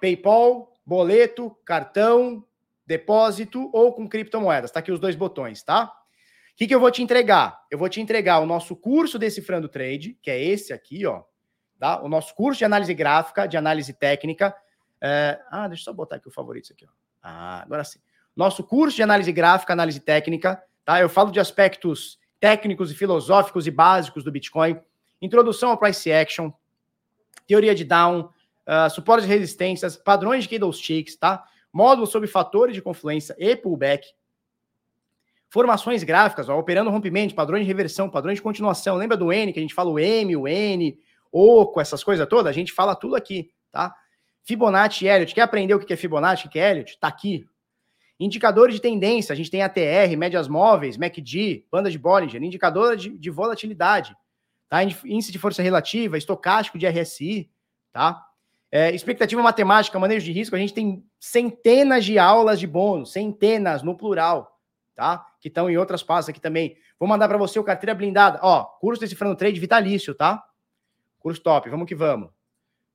[0.00, 2.44] PayPal, boleto, cartão,
[2.86, 4.70] depósito ou com criptomoedas.
[4.70, 5.92] Tá aqui os dois botões, tá?
[6.52, 7.60] O que, que eu vou te entregar?
[7.70, 11.22] Eu vou te entregar o nosso curso Decifrando Trade, que é esse aqui, ó.
[11.78, 12.00] Tá?
[12.02, 14.54] O nosso curso de análise gráfica, de análise técnica,
[15.00, 15.40] é...
[15.50, 16.86] Ah, deixa eu só botar aqui o favorito aqui.
[16.86, 16.88] Ó.
[17.22, 17.98] Ah, agora sim.
[18.36, 21.00] Nosso curso de análise gráfica, análise técnica, tá?
[21.00, 24.80] Eu falo de aspectos técnicos e filosóficos e básicos do Bitcoin,
[25.20, 26.50] introdução ao price action,
[27.46, 28.30] teoria de down,
[28.66, 31.44] uh, suportes e resistências, padrões de candlesticks, tá?
[31.72, 34.06] Módulos sobre fatores de confluência e pullback,
[35.52, 38.96] formações gráficas, ó, operando rompimento, padrões de reversão, padrões de continuação.
[38.96, 40.98] Lembra do N, que a gente fala o M, o N,
[41.30, 42.48] oco, essas coisas todas?
[42.48, 43.94] A gente fala tudo aqui, tá?
[44.42, 45.34] Fibonacci Elliott.
[45.34, 46.98] Quer aprender o que é Fibonacci, o que é Elliott?
[46.98, 47.44] Tá aqui.
[48.18, 49.34] Indicadores de tendência.
[49.34, 54.16] A gente tem ATR, médias móveis, MACD, banda de Bollinger, indicador de, de volatilidade,
[54.70, 54.82] tá?
[54.82, 57.50] Índice de força relativa, estocástico de RSI,
[57.92, 58.24] tá?
[58.70, 60.56] É, expectativa matemática, manejo de risco.
[60.56, 64.51] A gente tem centenas de aulas de bônus, centenas no plural,
[64.94, 65.26] tá?
[65.40, 66.76] Que estão em outras pastas aqui também.
[66.98, 68.38] Vou mandar para você o carteira blindada.
[68.42, 70.42] Ó, curso Decifrando Trade vitalício, tá?
[71.18, 72.30] Curso top, vamos que vamos,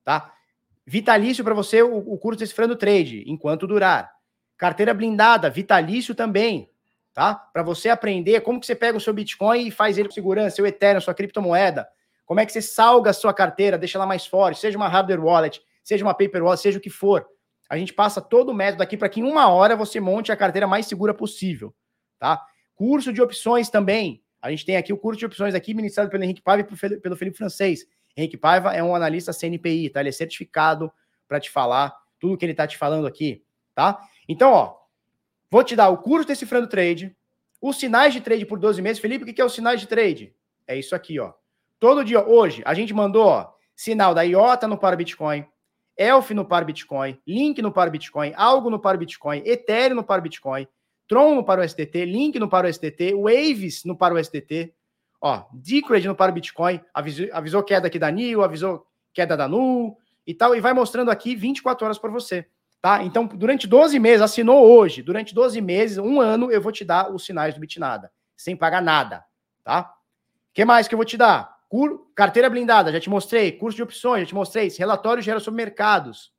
[0.03, 0.33] tá?
[0.85, 4.11] Vitalício para você o, o curso Decifrando Trade, enquanto durar.
[4.57, 6.69] Carteira blindada, vitalício também,
[7.13, 7.35] tá?
[7.35, 10.55] Para você aprender como que você pega o seu Bitcoin e faz ele com segurança,
[10.55, 11.87] seu Ethereum, sua criptomoeda.
[12.25, 15.23] Como é que você salga a sua carteira, deixa ela mais forte, seja uma hardware
[15.23, 17.25] wallet, seja uma paper wallet, seja o que for.
[17.69, 20.37] A gente passa todo o método aqui para que em uma hora você monte a
[20.37, 21.73] carteira mais segura possível,
[22.19, 22.41] tá?
[22.75, 24.21] Curso de opções também.
[24.41, 27.15] A gente tem aqui o curso de opções aqui, ministrado pelo Henrique Paiva e pelo
[27.15, 27.85] Felipe Francês.
[28.15, 29.99] Henrique Paiva é um analista CNPI, tá?
[29.99, 30.91] Ele é certificado
[31.27, 33.43] para te falar tudo que ele tá te falando aqui,
[33.75, 33.99] tá?
[34.27, 34.75] Então, ó,
[35.51, 37.15] vou te dar o curso Decifrando Trade,
[37.61, 38.99] os sinais de trade por 12 meses.
[38.99, 40.33] Felipe, o que é os sinais de trade?
[40.67, 41.33] É isso aqui, ó.
[41.79, 45.45] Todo dia, hoje, a gente mandou, ó, sinal da IOTA no para Bitcoin,
[45.95, 50.21] ELF no par Bitcoin, Link no par Bitcoin, Algo no par Bitcoin, Ethereum no par
[50.21, 50.67] Bitcoin,
[51.07, 54.73] Tron no para o STT, Link no para o STT, Waves no para o STT,
[55.21, 59.97] Ó, Decred no para Bitcoin, avisou, avisou queda aqui da NIO, avisou queda da NU
[60.25, 62.47] e tal, e vai mostrando aqui 24 horas para você,
[62.81, 63.03] tá?
[63.03, 67.11] Então, durante 12 meses, assinou hoje, durante 12 meses, um ano, eu vou te dar
[67.11, 69.23] os sinais do Bitnada, sem pagar nada,
[69.63, 69.91] tá?
[70.51, 71.57] O que mais que eu vou te dar?
[71.67, 72.07] Cur...
[72.15, 73.51] Carteira blindada, já te mostrei.
[73.51, 74.69] Curso de opções, já te mostrei.
[74.69, 76.31] Relatório gera sobre mercados.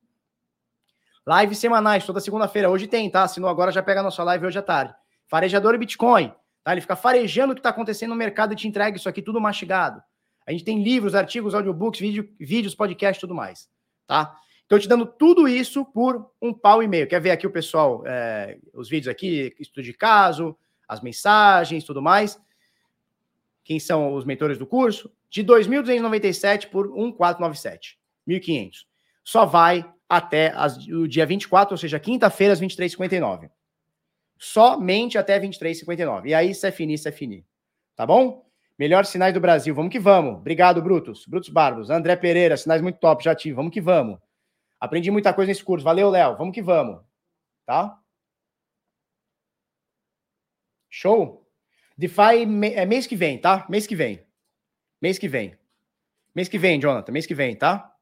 [1.28, 2.70] Lives semanais, toda segunda-feira.
[2.70, 3.24] Hoje tem, tá?
[3.24, 4.94] Assinou agora, já pega a nossa live hoje à tarde.
[5.26, 6.32] Farejador e Bitcoin.
[6.64, 6.72] Tá?
[6.72, 9.38] Ele fica farejando o que está acontecendo no mercado e te entrega isso aqui tudo
[9.38, 10.02] mastigado.
[10.46, 13.68] A gente tem livros, artigos, audiobooks, vídeo, vídeos, podcasts tudo mais.
[14.06, 14.34] Tá?
[14.62, 17.06] Estou te dando tudo isso por um pau e meio.
[17.06, 20.56] Quer ver aqui o pessoal, é, os vídeos aqui, estudo de caso,
[20.88, 22.40] as mensagens, tudo mais.
[23.62, 25.12] Quem são os mentores do curso?
[25.28, 27.96] De 2.297 por 1.497.
[28.26, 28.86] 1.500.
[29.22, 33.50] Só vai até as, o dia 24, ou seja, quinta-feira, às 23h59
[34.38, 36.26] somente até 23,59.
[36.26, 37.44] E aí, se é finir, se é finir.
[37.96, 38.46] Tá bom?
[38.78, 39.74] Melhores sinais do Brasil.
[39.74, 40.36] Vamos que vamos.
[40.36, 41.26] Obrigado, Brutus.
[41.26, 41.90] Brutus Barbos.
[41.90, 43.56] André Pereira, sinais muito top, já tive.
[43.56, 44.18] Vamos que vamos.
[44.78, 45.84] Aprendi muita coisa nesse curso.
[45.84, 46.36] Valeu, Léo.
[46.36, 47.02] Vamos que vamos.
[47.66, 47.98] Tá?
[50.88, 51.44] Show?
[51.96, 52.44] DeFi
[52.74, 53.66] é mês que vem, tá?
[53.68, 54.24] Mês que vem.
[55.02, 55.58] Mês que vem.
[56.32, 57.10] Mês que vem, Jonathan.
[57.10, 57.92] Mês que vem, tá?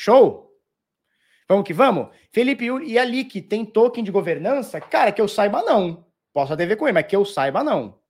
[0.00, 0.50] Show?
[1.46, 2.08] Vamos que vamos?
[2.32, 4.80] Felipe e a LIC tem token de governança?
[4.80, 6.06] Cara, que eu saiba não.
[6.32, 8.00] Posso até ver com ele, mas que eu saiba não.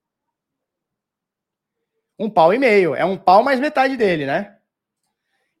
[2.17, 2.95] Um pau e meio.
[2.95, 4.57] É um pau mais metade dele, né?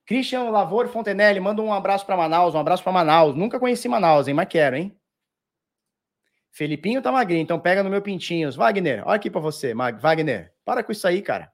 [0.05, 3.35] Christian Lavor Fontenelle, manda um abraço para Manaus, um abraço para Manaus.
[3.35, 4.97] Nunca conheci Manaus, hein, mas quero, hein?
[6.49, 8.55] Felipinho tá magrinho, então pega no meu pintinhos.
[8.55, 10.53] Wagner, olha aqui para você, Wagner.
[10.63, 11.51] Para com isso aí, cara.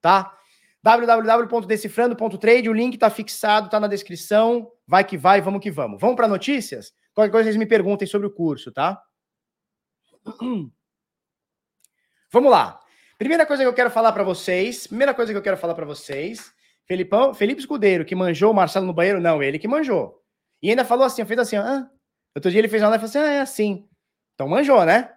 [0.00, 0.39] Tá?
[0.82, 4.70] www.decifrando.trade, o link tá fixado, tá na descrição.
[4.86, 6.00] Vai que vai, vamos que vamos.
[6.00, 6.92] Vamos para notícias?
[7.14, 9.00] Qualquer coisa vocês me perguntem sobre o curso, tá?
[12.32, 12.80] Vamos lá.
[13.18, 15.84] Primeira coisa que eu quero falar para vocês, primeira coisa que eu quero falar para
[15.84, 16.52] vocês,
[16.86, 20.22] Felipão, Felipe Escudeiro, que manjou o Marcelo no banheiro, não, ele que manjou.
[20.62, 21.90] E ainda falou assim, fez assim, ah.
[22.34, 23.88] Outro dia ele fez uma live e falou assim, ah, é assim.
[24.34, 25.12] Então manjou, né?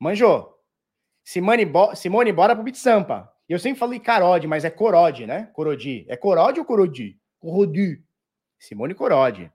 [0.00, 0.58] Manjou.
[1.24, 3.31] Simone, Bo Simone bora pro Bit Sampa.
[3.48, 5.50] Eu sempre falei Carode, mas é Corode, né?
[5.52, 6.06] Corodi.
[6.08, 7.20] É Corode ou Corodi?
[7.38, 8.02] Corodi.
[8.58, 9.52] Simone Corode.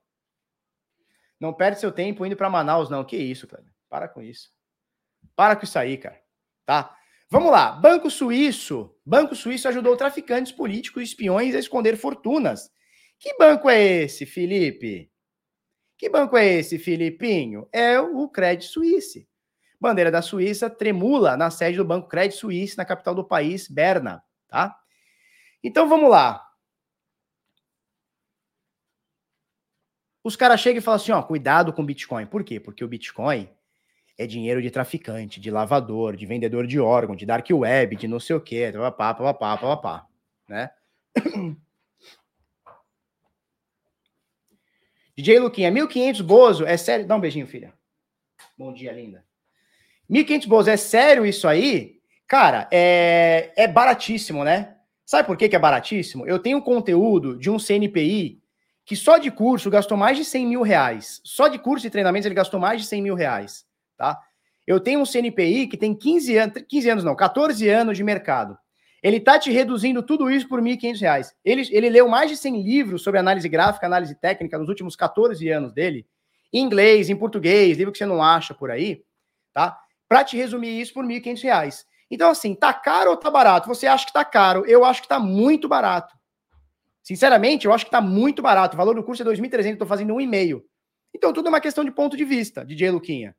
[1.40, 3.04] Não perde seu tempo indo para Manaus, não.
[3.04, 3.66] Que isso, cara.
[3.90, 4.50] Para com isso.
[5.36, 6.20] Para com isso aí, cara.
[6.66, 6.96] Tá?
[7.30, 7.72] Vamos lá.
[7.72, 8.96] Banco Suíço.
[9.06, 12.70] Banco Suíço ajudou traficantes políticos e espiões a esconder fortunas.
[13.20, 15.12] Que banco é esse, Felipe?
[15.98, 17.68] Que banco é esse, Filipinho?
[17.72, 19.28] É o Credit Suisse.
[19.80, 24.24] Bandeira da Suíça tremula na sede do Banco Credit Suisse, na capital do país, Berna,
[24.48, 24.76] tá?
[25.64, 26.44] Então vamos lá.
[30.24, 32.26] Os caras chegam e falam assim, ó, cuidado com o Bitcoin.
[32.26, 32.60] Por quê?
[32.60, 33.50] Porque o Bitcoin
[34.18, 38.20] é dinheiro de traficante, de lavador, de vendedor de órgão, de dark web, de não
[38.20, 40.08] sei o quê, papá, papá, papá,
[40.48, 40.72] né?
[45.16, 47.08] DJ Luquinha, 1.500 Bozo, é sério?
[47.08, 47.74] Dá um beijinho, filha.
[48.58, 49.27] Bom dia, linda.
[50.10, 51.98] 1.500 Bozo, é sério isso aí?
[52.28, 54.76] Cara, é, é baratíssimo, né?
[55.06, 56.26] Sabe por que, que é baratíssimo?
[56.28, 58.42] Eu tenho conteúdo de um CNPI
[58.86, 61.22] que só de curso gastou mais de 100 mil reais.
[61.24, 63.66] Só de curso e treinamentos ele gastou mais de 100 mil reais,
[63.98, 64.20] tá?
[64.66, 68.58] Eu tenho um CNPI que tem 15 anos, 15 anos não, 14 anos de mercado.
[69.02, 71.36] Ele tá te reduzindo tudo isso por 1.500 reais.
[71.46, 75.48] Ele, ele leu mais de 100 livros sobre análise gráfica, análise técnica nos últimos 14
[75.50, 76.06] anos dele,
[76.52, 79.04] em inglês, em português, livro que você não acha por aí,
[79.54, 79.78] tá?
[80.08, 81.86] Para te resumir isso por 1.500 reais.
[82.10, 83.68] Então, assim, tá caro ou tá barato?
[83.68, 84.66] Você acha que tá caro?
[84.66, 86.16] Eu acho que tá muito barato.
[87.04, 88.76] Sinceramente, eu acho que está muito barato.
[88.76, 90.64] O valor do curso é 2.300, estou fazendo um e meio.
[91.14, 93.36] Então, tudo é uma questão de ponto de vista, DJ Luquinha.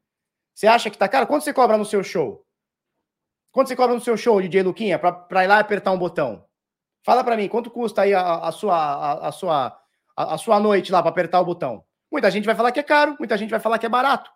[0.55, 1.27] Você acha que está caro?
[1.27, 2.45] Quanto você cobra no seu show?
[3.53, 6.45] Quanto você cobra no seu show, DJ Luquinha, para ir lá apertar um botão?
[7.05, 9.79] Fala para mim, quanto custa aí a, a sua, a, a, sua,
[10.17, 11.85] a, a sua noite lá para apertar o botão?
[12.11, 14.31] Muita gente vai falar que é caro, muita gente vai falar que é barato.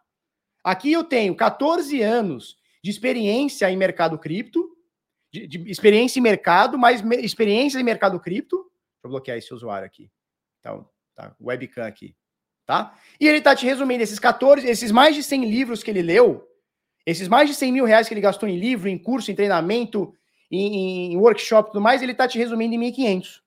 [0.63, 4.77] Aqui eu tenho 14 anos de experiência em mercado cripto,
[5.33, 8.71] de, de experiência em mercado, mais me, experiência em mercado cripto,
[9.03, 10.09] Deixa eu bloquear esse usuário aqui.
[10.61, 12.15] Então, tá, webcam aqui,
[12.65, 12.97] tá?
[13.19, 16.49] E ele tá te resumindo esses 14, esses mais de 100 livros que ele leu,
[17.05, 20.15] esses mais de 100 mil reais que ele gastou em livro, em curso, em treinamento,
[20.49, 23.43] em, em workshop e tudo mais, ele tá te resumindo em 1.500.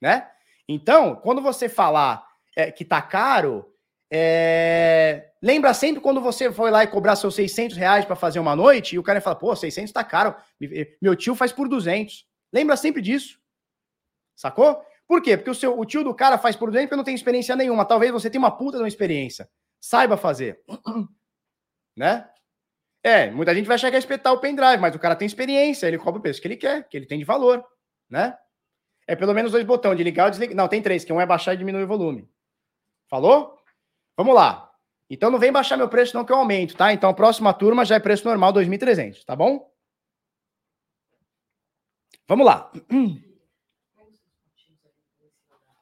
[0.00, 0.28] Né?
[0.66, 2.26] Então, quando você falar
[2.56, 3.69] é, que tá caro,
[4.12, 5.30] é...
[5.40, 8.96] lembra sempre quando você foi lá e cobrar seus 600 reais para fazer uma noite
[8.96, 10.34] e o cara fala, pô, 600 tá caro,
[11.00, 12.26] meu tio faz por 200.
[12.52, 13.38] Lembra sempre disso.
[14.34, 14.82] Sacou?
[15.06, 15.36] Por quê?
[15.36, 17.84] Porque o, seu, o tio do cara faz por dentro e não tem experiência nenhuma.
[17.84, 19.48] Talvez você tenha uma puta de uma experiência.
[19.80, 20.60] Saiba fazer.
[21.96, 22.28] né?
[23.02, 25.86] É, muita gente vai achar que é espetar o pendrive, mas o cara tem experiência,
[25.86, 27.64] ele cobra o preço que ele quer, que ele tem de valor,
[28.08, 28.36] né?
[29.06, 30.54] É pelo menos dois botões, de ligar ou desligar.
[30.54, 32.30] Não, tem três, que um é baixar e diminuir o volume.
[33.08, 33.59] Falou?
[34.20, 34.70] Vamos lá.
[35.08, 36.92] Então não vem baixar meu preço não que eu aumento, tá?
[36.92, 39.74] Então a próxima turma já é preço normal 2.300, tá bom?
[42.28, 42.70] Vamos lá.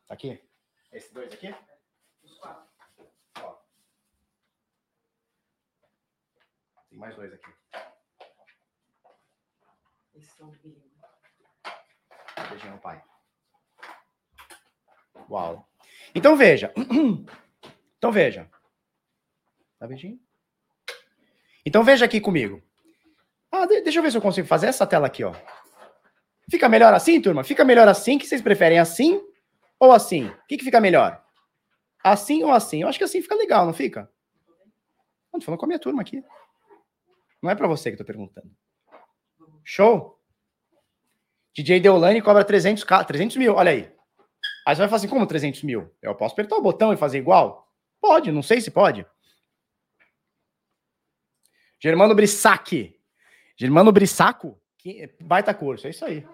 [0.07, 0.41] Tá aqui?
[0.93, 1.53] Esses dois aqui?
[3.43, 3.55] Ó.
[6.89, 7.53] Tem mais dois aqui.
[10.15, 10.53] Esses são
[12.51, 13.03] Beijão, pai.
[15.29, 15.69] Uau.
[16.15, 16.73] Então veja.
[17.99, 18.49] Então veja.
[19.79, 20.19] Tá beijinho?
[21.67, 22.63] Então veja aqui comigo.
[23.51, 25.35] Ah, deixa eu ver se eu consigo fazer essa tela aqui, ó.
[26.51, 27.45] Fica melhor assim, turma?
[27.45, 28.19] Fica melhor assim?
[28.19, 29.21] que vocês preferem assim
[29.79, 30.27] ou assim?
[30.27, 31.23] O que, que fica melhor?
[32.03, 32.83] Assim ou assim?
[32.83, 34.11] Eu acho que assim fica legal, não fica?
[35.33, 36.23] Não, tô falando com a minha turma aqui.
[37.43, 38.51] Não é para você que eu tô perguntando.
[39.63, 40.19] Show?
[41.55, 43.93] DJ Deolane cobra 300, 300 mil, olha aí.
[44.67, 45.95] Aí você vai falar assim, como 300 mil?
[46.01, 47.68] Eu posso apertar o botão e fazer igual?
[48.01, 49.07] Pode, não sei se pode.
[51.81, 52.99] Germano Brissac.
[53.57, 54.61] Germano Brissaco?
[55.21, 56.27] Baita curso, é isso aí.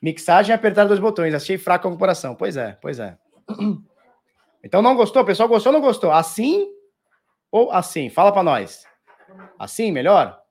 [0.00, 1.34] Mixagem e apertar dois botões.
[1.34, 2.34] Achei fraco a comparação.
[2.34, 3.18] Pois é, pois é.
[4.64, 5.24] Então não gostou?
[5.24, 6.10] Pessoal gostou ou não gostou?
[6.10, 6.68] Assim
[7.52, 8.10] ou assim?
[8.10, 8.84] Fala para nós.
[9.56, 10.42] Assim, melhor?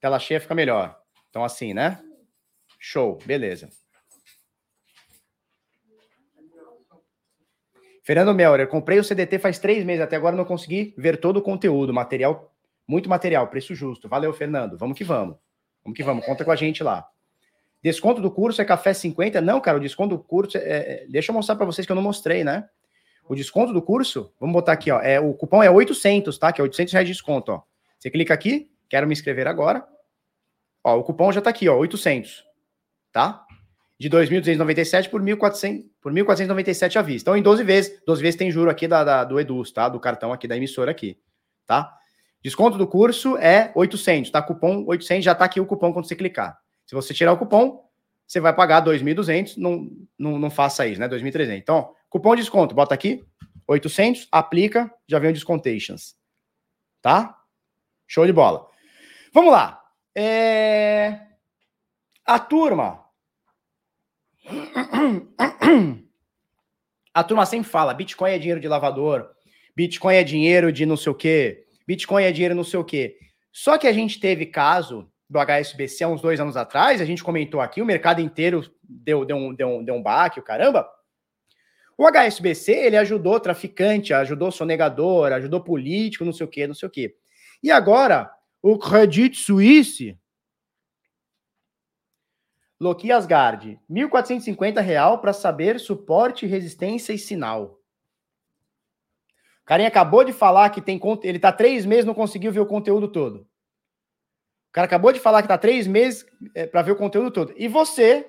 [0.00, 1.00] Tela cheia fica melhor.
[1.30, 2.04] Então, assim, né?
[2.78, 3.70] Show, beleza.
[8.02, 11.42] Fernando Melrer, comprei o CDT faz três meses, até agora não consegui ver todo o
[11.42, 12.52] conteúdo, material,
[12.86, 14.08] muito material, preço justo.
[14.08, 14.76] Valeu, Fernando.
[14.76, 15.36] Vamos que vamos.
[15.84, 17.08] Vamos que vamos, conta com a gente lá.
[17.82, 19.40] Desconto do curso é café 50?
[19.40, 20.60] Não, cara, o desconto do curso é.
[20.60, 22.68] é deixa eu mostrar para vocês que eu não mostrei, né?
[23.28, 25.00] O desconto do curso, vamos botar aqui, ó.
[25.00, 26.52] É, o cupom é 800, tá?
[26.52, 27.62] Que é 800 reais de desconto, ó.
[27.98, 29.86] Você clica aqui, quero me inscrever agora.
[30.84, 32.44] Ó, o cupom já tá aqui, ó, 800,
[33.12, 33.46] tá?
[34.02, 37.30] De 2.297 por 1.400, por 1.497 à vista.
[37.30, 39.88] Então, em 12 vezes, 12 vezes tem juro aqui da, da, do Eduz, tá?
[39.88, 41.16] Do cartão aqui da emissora aqui,
[41.64, 41.96] tá?
[42.42, 44.42] Desconto do curso é 800, tá?
[44.42, 46.58] Cupom 800, já tá aqui o cupom quando você clicar.
[46.84, 47.80] Se você tirar o cupom,
[48.26, 49.88] você vai pagar 2.200, não,
[50.18, 51.08] não, não faça isso, né?
[51.08, 51.56] 2.300.
[51.56, 53.24] Então, cupom de desconto, bota aqui,
[53.68, 56.16] 800, aplica, já vem o Discontations.
[57.00, 57.38] Tá?
[58.08, 58.66] Show de bola.
[59.32, 59.80] Vamos lá.
[60.12, 61.20] É...
[62.26, 63.01] A turma.
[67.14, 69.28] A turma sempre fala: Bitcoin é dinheiro de lavador,
[69.76, 73.16] Bitcoin é dinheiro de não sei o quê, Bitcoin é dinheiro não sei o quê.
[73.52, 77.24] Só que a gente teve caso do HSBC há uns dois anos atrás, a gente
[77.24, 80.88] comentou aqui, o mercado inteiro deu, deu, um, deu, um, deu um baque, o caramba.
[81.96, 86.88] O HSBC, ele ajudou traficante, ajudou sonegador, ajudou político, não sei o quê, não sei
[86.88, 87.14] o quê.
[87.62, 90.18] E agora, o Credit Suisse,
[92.82, 97.78] Loki Asgard, R$ 1.450 para saber suporte, resistência e sinal.
[99.62, 102.66] O carinha acabou de falar que tem ele tá três meses não conseguiu ver o
[102.66, 103.42] conteúdo todo.
[104.68, 106.26] O cara acabou de falar que tá três meses
[106.56, 107.54] é, para ver o conteúdo todo.
[107.56, 108.28] E você,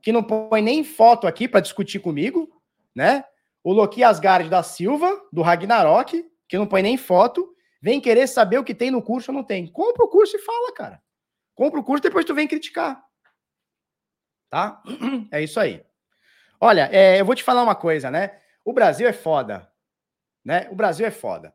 [0.00, 2.48] que não põe nem foto aqui para discutir comigo,
[2.96, 3.22] né?
[3.62, 8.56] O Loki Asgard da Silva, do Ragnarok, que não põe nem foto, vem querer saber
[8.56, 9.70] o que tem no curso ou não tem.
[9.70, 11.02] Compra o curso e fala, cara.
[11.54, 12.98] Compra o curso, depois tu vem criticar
[14.52, 14.82] tá?
[15.32, 15.82] É isso aí.
[16.60, 18.38] Olha, é, eu vou te falar uma coisa, né?
[18.62, 19.66] O Brasil é foda,
[20.44, 20.68] né?
[20.70, 21.54] O Brasil é foda.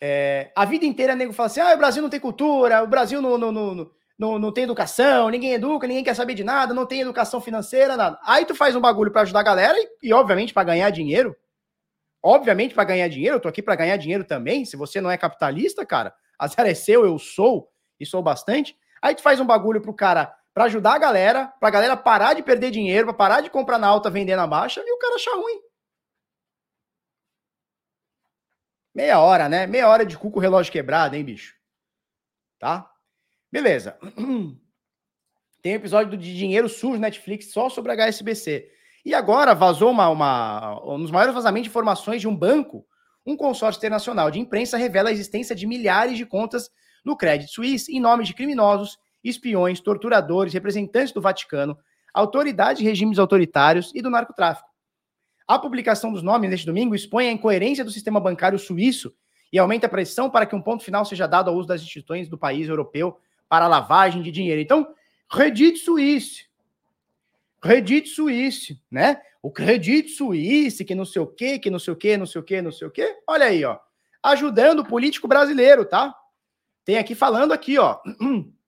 [0.00, 3.20] É, a vida inteira, nego fala assim: ah, o Brasil não tem cultura, o Brasil
[3.20, 6.86] não, não, não, não, não tem educação, ninguém educa, ninguém quer saber de nada, não
[6.86, 8.18] tem educação financeira, nada.
[8.24, 11.36] Aí tu faz um bagulho para ajudar a galera e, e obviamente, para ganhar dinheiro.
[12.22, 14.64] Obviamente, para ganhar dinheiro, eu tô aqui para ganhar dinheiro também.
[14.64, 18.76] Se você não é capitalista, cara, azar é seu, eu sou, e sou bastante.
[19.02, 22.34] Aí tu faz um bagulho pro cara para ajudar a galera, para a galera parar
[22.34, 25.14] de perder dinheiro, para parar de comprar na alta, vender na baixa, e o cara
[25.14, 25.60] achar ruim.
[28.94, 29.66] Meia hora, né?
[29.66, 31.54] Meia hora de cu com o relógio quebrado, hein, bicho?
[32.58, 32.90] Tá?
[33.50, 33.98] Beleza.
[35.62, 38.68] Tem um episódio de Dinheiro Sujo Netflix só sobre HSBC.
[39.04, 42.86] E agora vazou uma, uma, um dos maiores vazamentos de informações de um banco.
[43.24, 46.70] Um consórcio internacional de imprensa revela a existência de milhares de contas
[47.04, 51.78] no Credit Suisse em nome de criminosos espiões, torturadores, representantes do Vaticano,
[52.12, 54.68] autoridades de regimes autoritários e do narcotráfico.
[55.46, 59.12] A publicação dos nomes neste domingo expõe a incoerência do sistema bancário suíço
[59.52, 62.28] e aumenta a pressão para que um ponto final seja dado ao uso das instituições
[62.28, 63.18] do país europeu
[63.48, 64.60] para lavagem de dinheiro.
[64.60, 64.94] Então,
[65.28, 66.46] Credit Suisse.
[67.60, 69.20] Credit Suisse, né?
[69.42, 72.40] O Credit Suisse, que não sei o quê, que não sei o quê, não sei
[72.40, 73.16] o quê, não sei o quê.
[73.26, 73.78] Olha aí, ó.
[74.22, 76.14] Ajudando o político brasileiro, tá?
[76.84, 77.98] Tem aqui falando aqui, ó.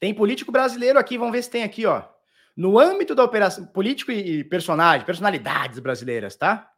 [0.00, 2.02] Tem político brasileiro aqui, vamos ver se tem aqui, ó.
[2.56, 6.70] No âmbito da operação, político e personagem, personalidades brasileiras, tá?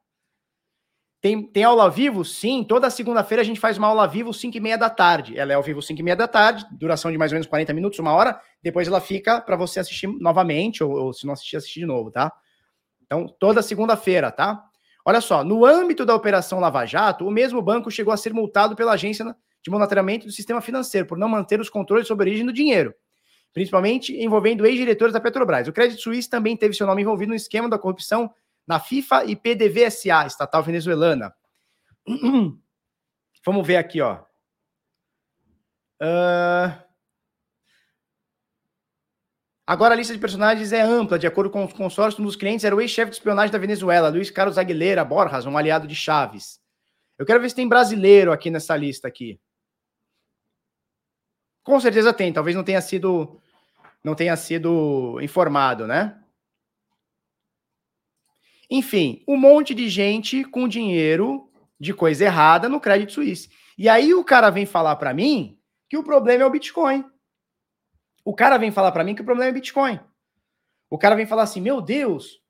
[1.20, 2.24] Tem, tem aula vivo?
[2.24, 5.38] Sim, toda segunda-feira a gente faz uma aula vivo, 5 e meia da tarde.
[5.38, 7.72] Ela é ao vivo 5 e meia da tarde, duração de mais ou menos 40
[7.72, 8.40] minutos, uma hora.
[8.60, 12.10] Depois ela fica para você assistir novamente, ou, ou, se não assistir, assistir de novo,
[12.10, 12.32] tá?
[13.04, 14.64] Então, toda segunda-feira, tá?
[15.04, 18.74] Olha só, no âmbito da Operação Lava Jato, o mesmo banco chegou a ser multado
[18.74, 19.24] pela Agência
[19.62, 22.92] de Monitoramento do Sistema Financeiro por não manter os controles sobre a origem do dinheiro
[23.52, 25.68] principalmente envolvendo ex-diretores da Petrobras.
[25.68, 28.32] O Credit Suisse também teve seu nome envolvido no esquema da corrupção
[28.66, 31.34] na FIFA e PDVSA, estatal venezuelana.
[33.44, 34.22] Vamos ver aqui, ó.
[36.00, 36.92] Uh...
[39.66, 42.64] Agora a lista de personagens é ampla, de acordo com o consórcio, um dos clientes
[42.64, 46.60] era o ex-chefe de espionagem da Venezuela, Luiz Carlos Aguilera Borjas, um aliado de Chaves.
[47.16, 49.40] Eu quero ver se tem brasileiro aqui nessa lista aqui.
[51.62, 53.40] Com certeza tem, talvez não tenha sido
[54.02, 56.20] não tenha sido informado, né?
[58.68, 61.48] Enfim, um monte de gente com dinheiro
[61.78, 63.48] de coisa errada no Credit Suisse.
[63.78, 65.58] E aí o cara vem falar para mim
[65.88, 67.04] que o problema é o Bitcoin.
[68.24, 70.00] O cara vem falar para mim que o problema é o Bitcoin.
[70.90, 72.40] O cara vem falar assim: "Meu Deus,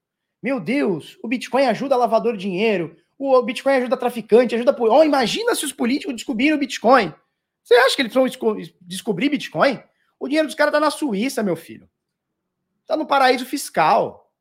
[0.43, 4.75] meu Deus, o Bitcoin ajuda a lavador de dinheiro, o Bitcoin ajuda traficante, ajuda.
[4.79, 7.15] Oh, imagina se os políticos descobriram o Bitcoin.
[7.63, 8.27] Você acha que eles vão
[8.81, 9.83] descobrir Bitcoin?
[10.19, 11.89] O dinheiro dos caras tá na Suíça, meu filho.
[12.87, 14.33] Tá no paraíso fiscal.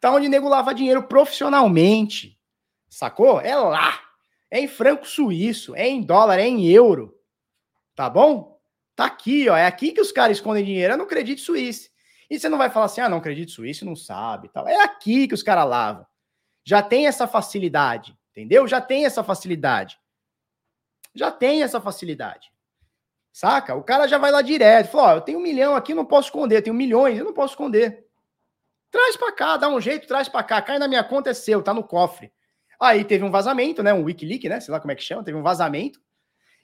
[0.00, 2.38] Tá onde nego lava dinheiro profissionalmente.
[2.88, 3.40] Sacou?
[3.40, 4.00] É lá.
[4.50, 7.18] É em franco suíço, é em dólar, é em euro.
[7.94, 8.60] Tá bom?
[8.94, 9.56] Tá aqui, ó.
[9.56, 11.90] É aqui que os caras escondem dinheiro, é no Credit Suisse.
[12.28, 14.48] E você não vai falar assim, ah, não, Credit Suisse não sabe.
[14.48, 14.66] Tal.
[14.68, 16.06] É aqui que os caras lavam.
[16.64, 18.66] Já tem essa facilidade, entendeu?
[18.68, 19.98] Já tem essa facilidade.
[21.14, 22.50] Já tem essa facilidade.
[23.32, 23.74] Saca?
[23.74, 24.90] O cara já vai lá direto.
[24.90, 26.58] Falou, ó, eu tenho um milhão aqui, não posso esconder.
[26.58, 28.06] Eu tenho milhões, eu não posso esconder.
[28.90, 30.60] Traz para cá, dá um jeito, traz para cá.
[30.60, 32.30] Cai na minha conta, é seu, tá no cofre.
[32.78, 33.94] Aí teve um vazamento, né?
[33.94, 34.60] Um Wikileaks, né?
[34.60, 36.00] Sei lá como é que chama, teve um vazamento.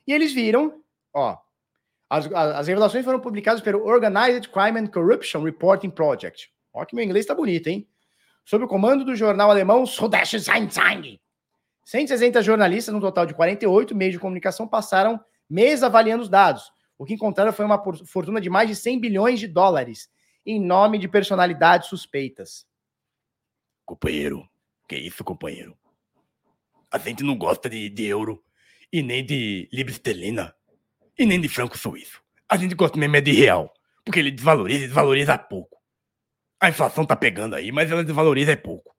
[0.07, 0.83] E eles viram,
[1.15, 1.39] ó,
[2.11, 6.51] as, as revelações foram publicadas pelo Organized Crime and Corruption Reporting Project.
[6.73, 7.89] Ó, que meu inglês tá bonito, hein?
[8.45, 11.19] Sob o comando do jornal alemão Süddeutsche Zeitung.
[11.89, 16.71] 160 jornalistas, no total de 48 meios de comunicação, passaram meses avaliando os dados.
[16.99, 20.11] O que encontraram foi uma fortuna de mais de 100 bilhões de dólares,
[20.45, 22.67] em nome de personalidades suspeitas.
[23.87, 24.47] Companheiro,
[24.87, 25.79] que isso, companheiro?
[26.91, 28.45] A gente não gosta de, de euro,
[28.93, 30.55] e nem de libra esterlina,
[31.19, 32.23] e nem de franco suíço.
[32.47, 33.73] A gente gosta mesmo é de real,
[34.05, 35.79] porque ele desvaloriza e desvaloriza pouco.
[36.61, 38.95] A inflação tá pegando aí, mas ela desvaloriza é pouco.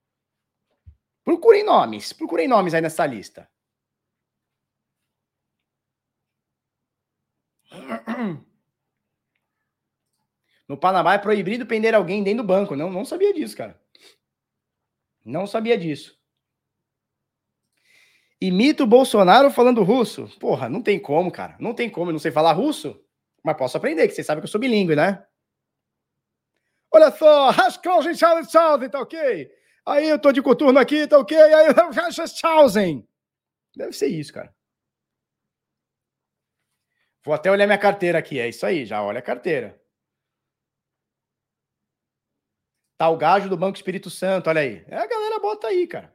[1.29, 3.47] Procurem nomes, procurem nomes aí nessa lista.
[10.67, 12.75] No Panamá é proibido prender alguém dentro do banco.
[12.75, 13.79] Não, não sabia disso, cara.
[15.23, 16.19] Não sabia disso.
[18.41, 20.35] Imita o Bolsonaro falando russo.
[20.39, 21.55] Porra, não tem como, cara.
[21.59, 22.09] Não tem como.
[22.09, 22.99] Eu não sei falar russo,
[23.43, 25.23] mas posso aprender, que você sabe que eu sou bilíngue, né?
[26.91, 29.58] Olha só, Raskowski, Tchausen, tá ok?
[29.89, 31.35] Aí eu tô de coturno aqui, tá ok?
[31.35, 31.73] Aí eu
[32.33, 33.07] Tchausen.
[33.75, 34.53] Deve ser isso, cara.
[37.23, 38.39] Vou até olhar minha carteira aqui.
[38.39, 39.79] É isso aí, já olha a carteira.
[42.97, 44.83] Tá o gajo do Banco Espírito Santo, olha aí.
[44.87, 46.13] É, a galera bota aí, cara.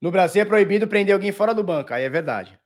[0.00, 1.94] No Brasil é proibido prender alguém fora do banco.
[1.94, 2.58] Aí é verdade.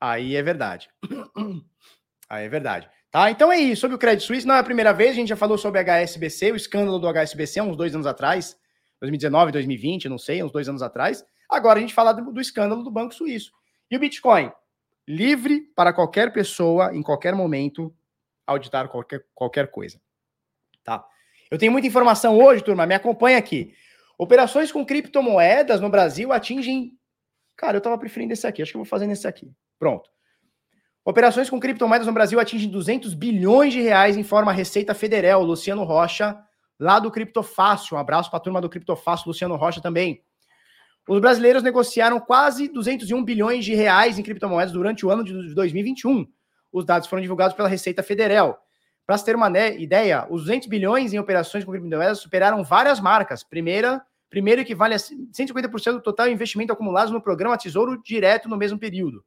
[0.00, 0.90] Aí é verdade.
[2.28, 2.88] Aí é verdade.
[3.10, 3.30] Tá?
[3.30, 3.80] Então é isso.
[3.82, 5.10] Sobre o Credit Suisse, não é a primeira vez.
[5.10, 8.56] A gente já falou sobre HSBC, o escândalo do HSBC, uns dois anos atrás.
[9.00, 11.24] 2019, 2020, não sei, uns dois anos atrás.
[11.48, 13.52] Agora a gente fala do, do escândalo do Banco Suíço.
[13.90, 14.52] E o Bitcoin?
[15.10, 17.92] livre para qualquer pessoa, em qualquer momento,
[18.46, 20.00] auditar qualquer, qualquer coisa.
[20.84, 21.04] Tá?
[21.50, 23.74] Eu tenho muita informação hoje, turma, me acompanha aqui.
[24.16, 26.96] Operações com criptomoedas no Brasil atingem.
[27.56, 29.52] Cara, eu estava preferindo esse aqui, acho que eu vou fazer nesse aqui.
[29.80, 30.08] Pronto.
[31.04, 35.42] Operações com criptomoedas no Brasil atingem 200 bilhões de reais, informa a Receita Federal.
[35.42, 36.38] Luciano Rocha,
[36.78, 37.96] lá do Criptofácil.
[37.96, 40.22] Um abraço para a turma do Criptofácil, Luciano Rocha também.
[41.08, 46.26] Os brasileiros negociaram quase 201 bilhões de reais em criptomoedas durante o ano de 2021.
[46.72, 48.62] Os dados foram divulgados pela Receita Federal.
[49.06, 53.42] Para se ter uma ideia, os 200 bilhões em operações com criptomoedas superaram várias marcas.
[53.42, 58.78] Primeira, primeiro equivale a 150% do total investimento acumulado no programa Tesouro Direto no mesmo
[58.78, 59.24] período.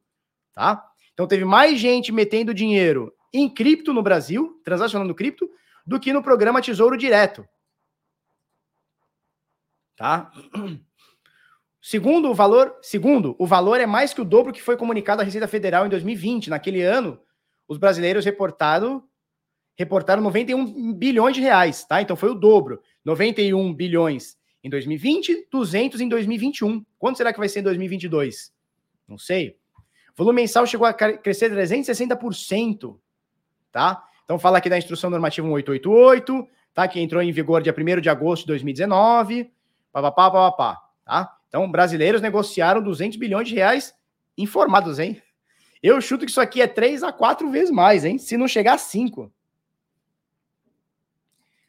[0.54, 0.82] Tá?
[1.14, 5.48] Então teve mais gente metendo dinheiro em cripto no Brasil, transacionando cripto,
[5.86, 7.46] do que no programa Tesouro Direto.
[9.96, 10.30] Tá?
[11.80, 15.24] Segundo o valor, segundo, o valor é mais que o dobro que foi comunicado à
[15.24, 16.48] Receita Federal em 2020.
[16.48, 17.20] Naquele ano,
[17.68, 19.06] os brasileiros reportaram
[19.76, 22.00] reportaram 91 bilhões de reais, tá?
[22.00, 22.80] Então foi o dobro.
[23.04, 26.84] 91 bilhões em 2020, 200 em 2021.
[26.98, 28.52] Quanto será que vai ser em 2022?
[29.06, 29.58] Não sei.
[30.16, 32.96] Volume mensal chegou a crescer 360%,
[33.72, 34.04] tá?
[34.24, 36.86] Então fala aqui da instrução normativa 1888, tá?
[36.86, 39.50] Que entrou em vigor dia 1 de agosto de 2019,
[39.92, 41.36] papapá, papapá, tá?
[41.48, 43.94] Então, brasileiros negociaram 200 bilhões de reais
[44.36, 45.22] informados, hein?
[45.80, 48.18] Eu chuto que isso aqui é 3 a 4 vezes mais, hein?
[48.18, 49.32] Se não chegar a 5.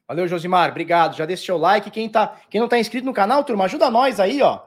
[0.08, 0.72] Valeu, Josimar.
[0.72, 1.16] Obrigado.
[1.16, 1.92] Já deixa o like.
[1.92, 4.62] Quem, tá, quem não tá inscrito no canal, turma, ajuda nós aí, ó.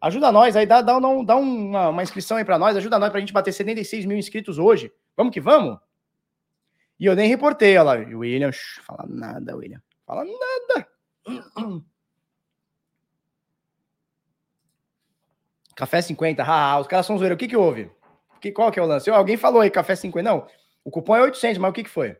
[0.00, 3.20] Ajuda nós aí, dá, dá, dá uma, uma inscrição aí para nós, ajuda nós pra
[3.20, 4.92] gente bater 76 mil inscritos hoje.
[5.16, 5.78] Vamos que vamos?
[6.98, 7.94] E eu nem reportei, olha lá.
[8.16, 8.50] William,
[8.82, 9.80] fala nada, William.
[10.06, 10.88] Fala nada.
[15.76, 17.36] Café 50, haha, os caras são zoeiros.
[17.36, 17.90] O que que houve?
[18.40, 19.10] Que, qual que é o lance?
[19.10, 20.26] Alguém falou aí, café 50.
[20.26, 20.46] Não,
[20.82, 22.16] o cupom é 800, mas o que que foi?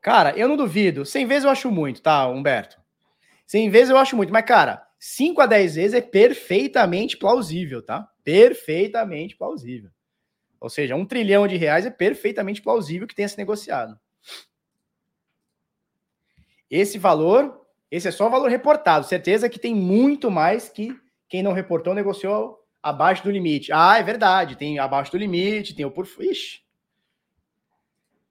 [0.00, 1.06] Cara, eu não duvido.
[1.06, 2.78] 100 vezes eu acho muito, tá, Humberto?
[3.46, 4.30] 100 vezes eu acho muito.
[4.30, 8.08] Mas, cara, 5 a 10 vezes é perfeitamente plausível, tá?
[8.22, 9.90] Perfeitamente plausível.
[10.60, 13.98] Ou seja, um trilhão de reais é perfeitamente plausível que tenha se negociado.
[16.70, 19.04] Esse valor, esse é só o valor reportado.
[19.04, 20.96] Certeza que tem muito mais que
[21.28, 23.72] quem não reportou negociou abaixo do limite.
[23.72, 26.06] Ah, é verdade, tem abaixo do limite, tem o por.
[26.20, 26.60] Ixi.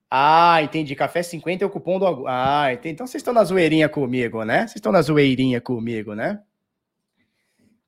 [0.10, 0.96] Ah, entendi.
[0.96, 2.26] Café 50 é o cupom do.
[2.30, 2.94] Ah, entendi.
[2.94, 4.60] Então vocês estão na zoeirinha comigo, né?
[4.60, 6.42] Vocês estão na zoeirinha comigo, né?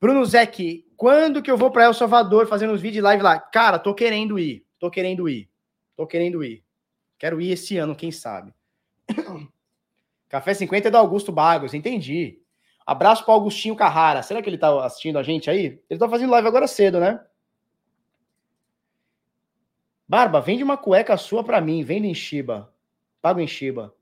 [0.03, 3.39] Bruno Zec, quando que eu vou para El Salvador fazendo os vídeos live lá?
[3.39, 4.67] Cara, tô querendo ir.
[4.77, 5.49] Tô querendo ir.
[5.95, 6.61] Tô querendo ir.
[7.17, 8.53] Quero ir esse ano, quem sabe.
[10.27, 12.41] Café 50 é do Augusto Bagos, entendi.
[12.85, 14.21] Abraço para Augustinho Carrara.
[14.21, 15.81] Será que ele tá assistindo a gente aí?
[15.89, 17.25] Ele tá fazendo live agora cedo, né?
[20.05, 22.73] Barba, vende uma cueca sua para mim, vende em Shiba.
[23.21, 23.95] Pago em Shiba.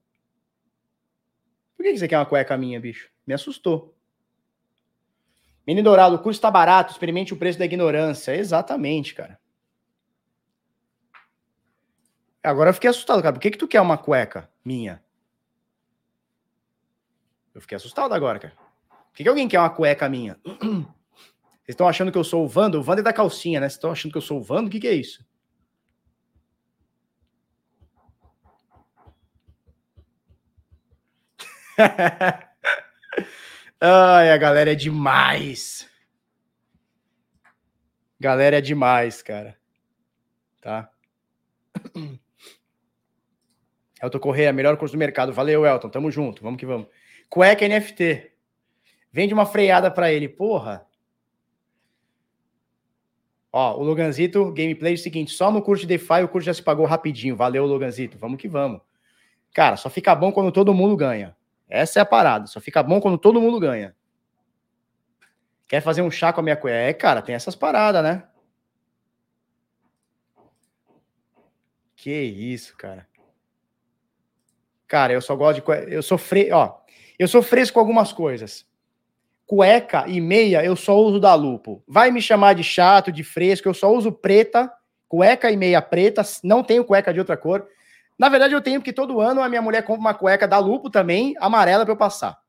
[1.78, 3.08] Por que você quer uma cueca minha, bicho?
[3.24, 3.96] Me assustou.
[5.66, 8.36] Menino Dourado, o curso está barato, experimente o preço da ignorância.
[8.36, 9.40] Exatamente, cara.
[12.44, 13.34] Agora eu fiquei assustado, cara.
[13.34, 15.04] Por que, que tu quer uma cueca minha?
[17.54, 18.56] Eu fiquei assustado agora, cara.
[18.90, 20.40] Por que, que alguém quer uma cueca minha?
[21.62, 22.80] Vocês estão achando que eu sou o Vando?
[22.80, 23.68] O Vando é da calcinha, né?
[23.70, 24.68] Vocês estão achando que eu sou o Vando?
[24.68, 25.24] O que, que é isso?
[33.84, 35.90] Ai, a galera é demais.
[38.20, 39.58] Galera é demais, cara.
[40.62, 40.92] Tá?
[44.00, 45.34] Elton Correia, melhor curso do mercado.
[45.34, 45.90] Valeu, Elton.
[45.90, 46.44] Tamo junto.
[46.44, 46.88] Vamos que vamos.
[47.28, 48.32] Cueca NFT.
[49.12, 50.30] Vende uma freada para ele.
[50.30, 50.86] Porra.
[53.52, 56.54] Ó, o Loganzito, gameplay é o seguinte: só no curso de DeFi o curso já
[56.54, 57.36] se pagou rapidinho.
[57.36, 58.16] Valeu, Loganzito.
[58.20, 58.80] Vamos que vamos.
[59.52, 61.36] Cara, só fica bom quando todo mundo ganha.
[61.72, 62.48] Essa é a parada.
[62.48, 63.96] Só fica bom quando todo mundo ganha.
[65.68, 66.78] Quer fazer um chá com a minha cueca?
[66.78, 68.24] É, cara, tem essas paradas, né?
[71.96, 73.08] Que isso, cara.
[74.86, 75.90] Cara, eu só gosto de cueca.
[75.90, 76.52] Eu sou fre...
[76.52, 76.82] ó,
[77.18, 78.66] eu sou fresco com algumas coisas.
[79.46, 81.82] Cueca e meia eu só uso da Lupo.
[81.88, 84.70] Vai me chamar de chato, de fresco, eu só uso preta,
[85.08, 87.66] cueca e meia preta, não tenho cueca de outra cor.
[88.22, 90.92] Na verdade, eu tenho, porque todo ano a minha mulher compra uma cueca da Lupo
[90.92, 92.40] também, amarela, para eu passar.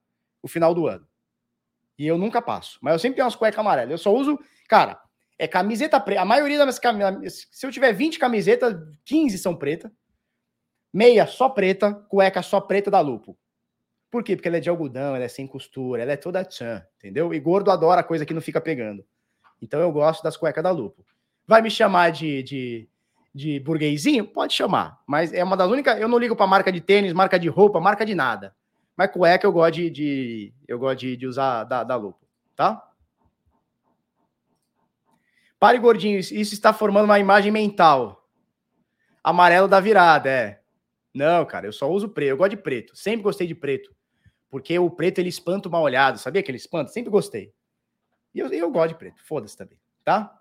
[0.42, 1.08] O final do ano.
[1.98, 2.78] E eu nunca passo.
[2.82, 3.90] Mas eu sempre tenho umas cuecas amarelas.
[3.90, 4.38] Eu só uso,
[4.68, 5.00] cara,
[5.38, 6.20] é camiseta preta.
[6.20, 7.48] A maioria das camisetas.
[7.50, 8.76] Se eu tiver 20 camisetas,
[9.06, 9.90] 15 são preta.
[10.92, 13.34] Meia só preta, cueca só preta da Lupo.
[14.10, 14.36] Por quê?
[14.36, 17.32] Porque ela é de algodão, ela é sem costura, ela é toda tchan, entendeu?
[17.32, 19.06] E gordo adora coisa que não fica pegando.
[19.58, 21.02] Então eu gosto das cuecas da Lupo.
[21.46, 22.91] Vai me chamar de, de
[23.34, 24.26] de burguesinho?
[24.26, 25.00] Pode chamar.
[25.06, 26.00] Mas é uma das únicas.
[26.00, 28.54] Eu não ligo para marca de tênis, marca de roupa, marca de nada.
[28.96, 32.20] Mas cueca eu gosto de, de eu gosto de, de usar da, da Lupo,
[32.54, 32.88] tá?
[35.58, 36.18] Pare, gordinho.
[36.18, 38.28] Isso está formando uma imagem mental.
[39.22, 40.60] Amarelo da virada, é.
[41.14, 42.30] Não, cara, eu só uso preto.
[42.30, 42.96] Eu gosto de preto.
[42.96, 43.94] Sempre gostei de preto.
[44.50, 46.18] Porque o preto ele espanta o mal olhado.
[46.18, 46.90] Sabia que ele espanta?
[46.90, 47.52] Sempre gostei.
[48.34, 49.22] E eu, eu gosto de preto.
[49.24, 50.36] Foda-se também, tá?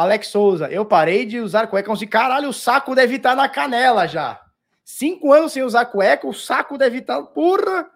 [0.00, 1.94] Alex Souza, eu parei de usar cueca.
[1.94, 4.40] De caralho, o saco deve estar na canela já.
[4.82, 7.90] Cinco anos sem usar cueca, o saco deve estar, porra,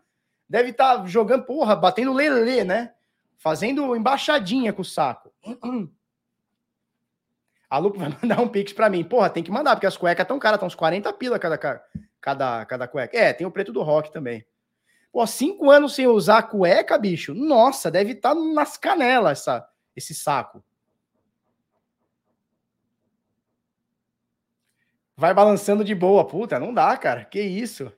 [0.46, 2.92] deve estar jogando, porra, batendo lelê, né?
[3.38, 5.32] Fazendo embaixadinha com o saco.
[7.70, 9.02] A Lupo vai mandar um pix pra mim.
[9.02, 11.56] Porra, tem que mandar, porque as cuecas tão caras, estão uns 40 pila cada,
[12.20, 13.16] cada, cada cueca.
[13.16, 14.44] É, tem o preto do rock também.
[15.10, 17.32] Pô, cinco anos sem usar cueca, bicho.
[17.34, 19.66] Nossa, deve estar nas canelas essa,
[19.96, 20.62] esse saco.
[25.16, 26.26] Vai balançando de boa.
[26.26, 27.24] Puta, não dá, cara.
[27.24, 27.92] Que isso?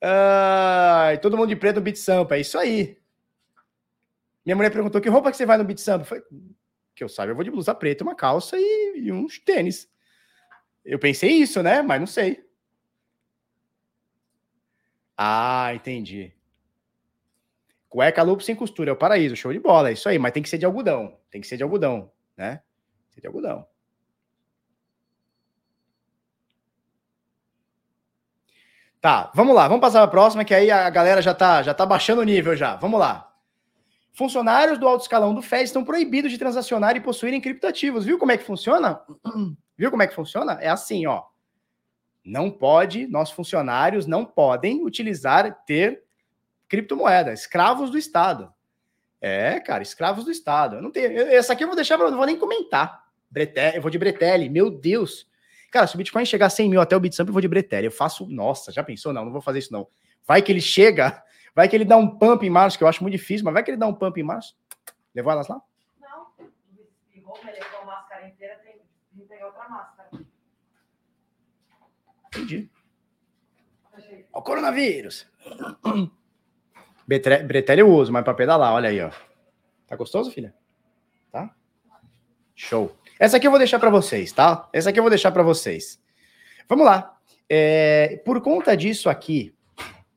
[0.00, 2.36] Ai, todo mundo de preto no beat sampa.
[2.36, 2.98] É isso aí.
[4.44, 6.04] Minha mulher perguntou: que roupa que você vai no beat sampa?
[6.04, 6.22] Foi
[6.94, 9.88] que eu saiba, eu vou de blusa preta, uma calça e, e uns tênis.
[10.84, 11.80] Eu pensei isso, né?
[11.82, 12.44] Mas não sei.
[15.16, 16.32] Ah, entendi.
[17.88, 20.42] Cueca lobo sem costura, é o paraíso, show de bola, é isso aí, mas tem
[20.42, 22.56] que ser de algodão, tem que ser de algodão, né?
[22.56, 23.68] Tem que ser de algodão.
[29.02, 31.74] Tá, vamos lá, vamos passar para a próxima, que aí a galera já tá, já
[31.74, 32.76] tá baixando o nível já.
[32.76, 33.34] Vamos lá.
[34.12, 38.04] Funcionários do alto escalão do FED estão proibidos de transacionar e possuírem criptativos.
[38.04, 39.00] Viu como é que funciona?
[39.76, 40.52] Viu como é que funciona?
[40.60, 41.24] É assim, ó.
[42.24, 46.04] Não pode, nossos funcionários não podem utilizar, ter
[46.68, 48.54] criptomoeda, escravos do Estado.
[49.20, 50.76] É, cara, escravos do Estado.
[50.76, 51.10] Eu não tenho.
[51.22, 53.02] Essa aqui eu vou deixar, eu não vou nem comentar.
[53.28, 55.26] Bretel, eu vou de Bretelli, meu Deus.
[55.72, 57.86] Cara, se o Bitcoin chegar a 100 mil até o Bitstamp, eu vou de Bretelli.
[57.86, 59.10] Eu faço, nossa, já pensou?
[59.10, 59.88] Não, não vou fazer isso não.
[60.26, 61.24] Vai que ele chega,
[61.56, 63.64] vai que ele dá um pump em março, que eu acho muito difícil, mas vai
[63.64, 64.54] que ele dá um pump em março.
[65.14, 65.62] Levou elas lá?
[65.98, 66.26] Não.
[66.38, 67.22] Ele
[67.58, 68.74] levou a máscara inteira, tem
[69.14, 70.10] que pegar outra máscara.
[72.26, 72.70] Entendi.
[74.30, 75.26] O coronavírus.
[77.08, 79.10] Bretelli eu uso, mas para pedalar, olha aí, ó.
[79.86, 80.54] Tá gostoso, filha?
[82.54, 82.94] Show.
[83.18, 84.68] Essa aqui eu vou deixar para vocês, tá?
[84.72, 86.00] Essa aqui eu vou deixar para vocês.
[86.68, 87.16] Vamos lá.
[87.48, 89.54] É, por conta disso aqui,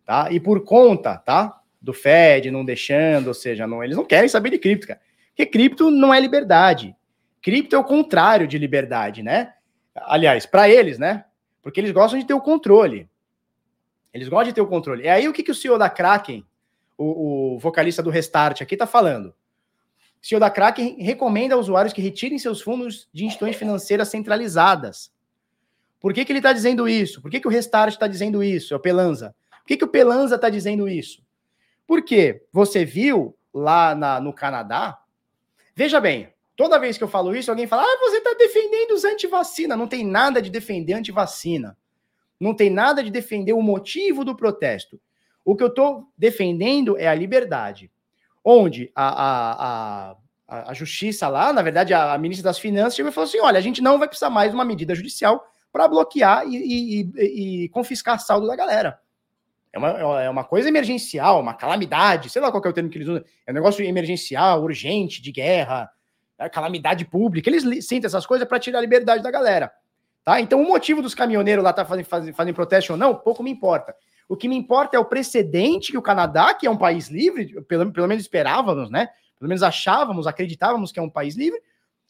[0.06, 0.32] tá?
[0.32, 1.60] E por conta, tá?
[1.82, 5.02] Do Fed não deixando, ou seja, não, eles não querem saber de cripto, cara.
[5.30, 6.96] Porque cripto não é liberdade.
[7.42, 9.54] Cripto é o contrário de liberdade, né?
[9.94, 11.26] Aliás, para eles, né?
[11.62, 13.10] Porque eles gostam de ter o controle.
[14.14, 15.04] Eles gostam de ter o controle.
[15.04, 16.46] E aí o que, que o CEO da Kraken,
[16.98, 19.36] o, o vocalista do Restart aqui, tá falando?
[20.26, 25.12] O CEO da Kraken recomenda aos usuários que retirem seus fundos de instituições financeiras centralizadas.
[26.00, 27.22] Por que, que ele está dizendo isso?
[27.22, 28.74] Por que, que o Restart está dizendo isso?
[28.74, 29.36] É o Pelanza.
[29.52, 31.24] Por que, que o Pelanza está dizendo isso?
[31.86, 34.98] Porque você viu lá na, no Canadá.
[35.76, 39.06] Veja bem, toda vez que eu falo isso, alguém fala: ah, você está defendendo os
[39.06, 39.78] antivacina.
[39.78, 41.78] Não tem nada de defender antivacina.
[42.40, 45.00] Não tem nada de defender o motivo do protesto.
[45.46, 47.92] O que eu estou defendendo é a liberdade.
[48.48, 50.16] Onde a, a,
[50.48, 53.58] a, a, justiça lá, na verdade, a, ministra das Finanças chegou e falou assim: olha,
[53.58, 55.44] a gente não vai precisar mais de uma medida judicial
[55.74, 59.00] para bloquear e, e, e, e, confiscar saldo da galera.
[59.74, 63.00] É uma, é uma coisa emergencial, uma calamidade, sei lá qual é o termo que
[63.00, 63.24] eles usam.
[63.46, 65.90] É um negócio emergencial, urgente, de guerra,
[66.38, 67.50] é calamidade pública.
[67.50, 69.72] Eles sentem essas coisas para tirar a liberdade da galera.
[70.24, 70.40] Tá?
[70.40, 73.52] Então, o motivo dos caminhoneiros lá tá fazendo, fazendo, fazendo protesto ou não, pouco me
[73.52, 73.96] importa.
[74.28, 77.62] O que me importa é o precedente que o Canadá, que é um país livre,
[77.64, 79.10] pelo, pelo menos esperávamos, né?
[79.38, 81.62] Pelo menos achávamos, acreditávamos que é um país livre.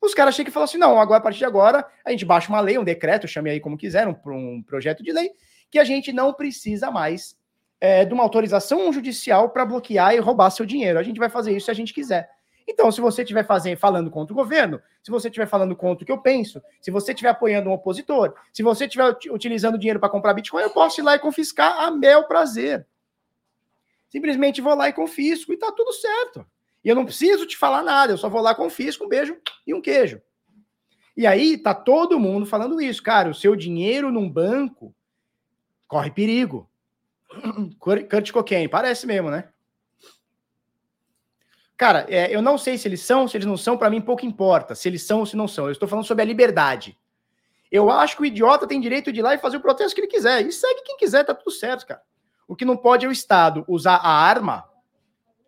[0.02, 2.50] Os caras chegam e falam assim: não, agora, a partir de agora, a gente baixa
[2.50, 5.32] uma lei, um decreto, chame aí como quiser, um, um projeto de lei,
[5.70, 7.36] que a gente não precisa mais
[7.82, 11.00] é, de uma autorização judicial para bloquear e roubar seu dinheiro.
[11.00, 12.30] A gente vai fazer isso se a gente quiser.
[12.68, 16.06] Então, se você estiver fazendo, falando contra o governo, se você estiver falando contra o
[16.06, 20.10] que eu penso, se você estiver apoiando um opositor, se você estiver utilizando dinheiro para
[20.10, 22.88] comprar Bitcoin, eu posso ir lá e confiscar a meu prazer.
[24.10, 26.46] Simplesmente vou lá e confisco e tá tudo certo.
[26.84, 29.74] E eu não preciso te falar nada, eu só vou lá, confisco, um beijo e
[29.74, 30.22] um queijo.
[31.16, 34.94] E aí tá todo mundo falando isso, cara, o seu dinheiro num banco
[35.88, 36.70] corre perigo.
[37.80, 39.50] Kurt Cocaine, parece mesmo, né?
[41.78, 44.26] Cara, é, eu não sei se eles são, se eles não são, para mim pouco
[44.26, 45.66] importa se eles são ou se não são.
[45.66, 46.98] Eu estou falando sobre a liberdade.
[47.72, 50.02] Eu acho que o idiota tem direito de ir lá e fazer o protesto que
[50.02, 50.46] ele quiser.
[50.46, 52.02] E segue quem quiser, tá tudo certo, cara.
[52.48, 54.64] O que não pode é o Estado usar a arma.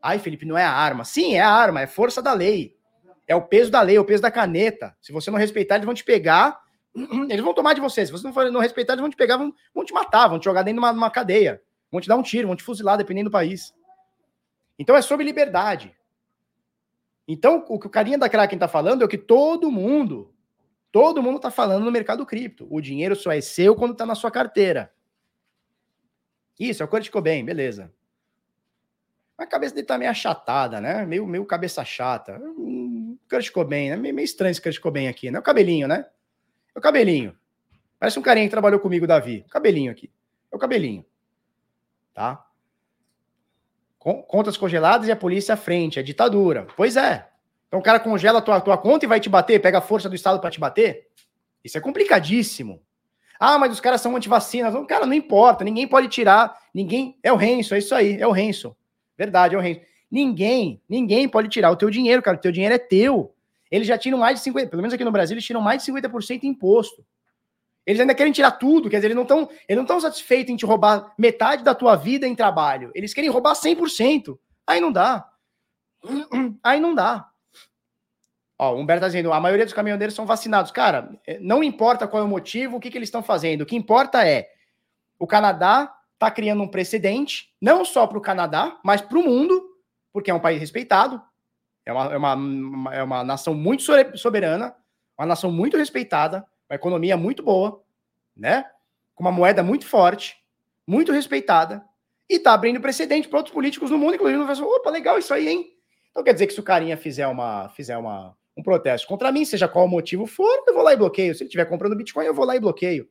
[0.01, 1.05] Ai, Felipe, não é a arma.
[1.05, 2.75] Sim, é a arma, é força da lei.
[3.27, 4.95] É o peso da lei, é o peso da caneta.
[5.01, 6.59] Se você não respeitar, eles vão te pegar.
[7.29, 8.03] Eles vão tomar de você.
[8.03, 10.45] Se você não, não respeitar, eles vão te pegar, vão, vão te matar, vão te
[10.45, 11.61] jogar dentro de uma, uma cadeia.
[11.91, 13.71] Vão te dar um tiro, vão te fuzilar, dependendo do país.
[14.79, 15.95] Então é sobre liberdade.
[17.27, 20.33] Então, o que o carinha da Kraken está falando é o que todo mundo,
[20.91, 22.65] todo mundo está falando no mercado cripto.
[22.69, 24.91] O dinheiro só é seu quando está na sua carteira.
[26.57, 27.93] Isso, é o Kurt bem, beleza.
[29.37, 31.05] A cabeça dele tá meio achatada, né?
[31.05, 32.39] Meio, meio cabeça chata.
[32.39, 33.95] Hum, Kurt Cobain, né?
[33.95, 35.37] Meio, meio estranho esse Kurt Cobain aqui, né?
[35.37, 36.07] O cabelinho, né?
[36.73, 37.37] É o cabelinho.
[37.99, 39.45] Parece um carinha que trabalhou comigo, Davi.
[39.49, 40.11] Cabelinho aqui.
[40.51, 41.05] É o cabelinho.
[42.13, 42.46] Tá?
[44.15, 46.67] Contas congeladas e a polícia à frente, é ditadura.
[46.75, 47.27] Pois é.
[47.67, 50.07] Então o cara congela a tua, tua conta e vai te bater, pega a força
[50.07, 51.07] do Estado para te bater?
[51.63, 52.81] Isso é complicadíssimo.
[53.39, 54.73] Ah, mas os caras são antivacinas.
[54.87, 57.17] Cara, não importa, ninguém pode tirar, ninguém.
[57.21, 58.75] É o Renzo, é isso aí, é o Renzo.
[59.17, 59.81] Verdade, é o Renzo.
[60.09, 63.33] Ninguém, ninguém pode tirar o teu dinheiro, cara, o teu dinheiro é teu.
[63.69, 65.91] Eles já tiram mais de 50%, pelo menos aqui no Brasil, eles tiram mais de
[65.91, 67.05] 50% de imposto.
[67.87, 70.65] Eles ainda querem tirar tudo, quer dizer, eles não estão eles não satisfeitos em te
[70.65, 72.91] roubar metade da tua vida em trabalho.
[72.93, 74.37] Eles querem roubar 100%.
[74.67, 75.25] Aí não dá.
[76.61, 77.29] Aí não dá.
[78.59, 80.69] Ó, o Humberto tá dizendo, a maioria dos caminhoneiros são vacinados.
[80.69, 83.61] Cara, é, não importa qual é o motivo, o que, que eles estão fazendo.
[83.61, 84.49] O que importa é
[85.17, 89.63] o Canadá está criando um precedente, não só para o Canadá, mas para o mundo,
[90.11, 91.21] porque é um país respeitado,
[91.85, 93.83] é uma, é, uma, é uma nação muito
[94.17, 94.75] soberana,
[95.17, 97.81] uma nação muito respeitada, uma economia muito boa,
[98.35, 98.65] né?
[99.15, 100.37] Com uma moeda muito forte,
[100.85, 101.83] muito respeitada,
[102.29, 104.67] e está abrindo precedente para outros políticos no mundo, inclusive no Brasil.
[104.67, 105.73] Opa, legal isso aí, hein?
[106.11, 109.45] Então quer dizer que se o carinha fizer uma, fizer uma, um protesto contra mim,
[109.45, 111.33] seja qual o motivo for, eu vou lá e bloqueio.
[111.33, 113.07] Se ele estiver comprando Bitcoin, eu vou lá e bloqueio.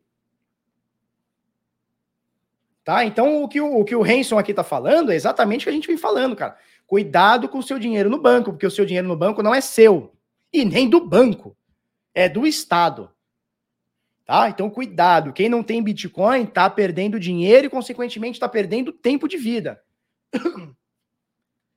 [2.84, 3.04] Tá?
[3.04, 5.70] Então, o que o, o que o Hanson aqui está falando é exatamente o que
[5.70, 6.56] a gente vem falando, cara.
[6.86, 9.60] Cuidado com o seu dinheiro no banco, porque o seu dinheiro no banco não é
[9.60, 10.14] seu.
[10.52, 11.56] E nem do banco.
[12.14, 13.10] É do Estado.
[14.26, 14.48] Tá?
[14.48, 15.32] Então, cuidado.
[15.32, 19.80] Quem não tem Bitcoin está perdendo dinheiro e, consequentemente, está perdendo tempo de vida.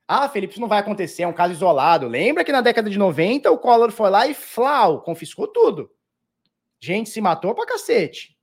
[0.08, 2.08] ah, Felipe, isso não vai acontecer, é um caso isolado.
[2.08, 5.92] Lembra que na década de 90 o Collor foi lá e flau, confiscou tudo.
[6.82, 8.36] Gente se matou pra cacete.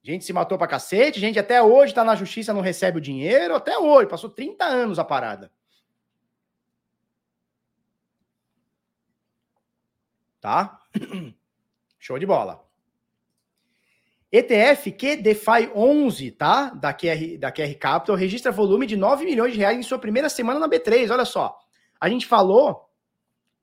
[0.00, 3.56] Gente se matou pra cacete, gente até hoje tá na justiça, não recebe o dinheiro,
[3.56, 5.50] até hoje, passou 30 anos a parada.
[10.40, 10.80] Tá?
[12.08, 12.64] Show de bola.
[14.32, 16.70] ETF QDFI 11, tá?
[16.70, 20.30] Da QR, da QR Capital, registra volume de 9 milhões de reais em sua primeira
[20.30, 21.10] semana na B3.
[21.10, 21.58] Olha só.
[22.00, 22.88] A gente falou,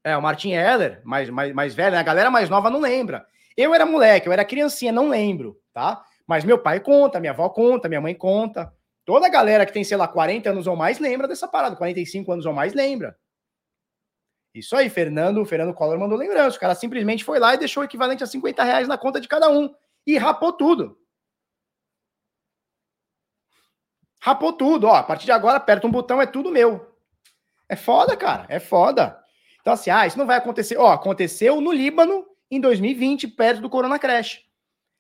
[0.04, 1.98] é, o Martin Heller, mais, mais, mais velho, né?
[1.98, 3.26] a galera mais nova não lembra.
[3.58, 6.04] Eu era moleque, eu era criancinha, não lembro, tá?
[6.28, 8.72] Mas meu pai conta, minha avó conta, minha mãe conta.
[9.04, 12.32] Toda a galera que tem, sei lá, 40 anos ou mais lembra dessa parada, 45
[12.32, 13.18] anos ou mais lembra.
[14.56, 16.56] Isso aí, Fernando, Fernando Collor mandou lembrança.
[16.56, 19.28] O cara simplesmente foi lá e deixou o equivalente a 50 reais na conta de
[19.28, 19.76] cada um
[20.08, 20.98] e rapou tudo.
[24.18, 24.96] Rapou tudo, ó.
[24.96, 26.90] A partir de agora, aperta um botão, é tudo meu.
[27.68, 28.46] É foda, cara.
[28.48, 29.22] É foda.
[29.60, 30.78] Então, assim, ah, isso não vai acontecer.
[30.78, 34.42] Ó, aconteceu no Líbano em 2020, perto do Corona Crash.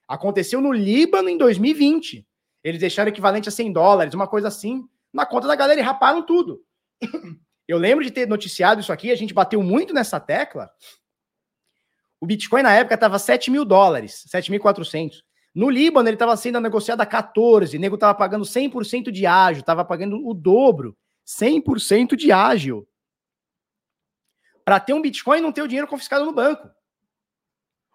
[0.06, 2.28] Aconteceu no Líbano em 2020.
[2.62, 6.22] Eles deixaram equivalente a 100 dólares, uma coisa assim, na conta da galera e raparam
[6.22, 6.62] tudo.
[7.68, 10.70] Eu lembro de ter noticiado isso aqui, a gente bateu muito nessa tecla,
[12.20, 15.24] o Bitcoin na época estava 7 mil dólares, 7.400.
[15.54, 19.62] No Líbano ele estava sendo negociado a 14, o nego estava pagando 100% de ágil,
[19.62, 22.88] estava pagando o dobro, 100% de ágil.
[24.64, 26.70] Para ter um Bitcoin não ter o dinheiro confiscado no banco.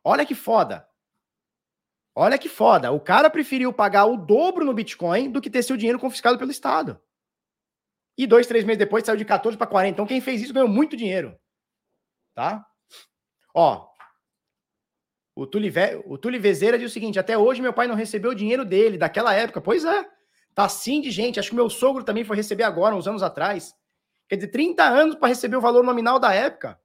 [0.05, 0.87] Olha que foda.
[2.15, 2.93] Olha que foda.
[2.93, 6.51] O cara preferiu pagar o dobro no Bitcoin do que ter seu dinheiro confiscado pelo
[6.51, 7.01] Estado.
[8.17, 9.93] E dois, três meses depois saiu de 14 para 40.
[9.93, 11.39] Então quem fez isso ganhou muito dinheiro.
[12.35, 12.65] Tá?
[13.55, 13.91] Ó,
[15.35, 15.73] o Tuli,
[16.05, 18.99] o Tuli Vezeira diz o seguinte: até hoje meu pai não recebeu o dinheiro dele,
[18.99, 19.61] daquela época.
[19.61, 20.07] Pois é,
[20.55, 21.41] tá assim de gente.
[21.41, 23.75] Acho que meu sogro também foi receber agora, uns anos atrás.
[24.29, 26.79] Quer dizer, 30 anos para receber o valor nominal da época.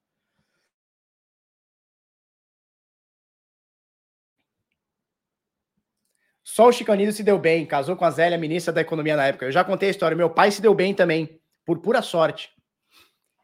[6.55, 9.45] Só o Chicanido se deu bem, casou com a Zélia, ministra da Economia na época.
[9.45, 10.15] Eu já contei a história.
[10.15, 12.49] Meu pai se deu bem também, por pura sorte.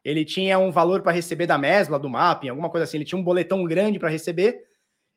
[0.02, 2.96] Ele tinha um valor para receber da Mesla, do Mapping, alguma coisa assim.
[2.96, 4.62] Ele tinha um boletão grande para receber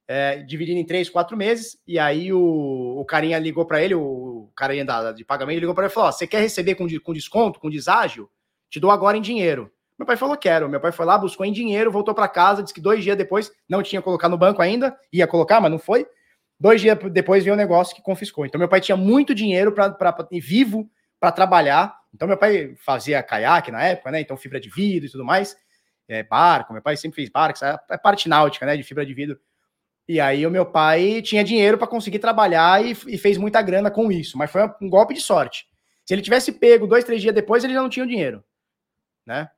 [0.09, 2.41] é, dividido em três, quatro meses, e aí o,
[2.99, 6.11] o carinha ligou para ele, o carinha da, de pagamento ligou para ele e falou:
[6.11, 8.29] Você quer receber com, com desconto, com deságio?
[8.69, 9.71] Te dou agora em dinheiro.
[9.97, 10.69] Meu pai falou: Quero.
[10.69, 13.53] Meu pai foi lá, buscou em dinheiro, voltou para casa, disse que dois dias depois,
[13.69, 16.05] não tinha colocado no banco ainda, ia colocar, mas não foi.
[16.59, 18.47] Dois dias depois veio um negócio que confiscou.
[18.47, 21.97] Então, meu pai tinha muito dinheiro para vivo para trabalhar.
[22.15, 24.21] Então, meu pai fazia caiaque na época, né?
[24.21, 25.57] Então, fibra de vidro e tudo mais.
[26.09, 28.77] É, barco, meu pai sempre fez barco, é parte náutica, né?
[28.77, 29.39] De fibra de vidro
[30.07, 33.91] e aí o meu pai tinha dinheiro para conseguir trabalhar e, e, fez muita grana
[33.91, 35.67] com isso, mas foi um golpe de sorte.
[36.05, 38.45] Se ele tivesse pego dois, três dias depois, ele já não tinha o dinheiro,
[39.27, 39.49] né?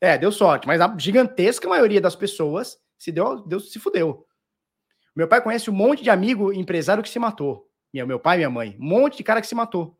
[0.00, 4.26] É, deu sorte, mas a gigantesca maioria das pessoas se deu, deu se fudeu.
[5.14, 7.70] Meu pai conhece um monte de amigo empresário que se matou.
[7.92, 8.76] Meu, meu pai e minha mãe.
[8.80, 9.96] Um monte de cara que se matou.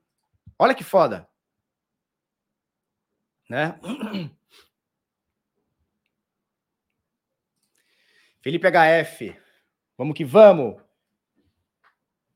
[0.58, 1.28] Olha que foda.
[3.48, 3.78] Né?
[8.42, 9.36] Felipe HF.
[9.96, 10.82] Vamos que vamos.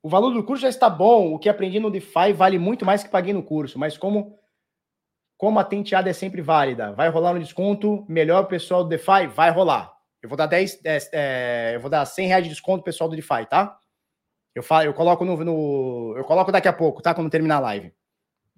[0.01, 1.35] O valor do curso já está bom.
[1.35, 3.77] O que aprendi no DeFi vale muito mais que paguei no curso.
[3.79, 4.39] Mas como,
[5.37, 9.27] como a tenteada é sempre válida, vai rolar um desconto melhor pessoal do DeFi?
[9.35, 9.98] Vai rolar.
[10.23, 13.17] Eu vou dar 10, 10 é, eu vou dar 100 reais de desconto pessoal do
[13.17, 13.79] DeFi, tá?
[14.55, 17.15] Eu, falo, eu coloco no, no, Eu coloco daqui a pouco, tá?
[17.15, 17.93] Quando terminar a live.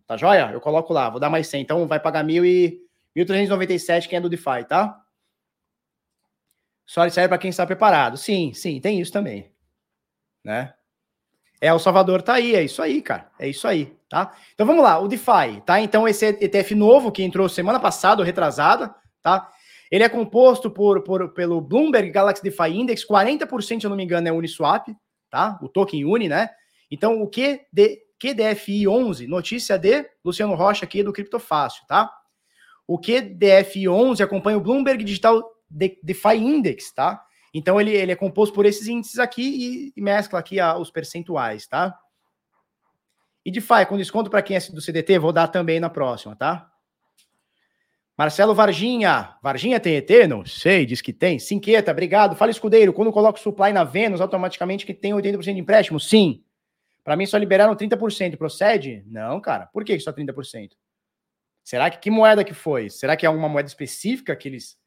[0.06, 0.50] Tá joia?
[0.52, 1.62] Eu coloco lá, vou dar mais 100.
[1.62, 2.80] Então vai pagar 1.000 e
[3.16, 4.98] 1.397 quem é do DeFi, tá?
[6.86, 8.16] Só serve para quem está preparado.
[8.16, 9.52] Sim, sim, tem isso também.
[10.42, 10.74] Né?
[11.60, 13.30] É, o Salvador tá aí, é isso aí, cara.
[13.38, 14.34] É isso aí, tá?
[14.54, 15.80] Então vamos lá, o DeFi, tá?
[15.80, 19.52] Então esse ETF novo que entrou semana passada, retrasada, tá?
[19.90, 24.04] Ele é composto por, por, pelo Bloomberg Galaxy DeFi Index, 40%, se eu não me
[24.04, 24.86] engano, é Uniswap,
[25.28, 25.58] tá?
[25.60, 26.48] O token Uni, né?
[26.90, 32.10] Então o QD, QDFI 11, notícia de Luciano Rocha aqui do Criptofácil, tá?
[32.86, 37.24] O QDFI 11 acompanha o Bloomberg Digital DeFi Index, tá?
[37.54, 40.90] Então ele, ele é composto por esses índices aqui e, e mescla aqui a, os
[40.90, 41.96] percentuais, tá?
[43.44, 46.70] E DeFi com desconto para quem é do CDT, vou dar também na próxima, tá?
[48.20, 49.34] Marcelo Varginha.
[49.42, 50.10] Varginha tem ET?
[50.28, 51.38] Não sei, diz que tem.
[51.38, 52.36] Cinqueta, obrigado.
[52.36, 52.92] Fala, escudeiro.
[52.92, 55.98] Quando coloco supply na Vênus, automaticamente que tem 80% de empréstimo?
[55.98, 56.44] Sim.
[57.02, 58.36] Para mim só liberaram 30%.
[58.36, 59.02] Procede?
[59.06, 59.64] Não, cara.
[59.72, 60.72] Por que só 30%?
[61.64, 62.90] Será que que moeda que foi?
[62.90, 64.78] Será que é alguma moeda específica que eles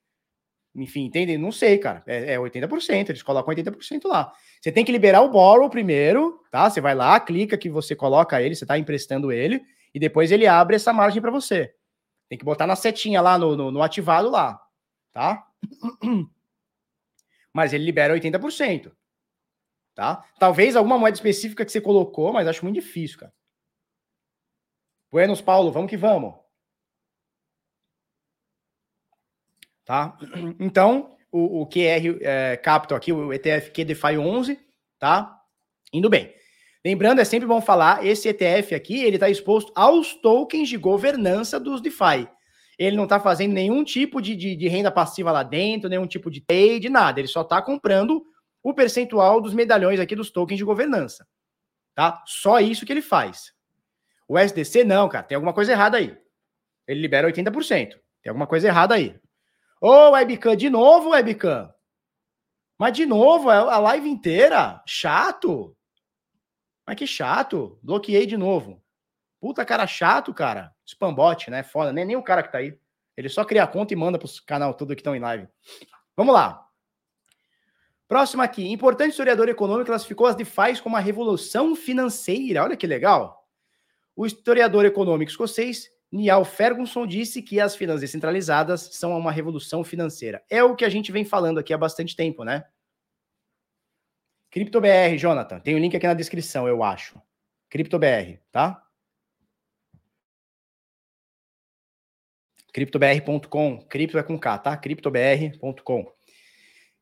[0.75, 1.35] enfim, entendem?
[1.35, 2.03] Não sei, cara.
[2.05, 4.31] É, é 80%, eles colocam 80% lá.
[4.61, 6.69] Você tem que liberar o borrow primeiro, tá?
[6.69, 9.59] Você vai lá, clica que você coloca ele, você tá emprestando ele,
[9.91, 11.73] e depois ele abre essa margem para você.
[12.33, 14.59] Tem que botar na setinha lá no, no, no ativado lá,
[15.11, 15.47] tá?
[17.53, 18.91] Mas ele libera 80%.
[19.93, 20.27] Tá?
[20.39, 23.31] Talvez alguma moeda específica que você colocou, mas acho muito difícil, cara.
[25.11, 26.33] Buenos Paulo, vamos que vamos.
[29.85, 30.17] tá?
[30.59, 34.59] Então, o, o QR é, Capital aqui, o ETF QDFI 11,
[34.97, 35.39] tá?
[35.93, 36.33] Indo bem.
[36.85, 41.57] Lembrando, é sempre bom falar, esse ETF aqui, ele está exposto aos tokens de governança
[41.59, 42.27] dos DeFi.
[42.77, 46.29] Ele não está fazendo nenhum tipo de, de, de, renda passiva lá dentro, nenhum tipo
[46.29, 47.19] de trade, nada.
[47.19, 48.25] Ele só está comprando
[48.61, 51.25] o percentual dos medalhões aqui dos tokens de governança.
[51.95, 52.21] Tá?
[52.25, 53.53] Só isso que ele faz.
[54.27, 56.17] O SDC, não, cara, tem alguma coisa errada aí.
[56.87, 57.63] Ele libera 80%.
[58.21, 59.15] Tem alguma coisa errada aí.
[59.79, 61.73] Ô, Webcam, de novo, Webcam.
[62.77, 64.81] Mas de novo, é a live inteira.
[64.85, 65.77] Chato.
[66.85, 67.79] Mas que chato.
[67.81, 68.81] Bloqueei de novo.
[69.39, 70.73] Puta cara chato, cara.
[70.85, 71.63] Spambot, né?
[71.63, 71.91] Foda.
[71.91, 72.77] Nem, nem o cara que tá aí.
[73.15, 75.47] Ele só cria a conta e manda pros canal tudo que estão em live.
[76.15, 76.67] Vamos lá.
[78.07, 78.67] Próximo aqui.
[78.71, 82.63] Importante historiador econômico classificou as DeFi como uma revolução financeira.
[82.63, 83.47] Olha que legal.
[84.15, 90.43] O historiador econômico escocês Niall Ferguson disse que as finanças descentralizadas são uma revolução financeira.
[90.47, 92.63] É o que a gente vem falando aqui há bastante tempo, né?
[94.53, 95.59] CryptoBR, Jonathan.
[95.59, 97.19] Tem o um link aqui na descrição, eu acho.
[97.71, 98.83] CryptoBR, tá?
[102.71, 103.79] CryptoBR.com.
[103.89, 104.77] Cripto é com K, tá?
[104.77, 106.05] CryptoBR.com.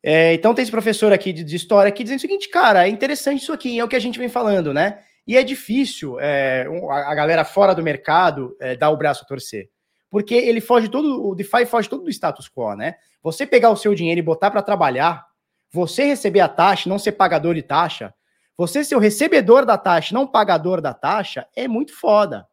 [0.02, 2.90] É, então tem esse professor aqui de, de, história aqui dizendo o seguinte, cara, é
[2.90, 5.04] interessante isso aqui, é o que a gente vem falando, né?
[5.28, 9.70] E é difícil é, a galera fora do mercado é, dar o braço a torcer.
[10.10, 12.96] Porque ele foge todo, o DeFi foge todo do status quo, né?
[13.22, 15.26] Você pegar o seu dinheiro e botar para trabalhar,
[15.72, 18.14] você receber a taxa, não ser pagador de taxa,
[18.58, 22.48] você ser o recebedor da taxa, não pagador da taxa, é muito foda.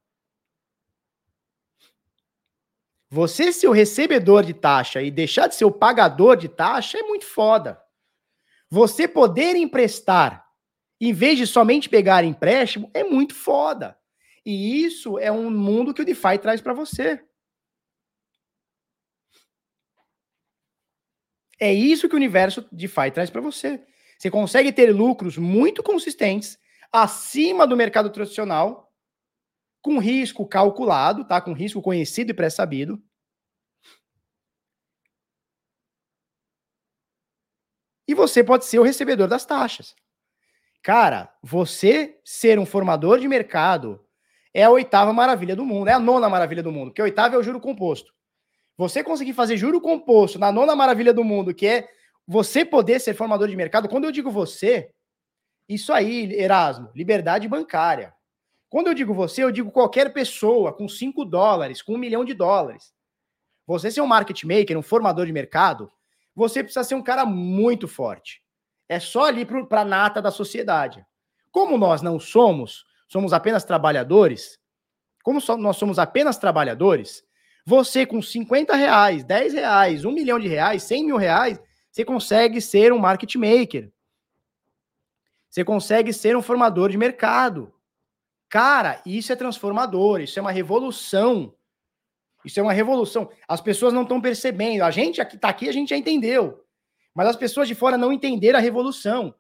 [3.11, 7.03] Você ser o recebedor de taxa e deixar de ser o pagador de taxa é
[7.03, 7.81] muito foda.
[8.71, 10.47] Você poder emprestar
[11.01, 13.97] em vez de somente pegar empréstimo é muito foda.
[14.45, 17.23] E isso é um mundo que o DeFi traz para você.
[21.59, 23.81] É isso que o universo DeFi traz para você.
[24.19, 26.59] Você consegue ter lucros muito consistentes
[26.93, 28.93] acima do mercado tradicional,
[29.83, 31.41] com risco calculado, tá?
[31.41, 33.03] Com risco conhecido e pré-sabido.
[38.07, 39.95] E você pode ser o recebedor das taxas.
[40.83, 44.05] Cara, você ser um formador de mercado
[44.55, 47.35] é a oitava maravilha do mundo, é a nona maravilha do mundo, que a oitava
[47.35, 48.13] é o juro composto.
[48.79, 51.89] Você conseguir fazer juro composto na nona maravilha do mundo, que é
[52.25, 54.91] você poder ser formador de mercado, quando eu digo você,
[55.69, 58.15] isso aí, Erasmo, liberdade bancária.
[58.71, 62.35] Quando eu digo você, eu digo qualquer pessoa com 5 dólares, com um milhão de
[62.35, 62.95] dólares.
[63.67, 65.91] Você ser um market maker, um formador de mercado,
[66.35, 68.43] você precisa ser um cara muito forte.
[68.89, 71.05] É só ali para a nata da sociedade.
[71.51, 74.59] Como nós não somos, somos apenas trabalhadores,
[75.25, 77.25] como nós somos apenas trabalhadores,
[77.69, 82.63] você com 50 reais, 10 reais, 1 milhão de reais, 100 mil reais, você consegue
[82.63, 83.93] ser um market maker.
[85.51, 87.71] Você consegue ser um formador de mercado.
[88.49, 91.55] Cara, isso é transformador, isso é uma revolução.
[92.43, 93.29] Isso é uma revolução.
[93.47, 94.81] As pessoas não estão percebendo.
[94.81, 96.65] A gente aqui está aqui, a gente já entendeu.
[97.15, 99.35] Mas as pessoas de fora não entenderam a revolução.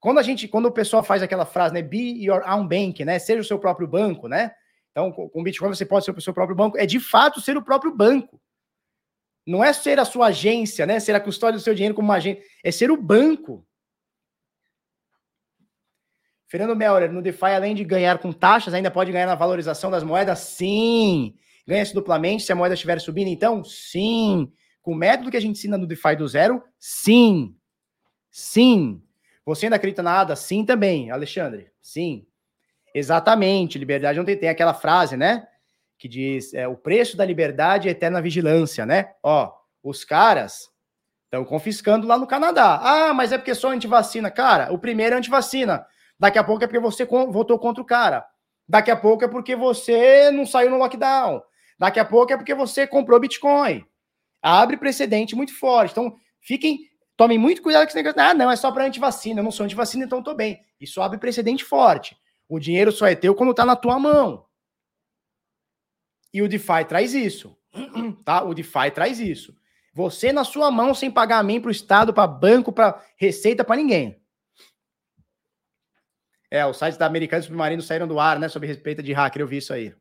[0.00, 3.20] Quando a gente, quando o pessoal faz aquela frase, né, be your own bank, né,
[3.20, 4.52] seja o seu próprio banco, né?
[4.92, 7.62] Então, com Bitcoin você pode ser o seu próprio banco, é de fato ser o
[7.62, 8.40] próprio banco.
[9.46, 11.00] Não é ser a sua agência, né?
[11.00, 13.66] Ser a custódia do seu dinheiro como uma agência, é ser o banco.
[16.46, 20.02] Fernando Meller, no DeFi, além de ganhar com taxas, ainda pode ganhar na valorização das
[20.02, 20.38] moedas?
[20.40, 21.34] Sim.
[21.66, 23.64] Ganha-se duplamente se a moeda estiver subindo, então?
[23.64, 24.52] Sim.
[24.82, 26.62] Com o método que a gente ensina no DeFi do zero?
[26.78, 27.56] Sim.
[28.30, 29.02] Sim.
[29.46, 30.36] Você ainda acredita nada?
[30.36, 31.70] Sim também, Alexandre.
[31.80, 32.26] Sim.
[32.94, 35.46] Exatamente, liberdade não tem, tem aquela frase, né?
[35.98, 39.12] Que diz: é, o preço da liberdade é eterna vigilância, né?
[39.22, 39.52] Ó,
[39.82, 40.68] os caras
[41.24, 42.80] estão confiscando lá no Canadá.
[42.82, 44.30] Ah, mas é porque só antivacina.
[44.30, 45.86] Cara, o primeiro é antivacina.
[46.18, 48.24] Daqui a pouco é porque você votou contra o cara.
[48.68, 51.42] Daqui a pouco é porque você não saiu no lockdown.
[51.78, 53.84] Daqui a pouco é porque você comprou Bitcoin.
[54.40, 55.92] Abre precedente muito forte.
[55.92, 56.78] Então, fiquem,
[57.16, 58.20] tomem muito cuidado com esse negócio.
[58.20, 59.40] Ah, não, é só para antivacina.
[59.40, 60.60] Eu não sou antivacina, então estou bem.
[60.80, 62.16] Isso abre precedente forte.
[62.52, 64.44] O dinheiro só é teu quando está na tua mão.
[66.34, 67.56] E o DeFi traz isso.
[68.26, 68.44] Tá?
[68.44, 69.56] O DeFi traz isso.
[69.94, 74.22] Você na sua mão sem pagamento para o Estado, para banco, para receita, para ninguém.
[76.50, 78.50] É, os sites da Americana e Submarino saíram do ar, né?
[78.50, 79.94] Sobre respeito de hacker, eu vi isso aí.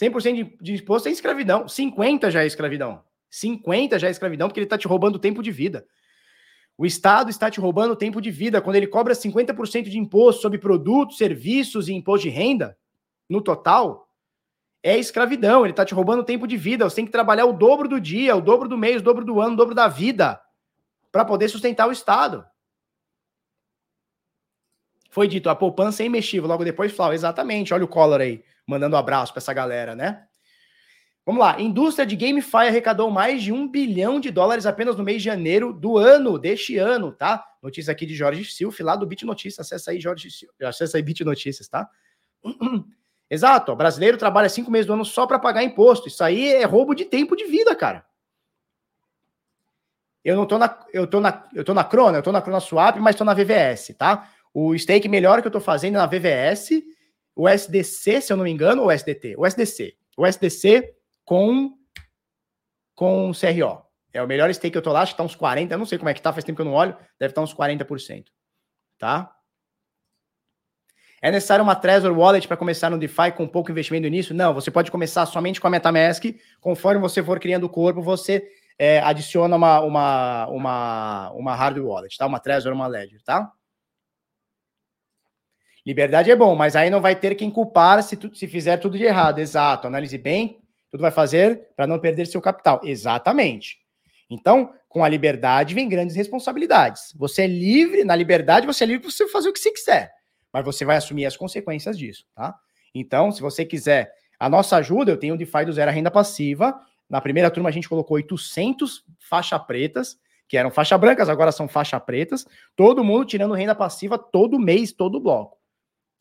[0.00, 1.64] 100% de, de imposto é escravidão.
[1.64, 3.02] 50% já é escravidão.
[3.32, 5.84] 50% já é escravidão porque ele está te roubando tempo de vida.
[6.76, 10.58] O Estado está te roubando tempo de vida quando ele cobra 50% de imposto sobre
[10.58, 12.76] produtos, serviços e imposto de renda,
[13.28, 14.08] no total,
[14.82, 15.64] é escravidão.
[15.64, 16.84] Ele está te roubando tempo de vida.
[16.84, 19.40] Você tem que trabalhar o dobro do dia, o dobro do mês, o dobro do
[19.40, 20.40] ano, o dobro da vida
[21.12, 22.44] para poder sustentar o Estado.
[25.10, 26.48] Foi dito, a poupança é imexível.
[26.48, 27.74] Logo depois, Flau, exatamente.
[27.74, 30.26] Olha o Collor aí, mandando um abraço para essa galera, né?
[31.24, 31.60] Vamos lá.
[31.60, 35.72] Indústria de GameFi arrecadou mais de um bilhão de dólares apenas no mês de janeiro
[35.72, 37.44] do ano, deste ano, tá?
[37.62, 39.64] Notícia aqui de Jorge Silf, lá do Bit Notícias.
[39.64, 40.52] Acessa aí, Jorge Silf.
[40.60, 41.88] Acessa aí, Bit Notícias, tá?
[43.30, 43.74] Exato.
[43.76, 46.08] Brasileiro trabalha cinco meses do ano só para pagar imposto.
[46.08, 48.04] Isso aí é roubo de tempo de vida, cara.
[50.24, 52.60] Eu não tô na, eu tô na, eu tô na Crona, eu tô na Crona
[52.60, 54.28] Swap, mas tô na VVS, tá?
[54.54, 56.82] O stake melhor que eu tô fazendo é na VVS,
[57.34, 59.96] o SDC, se eu não me engano, ou SDT, o SDC.
[60.16, 60.94] O SDC
[61.24, 61.76] com
[62.94, 63.82] com CRO.
[64.12, 65.86] É o melhor stake que eu tô lá, acho que tá uns 40, eu não
[65.86, 67.54] sei como é que tá, faz tempo que eu não olho, deve estar tá uns
[67.54, 68.26] 40%,
[68.98, 69.34] tá?
[71.22, 74.34] É necessário uma Trezor Wallet para começar no DeFi com pouco investimento início?
[74.34, 76.24] Não, você pode começar somente com a MetaMask.
[76.60, 78.44] Conforme você for criando o corpo, você
[78.76, 82.26] é, adiciona uma, uma, uma, uma hardware wallet, tá?
[82.26, 83.52] Uma Trezor, uma Ledger, tá?
[85.84, 88.96] Liberdade é bom, mas aí não vai ter quem culpar se, tu, se fizer tudo
[88.96, 89.38] de errado.
[89.38, 89.86] Exato.
[89.86, 90.61] Analise bem,
[90.92, 92.80] tudo vai fazer para não perder seu capital.
[92.84, 93.78] Exatamente.
[94.28, 97.14] Então, com a liberdade vem grandes responsabilidades.
[97.16, 100.12] Você é livre, na liberdade você é livre para você fazer o que você quiser,
[100.52, 102.54] mas você vai assumir as consequências disso, tá?
[102.94, 106.10] Então, se você quiser a nossa ajuda, eu tenho o DeFi do Zero a Renda
[106.10, 106.78] Passiva.
[107.08, 111.66] Na primeira turma a gente colocou 800 faixa pretas, que eram faixa brancas, agora são
[111.66, 112.46] faixa pretas.
[112.76, 115.56] Todo mundo tirando renda passiva todo mês, todo bloco.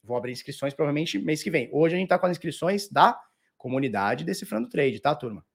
[0.01, 1.69] Vou abrir inscrições provavelmente mês que vem.
[1.73, 3.19] Hoje a gente está com as inscrições da
[3.61, 5.45] comunidade Decifrando Trade, tá, turma?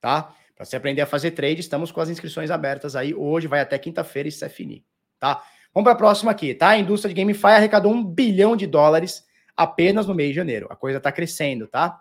[0.00, 0.34] Tá?
[0.54, 3.14] Para você aprender a fazer trade, estamos com as inscrições abertas aí.
[3.14, 4.82] Hoje vai até quinta-feira e isso é finir,
[5.18, 5.42] tá?
[5.74, 6.70] Vamos para a próxima aqui, tá?
[6.70, 10.66] A indústria de GameFi arrecadou um bilhão de dólares apenas no mês de janeiro.
[10.70, 12.00] A coisa está crescendo, tá?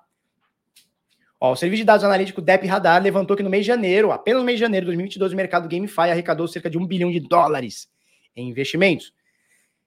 [1.37, 4.39] Ó, o serviço de dados analítico DEP Radar levantou que no mês de janeiro, apenas
[4.39, 7.19] no mês de janeiro de 2022, o mercado GameFi arrecadou cerca de um bilhão de
[7.19, 7.89] dólares
[8.33, 9.11] em investimentos.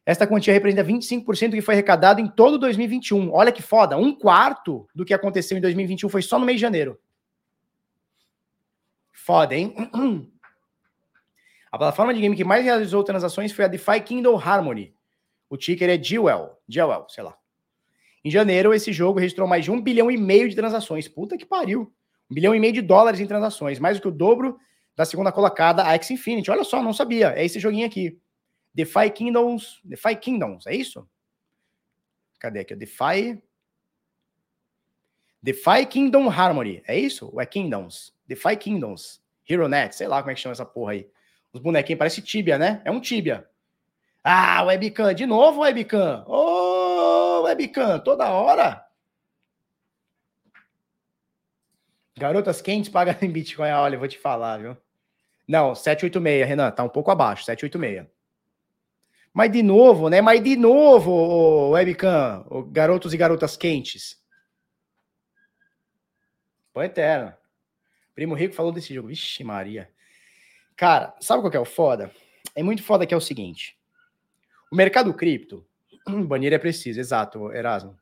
[0.09, 3.31] Esta quantia representa 25% do que foi arrecadado em todo 2021.
[3.31, 6.63] Olha que foda, um quarto do que aconteceu em 2021 foi só no mês de
[6.63, 6.99] janeiro.
[9.13, 9.75] Foda, hein?
[11.71, 14.95] A plataforma de game que mais realizou transações foi a DeFi Kindle Harmony.
[15.51, 17.37] O ticker é Jewel, Jewel, sei lá.
[18.25, 21.07] Em janeiro, esse jogo registrou mais de um bilhão e meio de transações.
[21.07, 21.93] Puta que pariu.
[22.31, 24.59] Um bilhão e meio de dólares em transações, mais do que o dobro
[24.97, 26.51] da segunda colocada, a X Infinity.
[26.51, 27.35] Olha só, não sabia.
[27.37, 28.19] É esse joguinho aqui.
[28.79, 31.05] DeFi Kingdoms, DeFi Kingdoms, é isso?
[32.39, 32.77] Cadê aqui?
[32.77, 33.43] DeFi
[35.43, 37.29] DeFi Kingdom Harmony, é isso?
[37.33, 38.15] Ou é Kingdoms?
[38.25, 41.11] DeFi Kingdoms, HeroNet, sei lá como é que chama essa porra aí.
[41.53, 42.81] Os bonequinhos parece Tibia, né?
[42.85, 43.51] É um Tibia.
[44.23, 46.25] Ah, Webcam, de novo Webcam.
[46.29, 48.87] Ô, oh, Webcam, toda hora.
[52.17, 53.73] Garotas quentes pagam em Bitcoin.
[53.73, 54.77] Olha, eu vou te falar, viu?
[55.49, 58.18] Não, 786, Renan, tá um pouco abaixo, 786.
[59.39, 60.21] Mas de novo, né?
[60.21, 64.21] Mas de novo, webcam, garotos e garotas quentes.
[66.73, 67.33] Põe eterno.
[68.17, 69.07] Primo Rico falou desse jogo.
[69.07, 69.89] Vixe, Maria.
[70.75, 72.11] Cara, sabe qual que é o foda?
[72.53, 73.79] É muito foda que é o seguinte.
[74.73, 75.65] O mercado cripto,
[76.27, 77.97] banheiro é preciso, exato, Erasmo.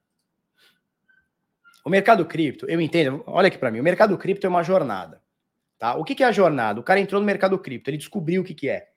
[1.85, 5.21] O mercado cripto, eu entendo, olha aqui para mim, o mercado cripto é uma jornada,
[5.79, 5.97] tá?
[5.97, 6.81] O que, que é a jornada?
[6.81, 8.96] O cara entrou no mercado cripto, ele descobriu o que, que é.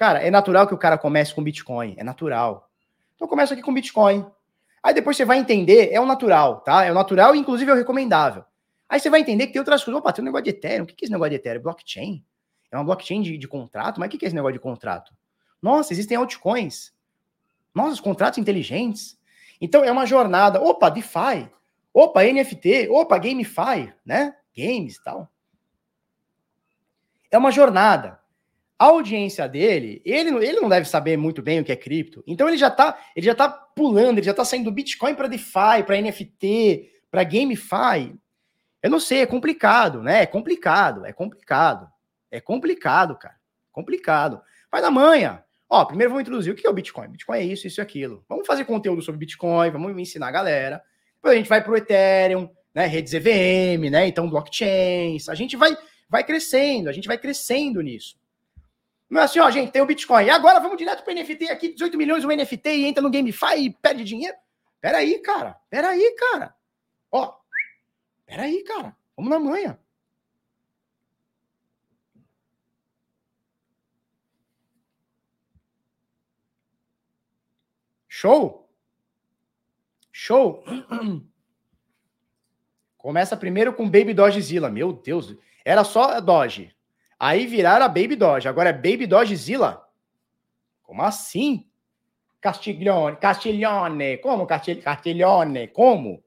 [0.00, 2.70] Cara, é natural que o cara comece com Bitcoin, é natural.
[3.14, 4.24] Então começa aqui com Bitcoin.
[4.82, 6.86] Aí depois você vai entender, é o natural, tá?
[6.86, 8.42] É o natural e inclusive é o recomendável.
[8.88, 10.00] Aí você vai entender que tem outras coisas.
[10.00, 10.84] Opa, tem um negócio de Ethereum.
[10.84, 11.60] O que é esse negócio de Ethereum?
[11.60, 12.24] Blockchain?
[12.72, 14.00] É uma blockchain de, de contrato?
[14.00, 15.12] Mas o que é esse negócio de contrato?
[15.60, 16.94] Nossa, existem altcoins.
[17.74, 19.18] Nossa, os contratos inteligentes.
[19.60, 20.62] Então é uma jornada.
[20.62, 21.46] Opa, DeFi.
[21.92, 22.88] Opa, NFT.
[22.88, 24.34] Opa, GameFi, né?
[24.56, 25.30] Games e tal.
[27.30, 28.18] É uma jornada
[28.80, 32.24] a audiência dele, ele, ele não deve saber muito bem o que é cripto.
[32.26, 35.28] Então ele já tá, ele já tá pulando, ele já tá saindo do Bitcoin para
[35.28, 38.18] DeFi, para NFT, para GameFi.
[38.82, 40.22] Eu não sei, é complicado, né?
[40.22, 41.86] É complicado, é complicado.
[42.30, 43.34] É complicado, cara.
[43.70, 44.40] Complicado.
[44.72, 45.44] Vai na manha.
[45.68, 47.08] Ó, primeiro vamos introduzir o que é o Bitcoin.
[47.08, 48.24] Bitcoin é isso, isso e aquilo.
[48.26, 50.82] Vamos fazer conteúdo sobre Bitcoin, vamos ensinar a galera.
[51.16, 52.86] Depois a gente vai pro Ethereum, né?
[52.86, 54.06] Redes EVM, né?
[54.06, 55.28] Então blockchains.
[55.28, 55.76] A gente vai,
[56.08, 58.18] vai crescendo, a gente vai crescendo nisso.
[59.10, 60.24] Não é assim, ó, gente, tem o Bitcoin.
[60.24, 63.10] E agora vamos direto para o NFT aqui, 18 milhões o NFT e entra no
[63.10, 64.36] GameFi e perde dinheiro.
[64.80, 65.58] Peraí, cara.
[65.68, 66.54] Peraí, cara.
[67.10, 67.34] Ó,
[68.24, 68.96] peraí, cara.
[69.16, 69.78] Vamos na manhã.
[78.08, 78.70] Show?
[80.12, 80.62] Show?
[82.96, 84.70] Começa primeiro com Baby Doge Zilla.
[84.70, 85.34] Meu Deus,
[85.64, 86.76] era só Doge.
[87.20, 88.48] Aí viraram a Baby Doge.
[88.48, 89.86] Agora é Baby Doge Zilla?
[90.82, 91.70] Como assim?
[92.40, 96.24] Castiglione, Castiglione, como Castiglione, como?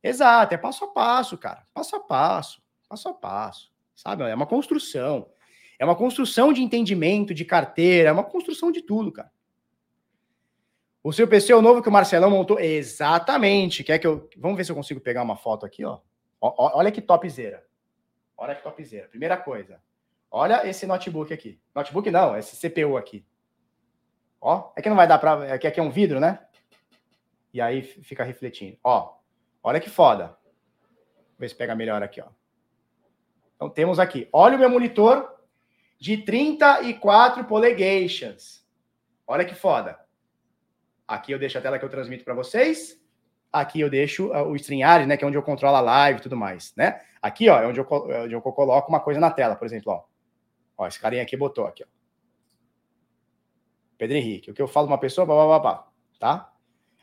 [0.00, 4.22] Exato, é passo a passo, cara, passo a passo, passo a passo, sabe?
[4.22, 5.28] É uma construção,
[5.76, 9.32] é uma construção de entendimento, de carteira, é uma construção de tudo, cara.
[11.02, 12.60] O seu PC é o novo que o Marcelão montou?
[12.60, 13.84] Exatamente.
[13.84, 14.30] Quer que eu.
[14.38, 16.00] Vamos ver se eu consigo pegar uma foto aqui, ó.
[16.40, 17.62] Olha que topzera.
[18.36, 19.08] Olha que topzera.
[19.08, 19.80] Primeira coisa.
[20.30, 21.60] Olha esse notebook aqui.
[21.74, 23.24] Notebook não, esse CPU aqui.
[24.40, 25.46] Ó, é que não vai dar para.
[25.46, 26.44] É que aqui é um vidro, né?
[27.52, 28.76] E aí fica refletindo.
[28.82, 29.16] Ó,
[29.62, 30.26] olha que foda.
[30.26, 32.26] Vou ver se pega melhor aqui, ó.
[33.54, 34.28] Então temos aqui.
[34.32, 35.32] Olha o meu monitor
[35.98, 38.66] de 34 polegations.
[39.26, 39.98] Olha que foda.
[41.06, 43.00] Aqui eu deixo a tela que eu transmito para vocês.
[43.54, 46.22] Aqui eu deixo uh, o StreamYard, né, que é onde eu controlo a live e
[46.22, 47.00] tudo mais, né?
[47.22, 49.92] Aqui, ó, é onde eu, é onde eu coloco uma coisa na tela, por exemplo,
[49.92, 50.02] ó.
[50.76, 51.86] Ó, esse carinha aqui botou aqui, ó.
[53.96, 54.50] Pedro Henrique.
[54.50, 56.52] O que eu falo uma pessoa, blá, blá, blá, blá, tá?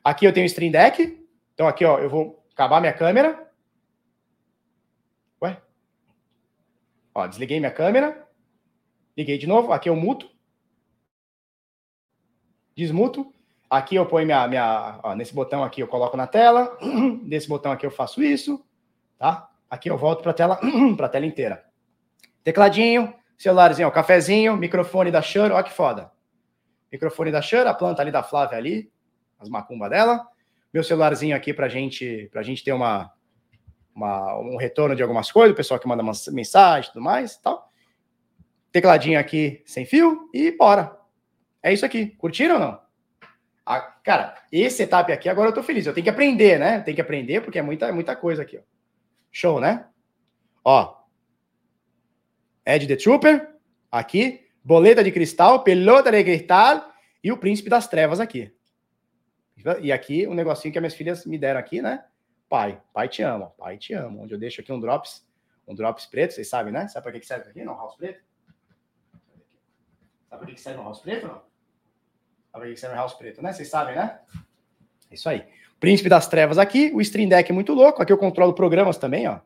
[0.03, 1.25] Aqui eu tenho o Stream Deck.
[1.53, 3.49] Então aqui, ó, eu vou acabar minha câmera.
[5.41, 5.61] Ué?
[7.15, 8.27] Ó, desliguei minha câmera.
[9.17, 9.71] Liguei de novo.
[9.71, 10.29] Aqui eu muto.
[12.75, 13.33] Desmuto.
[13.71, 16.77] Aqui eu ponho minha, minha ó, nesse botão aqui eu coloco na tela.
[17.23, 18.61] Nesse botão aqui eu faço isso,
[19.17, 19.49] tá?
[19.69, 20.59] Aqui eu volto para a tela,
[20.97, 21.63] para a tela inteira.
[22.43, 26.11] Tecladinho, celularzinho, ó, cafezinho, microfone da Shure, ó que foda.
[26.91, 28.91] Microfone da Shure, a planta ali da Flávia ali,
[29.39, 30.27] as macumbas dela.
[30.73, 33.09] Meu celularzinho aqui pra gente, pra gente ter uma,
[33.95, 36.03] uma, um retorno de algumas coisas, o pessoal que manda
[36.33, 37.71] mensagem e tudo mais tal.
[38.69, 40.93] Tecladinho aqui sem fio e bora.
[41.63, 42.07] É isso aqui.
[42.17, 42.90] Curtiram ou não?
[43.65, 45.85] Ah, cara, esse setup aqui agora eu tô feliz.
[45.85, 46.79] Eu tenho que aprender, né?
[46.81, 48.57] Tem que aprender porque é muita, muita coisa aqui.
[48.57, 48.61] Ó.
[49.31, 49.87] Show, né?
[50.63, 51.01] Ó.
[52.65, 53.55] Ed the Trooper,
[53.91, 54.47] aqui.
[54.63, 56.93] Boleta de cristal, pelota de cristal
[57.23, 58.55] e o príncipe das trevas aqui.
[59.81, 62.05] E aqui um negocinho que as minhas filhas me deram aqui, né?
[62.47, 64.21] Pai, pai te ama, pai te ama.
[64.21, 65.27] Onde eu deixo aqui um drops,
[65.67, 66.87] um drops preto, vocês sabem, né?
[66.87, 67.63] Sabe para que serve aqui?
[67.63, 68.21] Não, house preto?
[70.29, 71.27] Sabe para que serve um house preto?
[71.27, 71.50] Não?
[72.53, 73.53] Um house preto, né?
[73.53, 74.19] Vocês sabem, né?
[75.09, 75.45] É isso aí.
[75.79, 78.01] Príncipe das trevas aqui, o Stream Deck é muito louco.
[78.01, 79.39] Aqui eu controlo programas também, ó.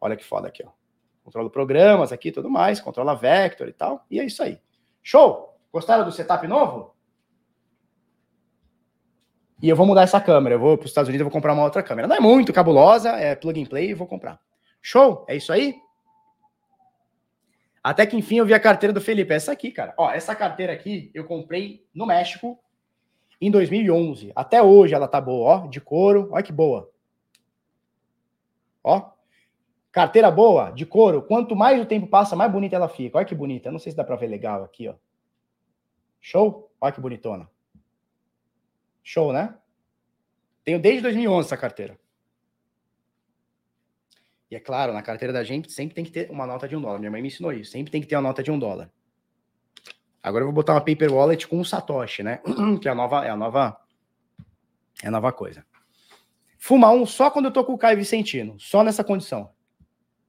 [0.00, 0.70] Olha que foda aqui, ó.
[1.24, 4.04] Controlo programas aqui tudo mais, controla Vector e tal.
[4.10, 4.60] E é isso aí.
[5.02, 5.58] Show?
[5.72, 6.94] Gostaram do setup novo?
[9.62, 10.56] E eu vou mudar essa câmera.
[10.56, 12.06] Eu vou para os Estados Unidos e vou comprar uma outra câmera.
[12.06, 14.38] Não é muito cabulosa, é plug and play e vou comprar.
[14.82, 15.24] Show?
[15.26, 15.74] É isso aí?
[17.84, 19.32] Até que enfim eu vi a carteira do Felipe.
[19.32, 19.94] Essa aqui, cara.
[19.96, 22.58] Ó, essa carteira aqui eu comprei no México
[23.40, 24.32] em 2011.
[24.34, 26.30] Até hoje ela tá boa, ó, de couro.
[26.32, 26.90] Olha que boa.
[28.82, 29.14] Ó,
[29.94, 33.16] Carteira boa, de couro, quanto mais o tempo passa, mais bonita ela fica.
[33.16, 33.70] Olha que bonita.
[33.70, 34.94] Não sei se dá para ver legal aqui, ó.
[36.20, 36.68] Show?
[36.80, 37.48] Olha que bonitona.
[39.04, 39.56] Show, né?
[40.64, 41.96] Tenho desde 2011 essa carteira.
[44.50, 46.80] E é claro, na carteira da gente sempre tem que ter uma nota de um
[46.80, 46.98] dólar.
[46.98, 47.72] Minha mãe me ensinou isso.
[47.72, 48.90] Sempre tem que ter uma nota de um dólar.
[50.22, 52.40] Agora eu vou botar uma paper wallet com um satoshi, né?
[52.80, 53.76] que é a nova, é a nova,
[55.02, 55.64] é a nova coisa.
[56.58, 59.50] Fuma um só quando eu tô com o Caio Vicentino, só nessa condição.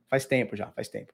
[0.10, 1.14] Faz tempo já, faz tempo.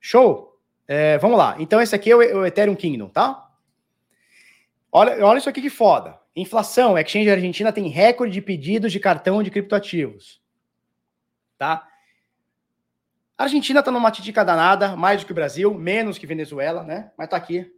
[0.00, 0.60] Show?
[0.86, 1.56] É, vamos lá.
[1.58, 3.50] Então, esse aqui é o, o Ethereum Kingdom, tá?
[4.92, 6.20] Olha, olha isso aqui que foda.
[6.36, 6.96] Inflação.
[6.96, 10.43] Exchange Argentina tem recorde de pedidos de cartão de criptoativos.
[11.64, 11.88] Tá?
[13.38, 17.10] A Argentina tá numa titica danada, mais do que o Brasil, menos que Venezuela, né?
[17.16, 17.72] Mas tá aqui.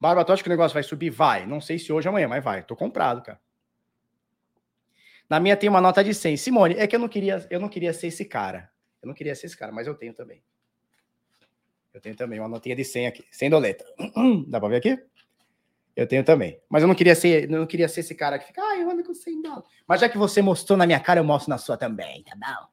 [0.00, 1.10] Barba, tu acha que o negócio vai subir?
[1.10, 1.44] Vai.
[1.44, 2.62] Não sei se hoje ou amanhã, mas vai.
[2.62, 3.40] Tô comprado, cara.
[5.28, 6.36] Na minha tem uma nota de 100.
[6.36, 8.70] Simone, é que eu não queria, eu não queria ser esse cara.
[9.02, 10.40] Eu não queria ser esse cara, mas eu tenho também.
[11.92, 13.84] Eu tenho também uma notinha de 100 aqui, 100 doleta.
[14.46, 15.04] Dá para ver aqui?
[15.96, 16.60] Eu tenho também.
[16.68, 19.04] Mas eu não queria ser, não queria ser esse cara que fica, ah, eu ando
[19.04, 19.64] com 100 dólares.
[19.86, 22.66] Mas já que você mostrou na minha cara, eu mostro na sua também, tá bom?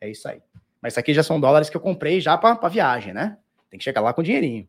[0.00, 0.42] É isso aí.
[0.82, 3.38] Mas isso aqui já são dólares que eu comprei já para viagem, né?
[3.70, 4.68] Tem que chegar lá com dinheirinho.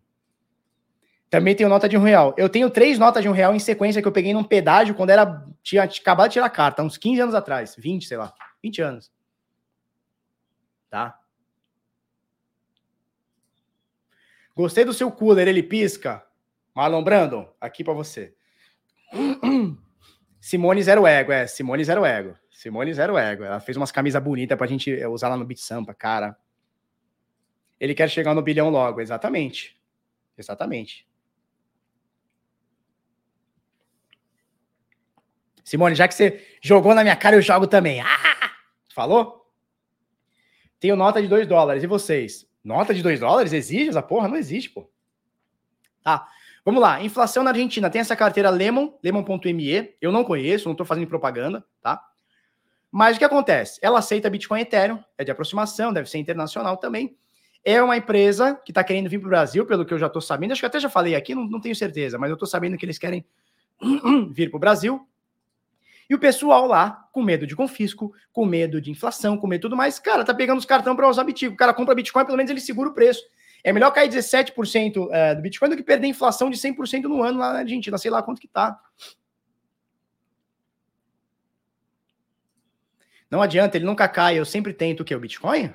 [1.29, 2.33] Também tenho nota de um real.
[2.37, 5.09] Eu tenho três notas de um real em sequência que eu peguei num pedágio quando
[5.09, 8.33] era tinha acabado de tirar a carta, uns 15 anos atrás, 20, sei lá,
[8.63, 9.11] 20 anos.
[10.89, 11.19] Tá?
[14.55, 16.23] Gostei do seu cooler, ele pisca.
[16.75, 18.35] Marlon Brandon, aqui para você.
[20.41, 22.37] Simone Zero Ego, é, Simone Zero Ego.
[22.51, 23.43] Simone Zero Ego.
[23.43, 26.37] Ela fez umas camisas bonitas pra gente usar lá no Beat Sampa, cara.
[27.79, 29.79] Ele quer chegar no bilhão logo, exatamente.
[30.37, 31.07] Exatamente.
[35.63, 38.01] Simone, já que você jogou na minha cara, eu jogo também.
[38.01, 38.51] Ah!
[38.93, 39.51] Falou?
[40.79, 41.83] Tenho nota de 2 dólares.
[41.83, 42.47] E vocês?
[42.63, 43.51] Nota de 2 dólares?
[43.51, 44.27] Exige essa porra?
[44.27, 44.89] Não existe, pô.
[46.03, 46.29] Tá.
[46.65, 47.91] Vamos lá, inflação na Argentina.
[47.91, 49.95] Tem essa carteira Lemon, lemon.me.
[50.01, 52.01] Eu não conheço, não estou fazendo propaganda, tá?
[52.91, 53.79] Mas o que acontece?
[53.83, 57.15] Ela aceita Bitcoin Ethereum, é de aproximação, deve ser internacional também.
[57.63, 60.21] É uma empresa que está querendo vir para o Brasil, pelo que eu já estou
[60.21, 60.53] sabendo.
[60.53, 62.85] Acho que até já falei aqui, não, não tenho certeza, mas eu estou sabendo que
[62.85, 63.23] eles querem
[64.33, 65.07] vir para o Brasil.
[66.09, 69.63] E o pessoal lá, com medo de confisco, com medo de inflação, com medo de
[69.63, 71.53] tudo mais, cara, tá pegando os cartão para usar Bitcoin.
[71.53, 73.21] O cara compra Bitcoin, pelo menos ele segura o preço.
[73.65, 77.39] É melhor cair 17% é, do Bitcoin do que perder inflação de 100% no ano
[77.39, 78.79] lá na Argentina, sei lá quanto que tá.
[83.29, 85.15] Não adianta, ele nunca cai, eu sempre tento o que?
[85.15, 85.73] O Bitcoin?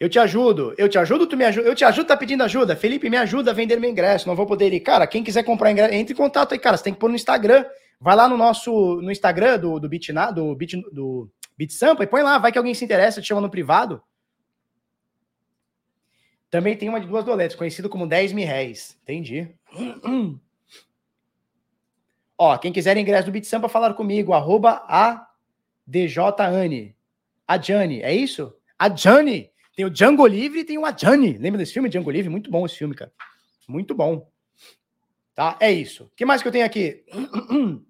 [0.00, 2.74] Eu te ajudo, eu te ajudo, tu me ajuda, eu te ajudo, tá pedindo ajuda.
[2.74, 4.80] Felipe, me ajuda a vender meu ingresso, não vou poder ir.
[4.80, 6.76] Cara, quem quiser comprar ingresso, entre em contato aí, cara.
[6.76, 7.64] Você tem que pôr no Instagram.
[8.00, 12.22] Vai lá no nosso, no Instagram do, do Bitna, do Bit, do Bitsampa e põe
[12.22, 14.00] lá, vai que alguém se interessa, te chama no privado.
[16.48, 18.96] Também tem uma de duas doletas, conhecido como 10 mil réis.
[19.02, 19.48] Entendi.
[22.38, 25.28] Ó, quem quiser ingresso do Bitsampa, falar comigo, arroba a
[25.84, 26.94] DJane.
[28.02, 28.54] É isso?
[28.78, 29.50] A Jane.
[29.74, 31.38] Tem o Django Livre e tem o Adjani.
[31.38, 32.28] Lembra desse filme, Django Livre?
[32.28, 33.12] Muito bom esse filme, cara.
[33.68, 34.28] Muito bom.
[35.34, 35.56] Tá?
[35.60, 36.04] É isso.
[36.04, 37.04] O que mais que eu tenho aqui?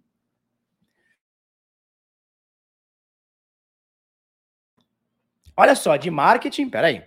[5.61, 7.03] Olha só, de marketing, peraí.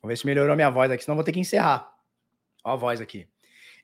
[0.00, 1.92] Vamos ver se melhorou minha voz aqui, senão vou ter que encerrar.
[2.64, 3.28] Olha a voz aqui.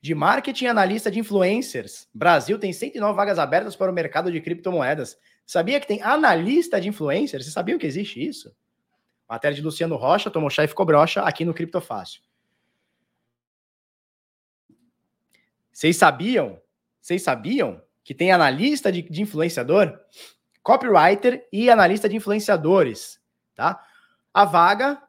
[0.01, 5.15] De marketing analista de influencers, Brasil tem 109 vagas abertas para o mercado de criptomoedas.
[5.45, 7.45] Sabia que tem analista de influencers?
[7.45, 8.51] Você sabia que existe isso?
[9.27, 12.21] Matéria de Luciano Rocha, tomou chá e ficou broxa aqui no Criptofácil.
[15.71, 16.61] Vocês sabiam?
[17.01, 19.99] Vocês sabiam que tem analista de, de influenciador,
[20.63, 23.21] copywriter e analista de influenciadores,
[23.53, 23.83] tá?
[24.33, 25.01] A vaga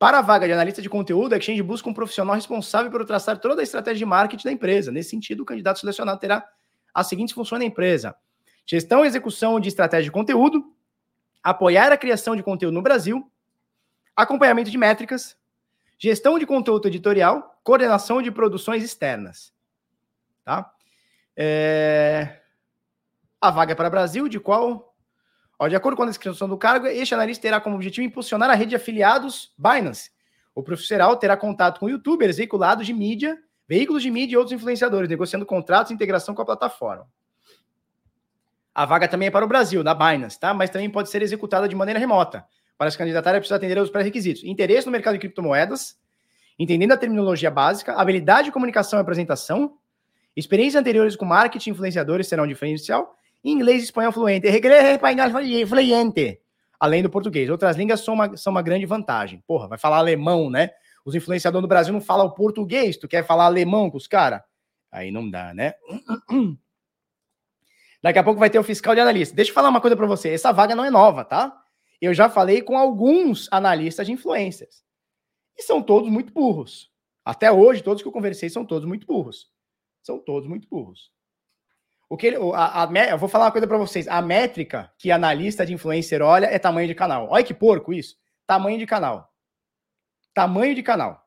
[0.00, 3.38] para a vaga de analista de conteúdo, a Exchange busca um profissional responsável por traçar
[3.38, 4.90] toda a estratégia de marketing da empresa.
[4.90, 6.42] Nesse sentido, o candidato selecionado terá
[6.94, 8.16] as seguintes funções na empresa:
[8.64, 10.64] gestão e execução de estratégia de conteúdo,
[11.42, 13.30] apoiar a criação de conteúdo no Brasil,
[14.22, 15.36] acompanhamento de métricas,
[15.98, 19.52] gestão de conteúdo editorial, coordenação de produções externas.
[20.44, 20.72] Tá?
[21.36, 22.40] É...
[23.40, 24.90] A vaga é para Brasil, de qual
[25.62, 28.54] Ó, de acordo com a descrição do cargo, este analista terá como objetivo impulsionar a
[28.54, 30.10] rede de afiliados Binance.
[30.54, 33.38] O profissional terá contato com youtubers, veiculados de mídia,
[33.68, 37.06] veículos de mídia e outros influenciadores, negociando contratos e integração com a plataforma.
[38.74, 40.54] A vaga também é para o Brasil, da Binance, tá?
[40.54, 42.42] Mas também pode ser executada de maneira remota.
[42.80, 44.42] Para se candidatar, é preciso atender aos pré-requisitos.
[44.42, 45.98] Interesse no mercado de criptomoedas,
[46.58, 49.76] entendendo a terminologia básica, habilidade de comunicação e apresentação,
[50.34, 54.46] experiências anteriores com marketing influenciadores serão diferencial Inglês e espanhol fluente.
[54.46, 56.40] Espanhol fluente.
[56.80, 57.50] Além do português.
[57.50, 59.44] Outras línguas são uma, são uma grande vantagem.
[59.46, 60.70] Porra, vai falar alemão, né?
[61.04, 62.96] Os influenciadores do Brasil não falam português.
[62.96, 64.40] Tu quer falar alemão com os caras?
[64.90, 65.74] Aí não dá, né?
[68.02, 69.36] Daqui a pouco vai ter o fiscal de analista.
[69.36, 70.30] Deixa eu falar uma coisa para você.
[70.30, 71.59] Essa vaga não é nova, tá?
[72.00, 74.82] Eu já falei com alguns analistas de influências.
[75.56, 76.90] E são todos muito burros.
[77.24, 79.50] Até hoje, todos que eu conversei são todos muito burros.
[80.02, 81.12] São todos muito burros.
[82.08, 84.08] O que a, a, eu vou falar uma coisa para vocês.
[84.08, 87.28] A métrica que analista de influencer olha é tamanho de canal.
[87.30, 88.16] Olha que porco isso.
[88.46, 89.32] Tamanho de canal.
[90.34, 91.24] Tamanho de canal.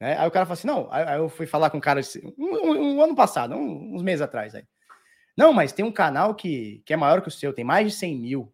[0.00, 0.18] Né?
[0.18, 0.88] Aí o cara fala assim: não.
[0.90, 2.00] Aí eu fui falar com um cara
[2.36, 4.54] um, um, um ano passado, um, uns meses atrás.
[4.54, 4.64] Aí.
[5.36, 7.96] Não, mas tem um canal que, que é maior que o seu, tem mais de
[7.96, 8.52] 100 mil.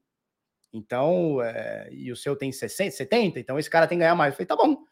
[0.77, 4.33] Então, é, e o seu tem 60, 70, então esse cara tem que ganhar mais.
[4.33, 4.85] Eu falei, tá bom.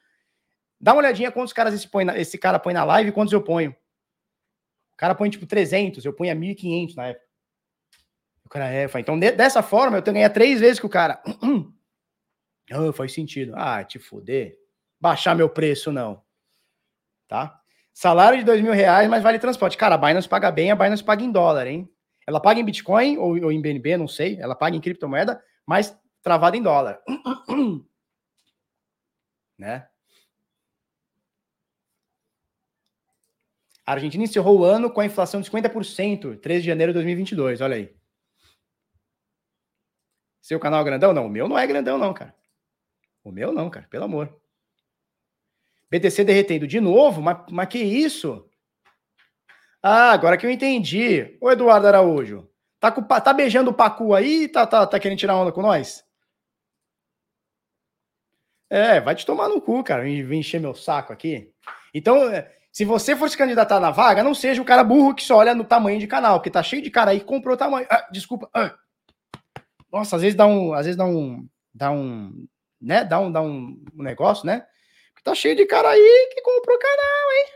[0.81, 3.33] Dá uma olhadinha quantos caras esse, põe na, esse cara põe na live e quantos
[3.33, 3.71] eu ponho.
[3.71, 7.27] O cara põe tipo 300, eu punha 1.500 na época.
[8.45, 10.91] O cara é, então de, dessa forma eu tenho que ganhar três vezes que o
[10.91, 11.23] cara.
[12.73, 13.53] oh, faz sentido.
[13.57, 14.57] Ah, te fuder.
[14.99, 16.23] Baixar meu preço, não.
[17.29, 17.61] Tá?
[17.93, 19.77] Salário de dois mil reais, mas vale transporte.
[19.77, 21.89] Cara, a Binance paga bem, a Binance paga em dólar, hein?
[22.27, 24.39] Ela paga em Bitcoin ou, ou em BNB, não sei.
[24.41, 27.03] Ela paga em criptomoeda, mas travada em dólar.
[29.59, 29.89] né?
[33.87, 37.61] A Argentina encerrou o ano com a inflação de 50%, 13 de janeiro de 2022.
[37.61, 37.95] Olha aí.
[40.41, 41.13] Seu canal é grandão?
[41.13, 42.35] Não, o meu não é grandão, não, cara.
[43.23, 44.41] O meu não, cara, pelo amor.
[45.91, 47.23] BTC derretendo de novo?
[47.23, 48.49] Mas, mas que isso?
[49.83, 51.37] Ah, agora que eu entendi.
[51.41, 52.51] Ô, Eduardo Araújo,
[52.85, 56.05] tá, com, tá beijando o Pacu aí tá, tá, tá querendo tirar onda com nós?
[58.69, 60.03] É, vai te tomar no cu, cara.
[60.03, 61.51] Vem encher meu saco aqui.
[61.95, 65.23] Então, é, se você for se candidatar na vaga, não seja o cara burro que
[65.23, 67.87] só olha no tamanho de canal, porque tá cheio de cara aí que comprou tamanho.
[67.89, 68.51] Ah, desculpa.
[68.53, 68.75] Ah.
[69.91, 72.47] Nossa, às vezes dá um, às vezes dá um, dá um,
[72.81, 73.05] né?
[73.05, 74.67] Dá um, dá um, negócio, né?
[75.23, 77.47] Tá cheio de cara aí que comprou canal, hein?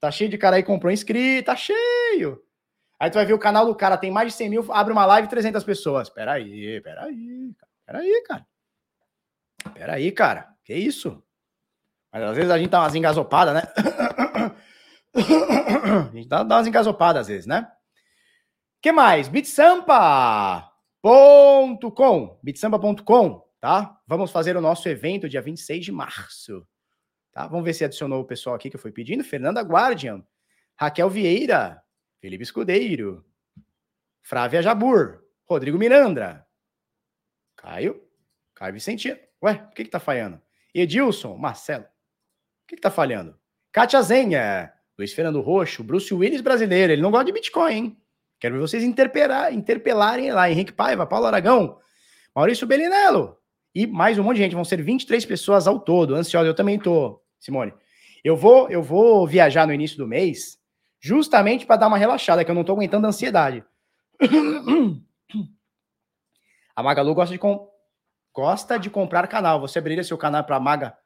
[0.00, 2.42] Tá cheio de cara aí que comprou inscrito, tá cheio.
[3.00, 5.06] Aí tu vai ver o canal do cara tem mais de 100 mil, abre uma
[5.06, 6.08] live 300 pessoas.
[6.08, 7.54] Peraí, peraí,
[7.86, 8.46] peraí, cara.
[9.72, 10.48] Peraí, cara.
[10.64, 11.22] Que isso?
[12.12, 13.62] Mas às vezes a gente dá umas engasopadas, né?
[16.12, 17.70] a gente dá, dá umas engasopadas às vezes, né?
[18.80, 19.28] que mais?
[19.28, 20.68] Bitsampa.com
[22.42, 23.98] Bitsampa.com, tá?
[24.06, 26.66] Vamos fazer o nosso evento dia 26 de março.
[27.32, 27.46] Tá?
[27.46, 29.22] Vamos ver se adicionou o pessoal aqui que eu fui pedindo.
[29.24, 30.24] Fernanda Guardian,
[30.76, 31.82] Raquel Vieira,
[32.20, 33.24] Felipe Escudeiro,
[34.22, 36.46] Frávia Jabur, Rodrigo Miranda,
[37.56, 38.02] Caio,
[38.54, 39.18] Caio Vicentino.
[39.42, 40.40] Ué, o que que tá falhando?
[40.74, 41.84] Edilson, Marcelo.
[41.84, 43.38] O que que tá falhando?
[43.72, 46.92] Kátia Zenha, Luiz Fernando Roxo, Bruce Willis brasileiro.
[46.92, 47.96] Ele não gosta de Bitcoin, hein?
[48.40, 50.50] Quero ver vocês interpelar, interpelarem lá.
[50.50, 51.78] Henrique Paiva, Paulo Aragão,
[52.34, 53.36] Maurício Belinello.
[53.74, 54.54] E mais um monte de gente.
[54.54, 56.14] Vão ser 23 pessoas ao todo.
[56.14, 57.72] Ansioso, eu também tô, Simone.
[58.24, 60.57] Eu vou, eu vou viajar no início do mês
[61.00, 63.64] justamente para dar uma relaxada, que eu não tô aguentando a ansiedade.
[66.74, 67.68] A Magalu gosta de, com...
[68.32, 69.60] gosta de comprar canal.
[69.60, 70.96] Você abriria seu canal para Maga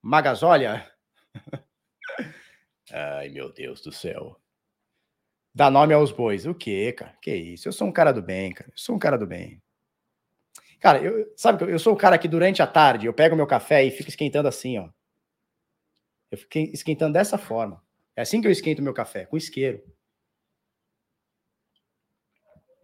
[0.00, 0.90] Magazólia?
[2.90, 4.40] Ai, meu Deus do céu.
[5.54, 6.46] Dá nome aos bois.
[6.46, 7.14] O quê, cara?
[7.20, 7.68] Que isso?
[7.68, 8.70] Eu sou um cara do bem, cara.
[8.70, 9.62] Eu sou um cara do bem.
[10.80, 13.46] Cara, eu, sabe que eu sou o cara que durante a tarde eu pego meu
[13.46, 14.88] café e fico esquentando assim, ó.
[16.30, 17.84] Eu fiquei esquentando dessa forma.
[18.16, 19.82] É assim que eu esquento meu café, com isqueiro.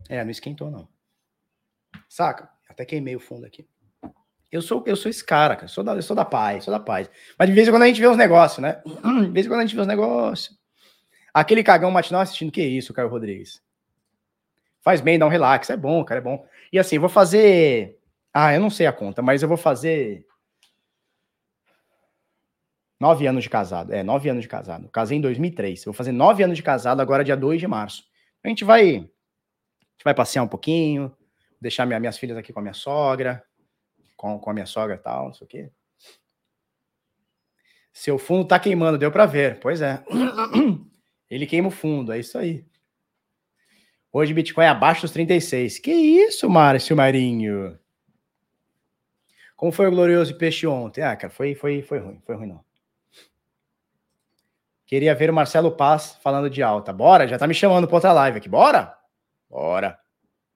[0.09, 0.89] É, não esquentou, não.
[2.09, 2.51] Saca?
[2.69, 3.69] Até queimei o fundo aqui.
[4.51, 5.67] Eu sou, eu sou esse cara, cara.
[5.67, 7.11] Eu sou da, eu sou da paz, sou da paz.
[7.39, 8.83] Mas de vez em quando a gente vê uns negócios, né?
[9.25, 10.59] De vez em quando a gente vê uns negócios.
[11.35, 13.63] Aquele cagão matinal assistindo, que isso, Caio Rodrigues?
[14.81, 15.69] Faz bem, dá um relax.
[15.69, 16.47] É bom, cara, é bom.
[16.73, 17.99] E assim, vou fazer.
[18.33, 20.27] Ah, eu não sei a conta, mas eu vou fazer.
[23.01, 23.93] Nove anos de casado.
[23.93, 24.89] É, nove anos de casado.
[24.89, 25.81] Casei em 2003.
[25.81, 28.05] Eu vou fazer nove anos de casado agora, dia 2 de março.
[28.43, 28.83] A gente vai.
[28.83, 31.15] A gente vai passear um pouquinho,
[31.61, 33.45] deixar minha, minhas filhas aqui com a minha sogra,
[34.17, 35.71] com, com a minha sogra e tal, não sei o quê.
[37.93, 39.59] Seu fundo tá queimando, deu para ver.
[39.61, 40.05] Pois é.
[41.31, 42.65] Ele queima o fundo, é isso aí.
[44.13, 45.79] Hoje Bitcoin é abaixo dos 36.
[45.79, 47.79] Que isso, Márcio Marinho?
[49.57, 51.03] Como foi o glorioso peixe ontem?
[51.03, 52.68] Ah, cara, foi, foi, foi ruim, foi ruim não.
[54.89, 56.95] Queria ver o Marcelo Paz falando de alta.
[56.95, 57.29] Bora?
[57.29, 58.49] Já tá me chamando para outra live aqui.
[58.49, 58.99] Bora?
[59.47, 60.01] Bora.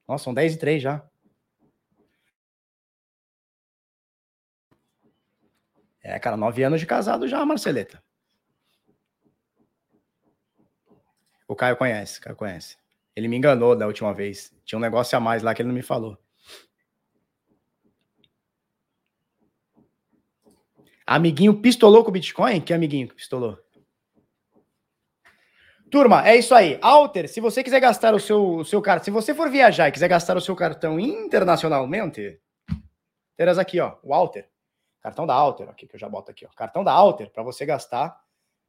[0.07, 1.07] Nossa, são 10 e 3 já.
[6.01, 8.03] É, cara, nove anos de casado já, Marceleta.
[11.47, 12.75] O Caio conhece, o Caio conhece.
[13.15, 14.51] Ele me enganou da última vez.
[14.65, 16.17] Tinha um negócio a mais lá que ele não me falou.
[21.05, 22.59] Amiguinho pistolou com o Bitcoin?
[22.61, 23.62] Que amiguinho que pistolou?
[25.93, 26.79] Turma, é isso aí.
[26.81, 29.91] Alter, se você quiser gastar o seu, o seu cartão, se você for viajar e
[29.91, 32.39] quiser gastar o seu cartão internacionalmente,
[33.37, 34.49] terás aqui, ó, o Alter.
[34.99, 36.49] Cartão da Alter, aqui que eu já boto aqui, ó.
[36.55, 38.19] Cartão da Alter para você gastar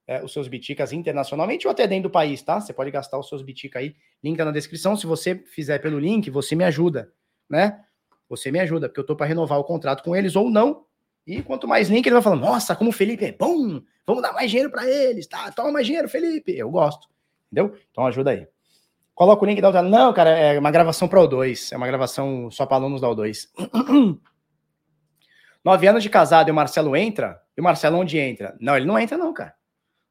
[0.07, 2.61] é, os seus biticas internacionalmente ou até dentro do país, tá?
[2.61, 3.97] Você pode gastar os seus biticas aí.
[4.23, 4.95] Link tá na descrição.
[4.95, 7.11] Se você fizer pelo link, você me ajuda,
[7.49, 7.87] né?
[8.29, 10.85] Você me ajuda, porque eu tô para renovar o contrato com eles ou não.
[11.27, 14.35] E quanto mais link, ele vai falando: Nossa, como o Felipe é bom, vamos dar
[14.35, 15.51] mais dinheiro para eles, tá?
[15.53, 16.55] Toma mais dinheiro, Felipe.
[16.55, 17.14] Eu gosto.
[17.55, 17.79] Entendeu?
[17.93, 18.49] Então ajuda aí.
[19.15, 19.81] Coloca o link da outra.
[19.81, 21.71] Não, cara, é uma gravação para o 2.
[21.71, 23.49] É uma gravação só para alunos da O2.
[25.65, 27.41] Nove anos de casado e o Marcelo entra?
[27.57, 28.57] E o Marcelo onde entra?
[28.61, 29.55] Não, ele não entra, não, cara.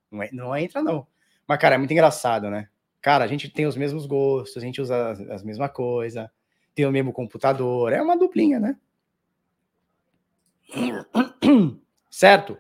[0.10, 1.06] Não, não entra, não.
[1.46, 2.70] Mas, cara, é muito engraçado, né?
[3.02, 6.26] Cara, a gente tem os mesmos gostos, a gente usa as, as mesmas coisas,
[6.74, 7.92] tem o mesmo computador.
[7.92, 8.78] É uma duplinha, né?
[12.10, 12.58] Certo?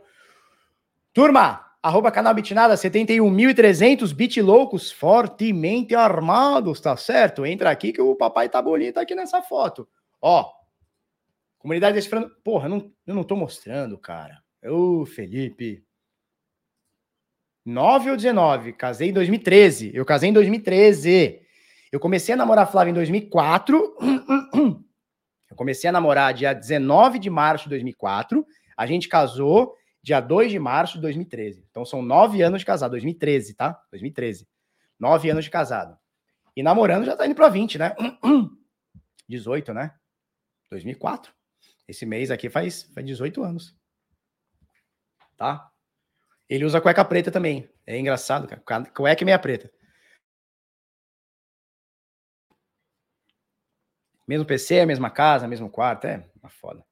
[1.14, 7.46] Turma, Arroba canal Bitnada, 71.300 bit loucos fortemente armados, tá certo?
[7.46, 9.86] Entra aqui que o papai tá bonito aqui nessa foto.
[10.22, 10.50] Ó,
[11.60, 12.32] comunidade desse frango.
[12.42, 14.42] Porra, não, eu não tô mostrando, cara.
[14.66, 15.84] Ô, Felipe.
[17.66, 18.72] 9 ou 19?
[18.72, 19.92] Casei em 2013.
[19.94, 21.42] Eu casei em 2013.
[21.92, 23.98] Eu comecei a namorar a Flávia em 2004.
[25.52, 28.46] Eu comecei a namorar dia 19 de março de 2004.
[28.78, 31.66] A gente casou dia 2 de março de 2013.
[31.72, 33.82] Então são nove anos de casado, 2013, tá?
[33.90, 34.48] 2013.
[35.00, 35.98] Nove anos de casado.
[36.56, 37.96] E namorando já tá indo pra 20, né?
[39.28, 39.96] 18, né?
[40.70, 41.34] 2004.
[41.88, 43.76] Esse mês aqui faz, faz 18 anos.
[45.38, 45.72] tá?
[46.50, 47.70] Ele usa cueca preta também.
[47.88, 48.86] É engraçado, cara.
[48.92, 49.72] Cueca e meia preta.
[54.28, 56.06] Mesmo PC, mesma casa, mesmo quarto.
[56.06, 56.86] É uma foda.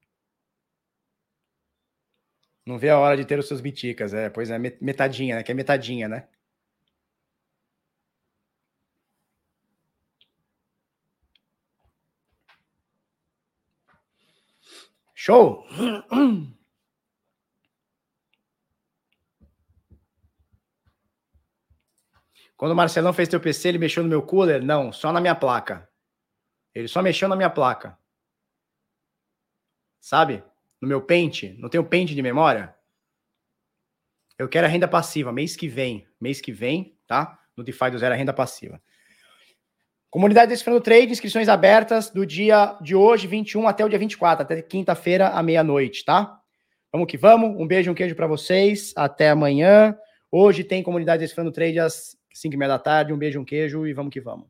[2.66, 4.14] Não vê a hora de ter os seus biticas.
[4.14, 5.44] É, pois é, metadinha, né?
[5.44, 6.28] Que é metadinha, né?
[15.14, 15.66] Show!
[22.58, 24.64] Quando o Marcelão fez teu PC, ele mexeu no meu cooler?
[24.64, 25.90] Não, só na minha placa.
[26.76, 27.98] Ele só mexeu na minha placa.
[30.00, 30.44] Sabe?
[30.82, 31.56] No meu pente.
[31.60, 32.74] Não tenho pente de memória?
[34.38, 35.32] Eu quero a renda passiva.
[35.32, 36.08] Mês que vem.
[36.20, 37.40] Mês que vem, tá?
[37.56, 38.82] No DeFi do Zero, a renda passiva.
[40.10, 44.62] Comunidade Decifrando Trade, inscrições abertas do dia de hoje, 21, até o dia 24, até
[44.62, 46.38] quinta-feira, à meia-noite, tá?
[46.92, 47.56] Vamos que vamos.
[47.58, 48.94] Um beijo, um queijo para vocês.
[48.98, 49.96] Até amanhã.
[50.30, 53.14] Hoje tem Comunidade Decifrando Trade às 5 e meia da tarde.
[53.14, 54.48] Um beijo, um queijo e vamos que vamos.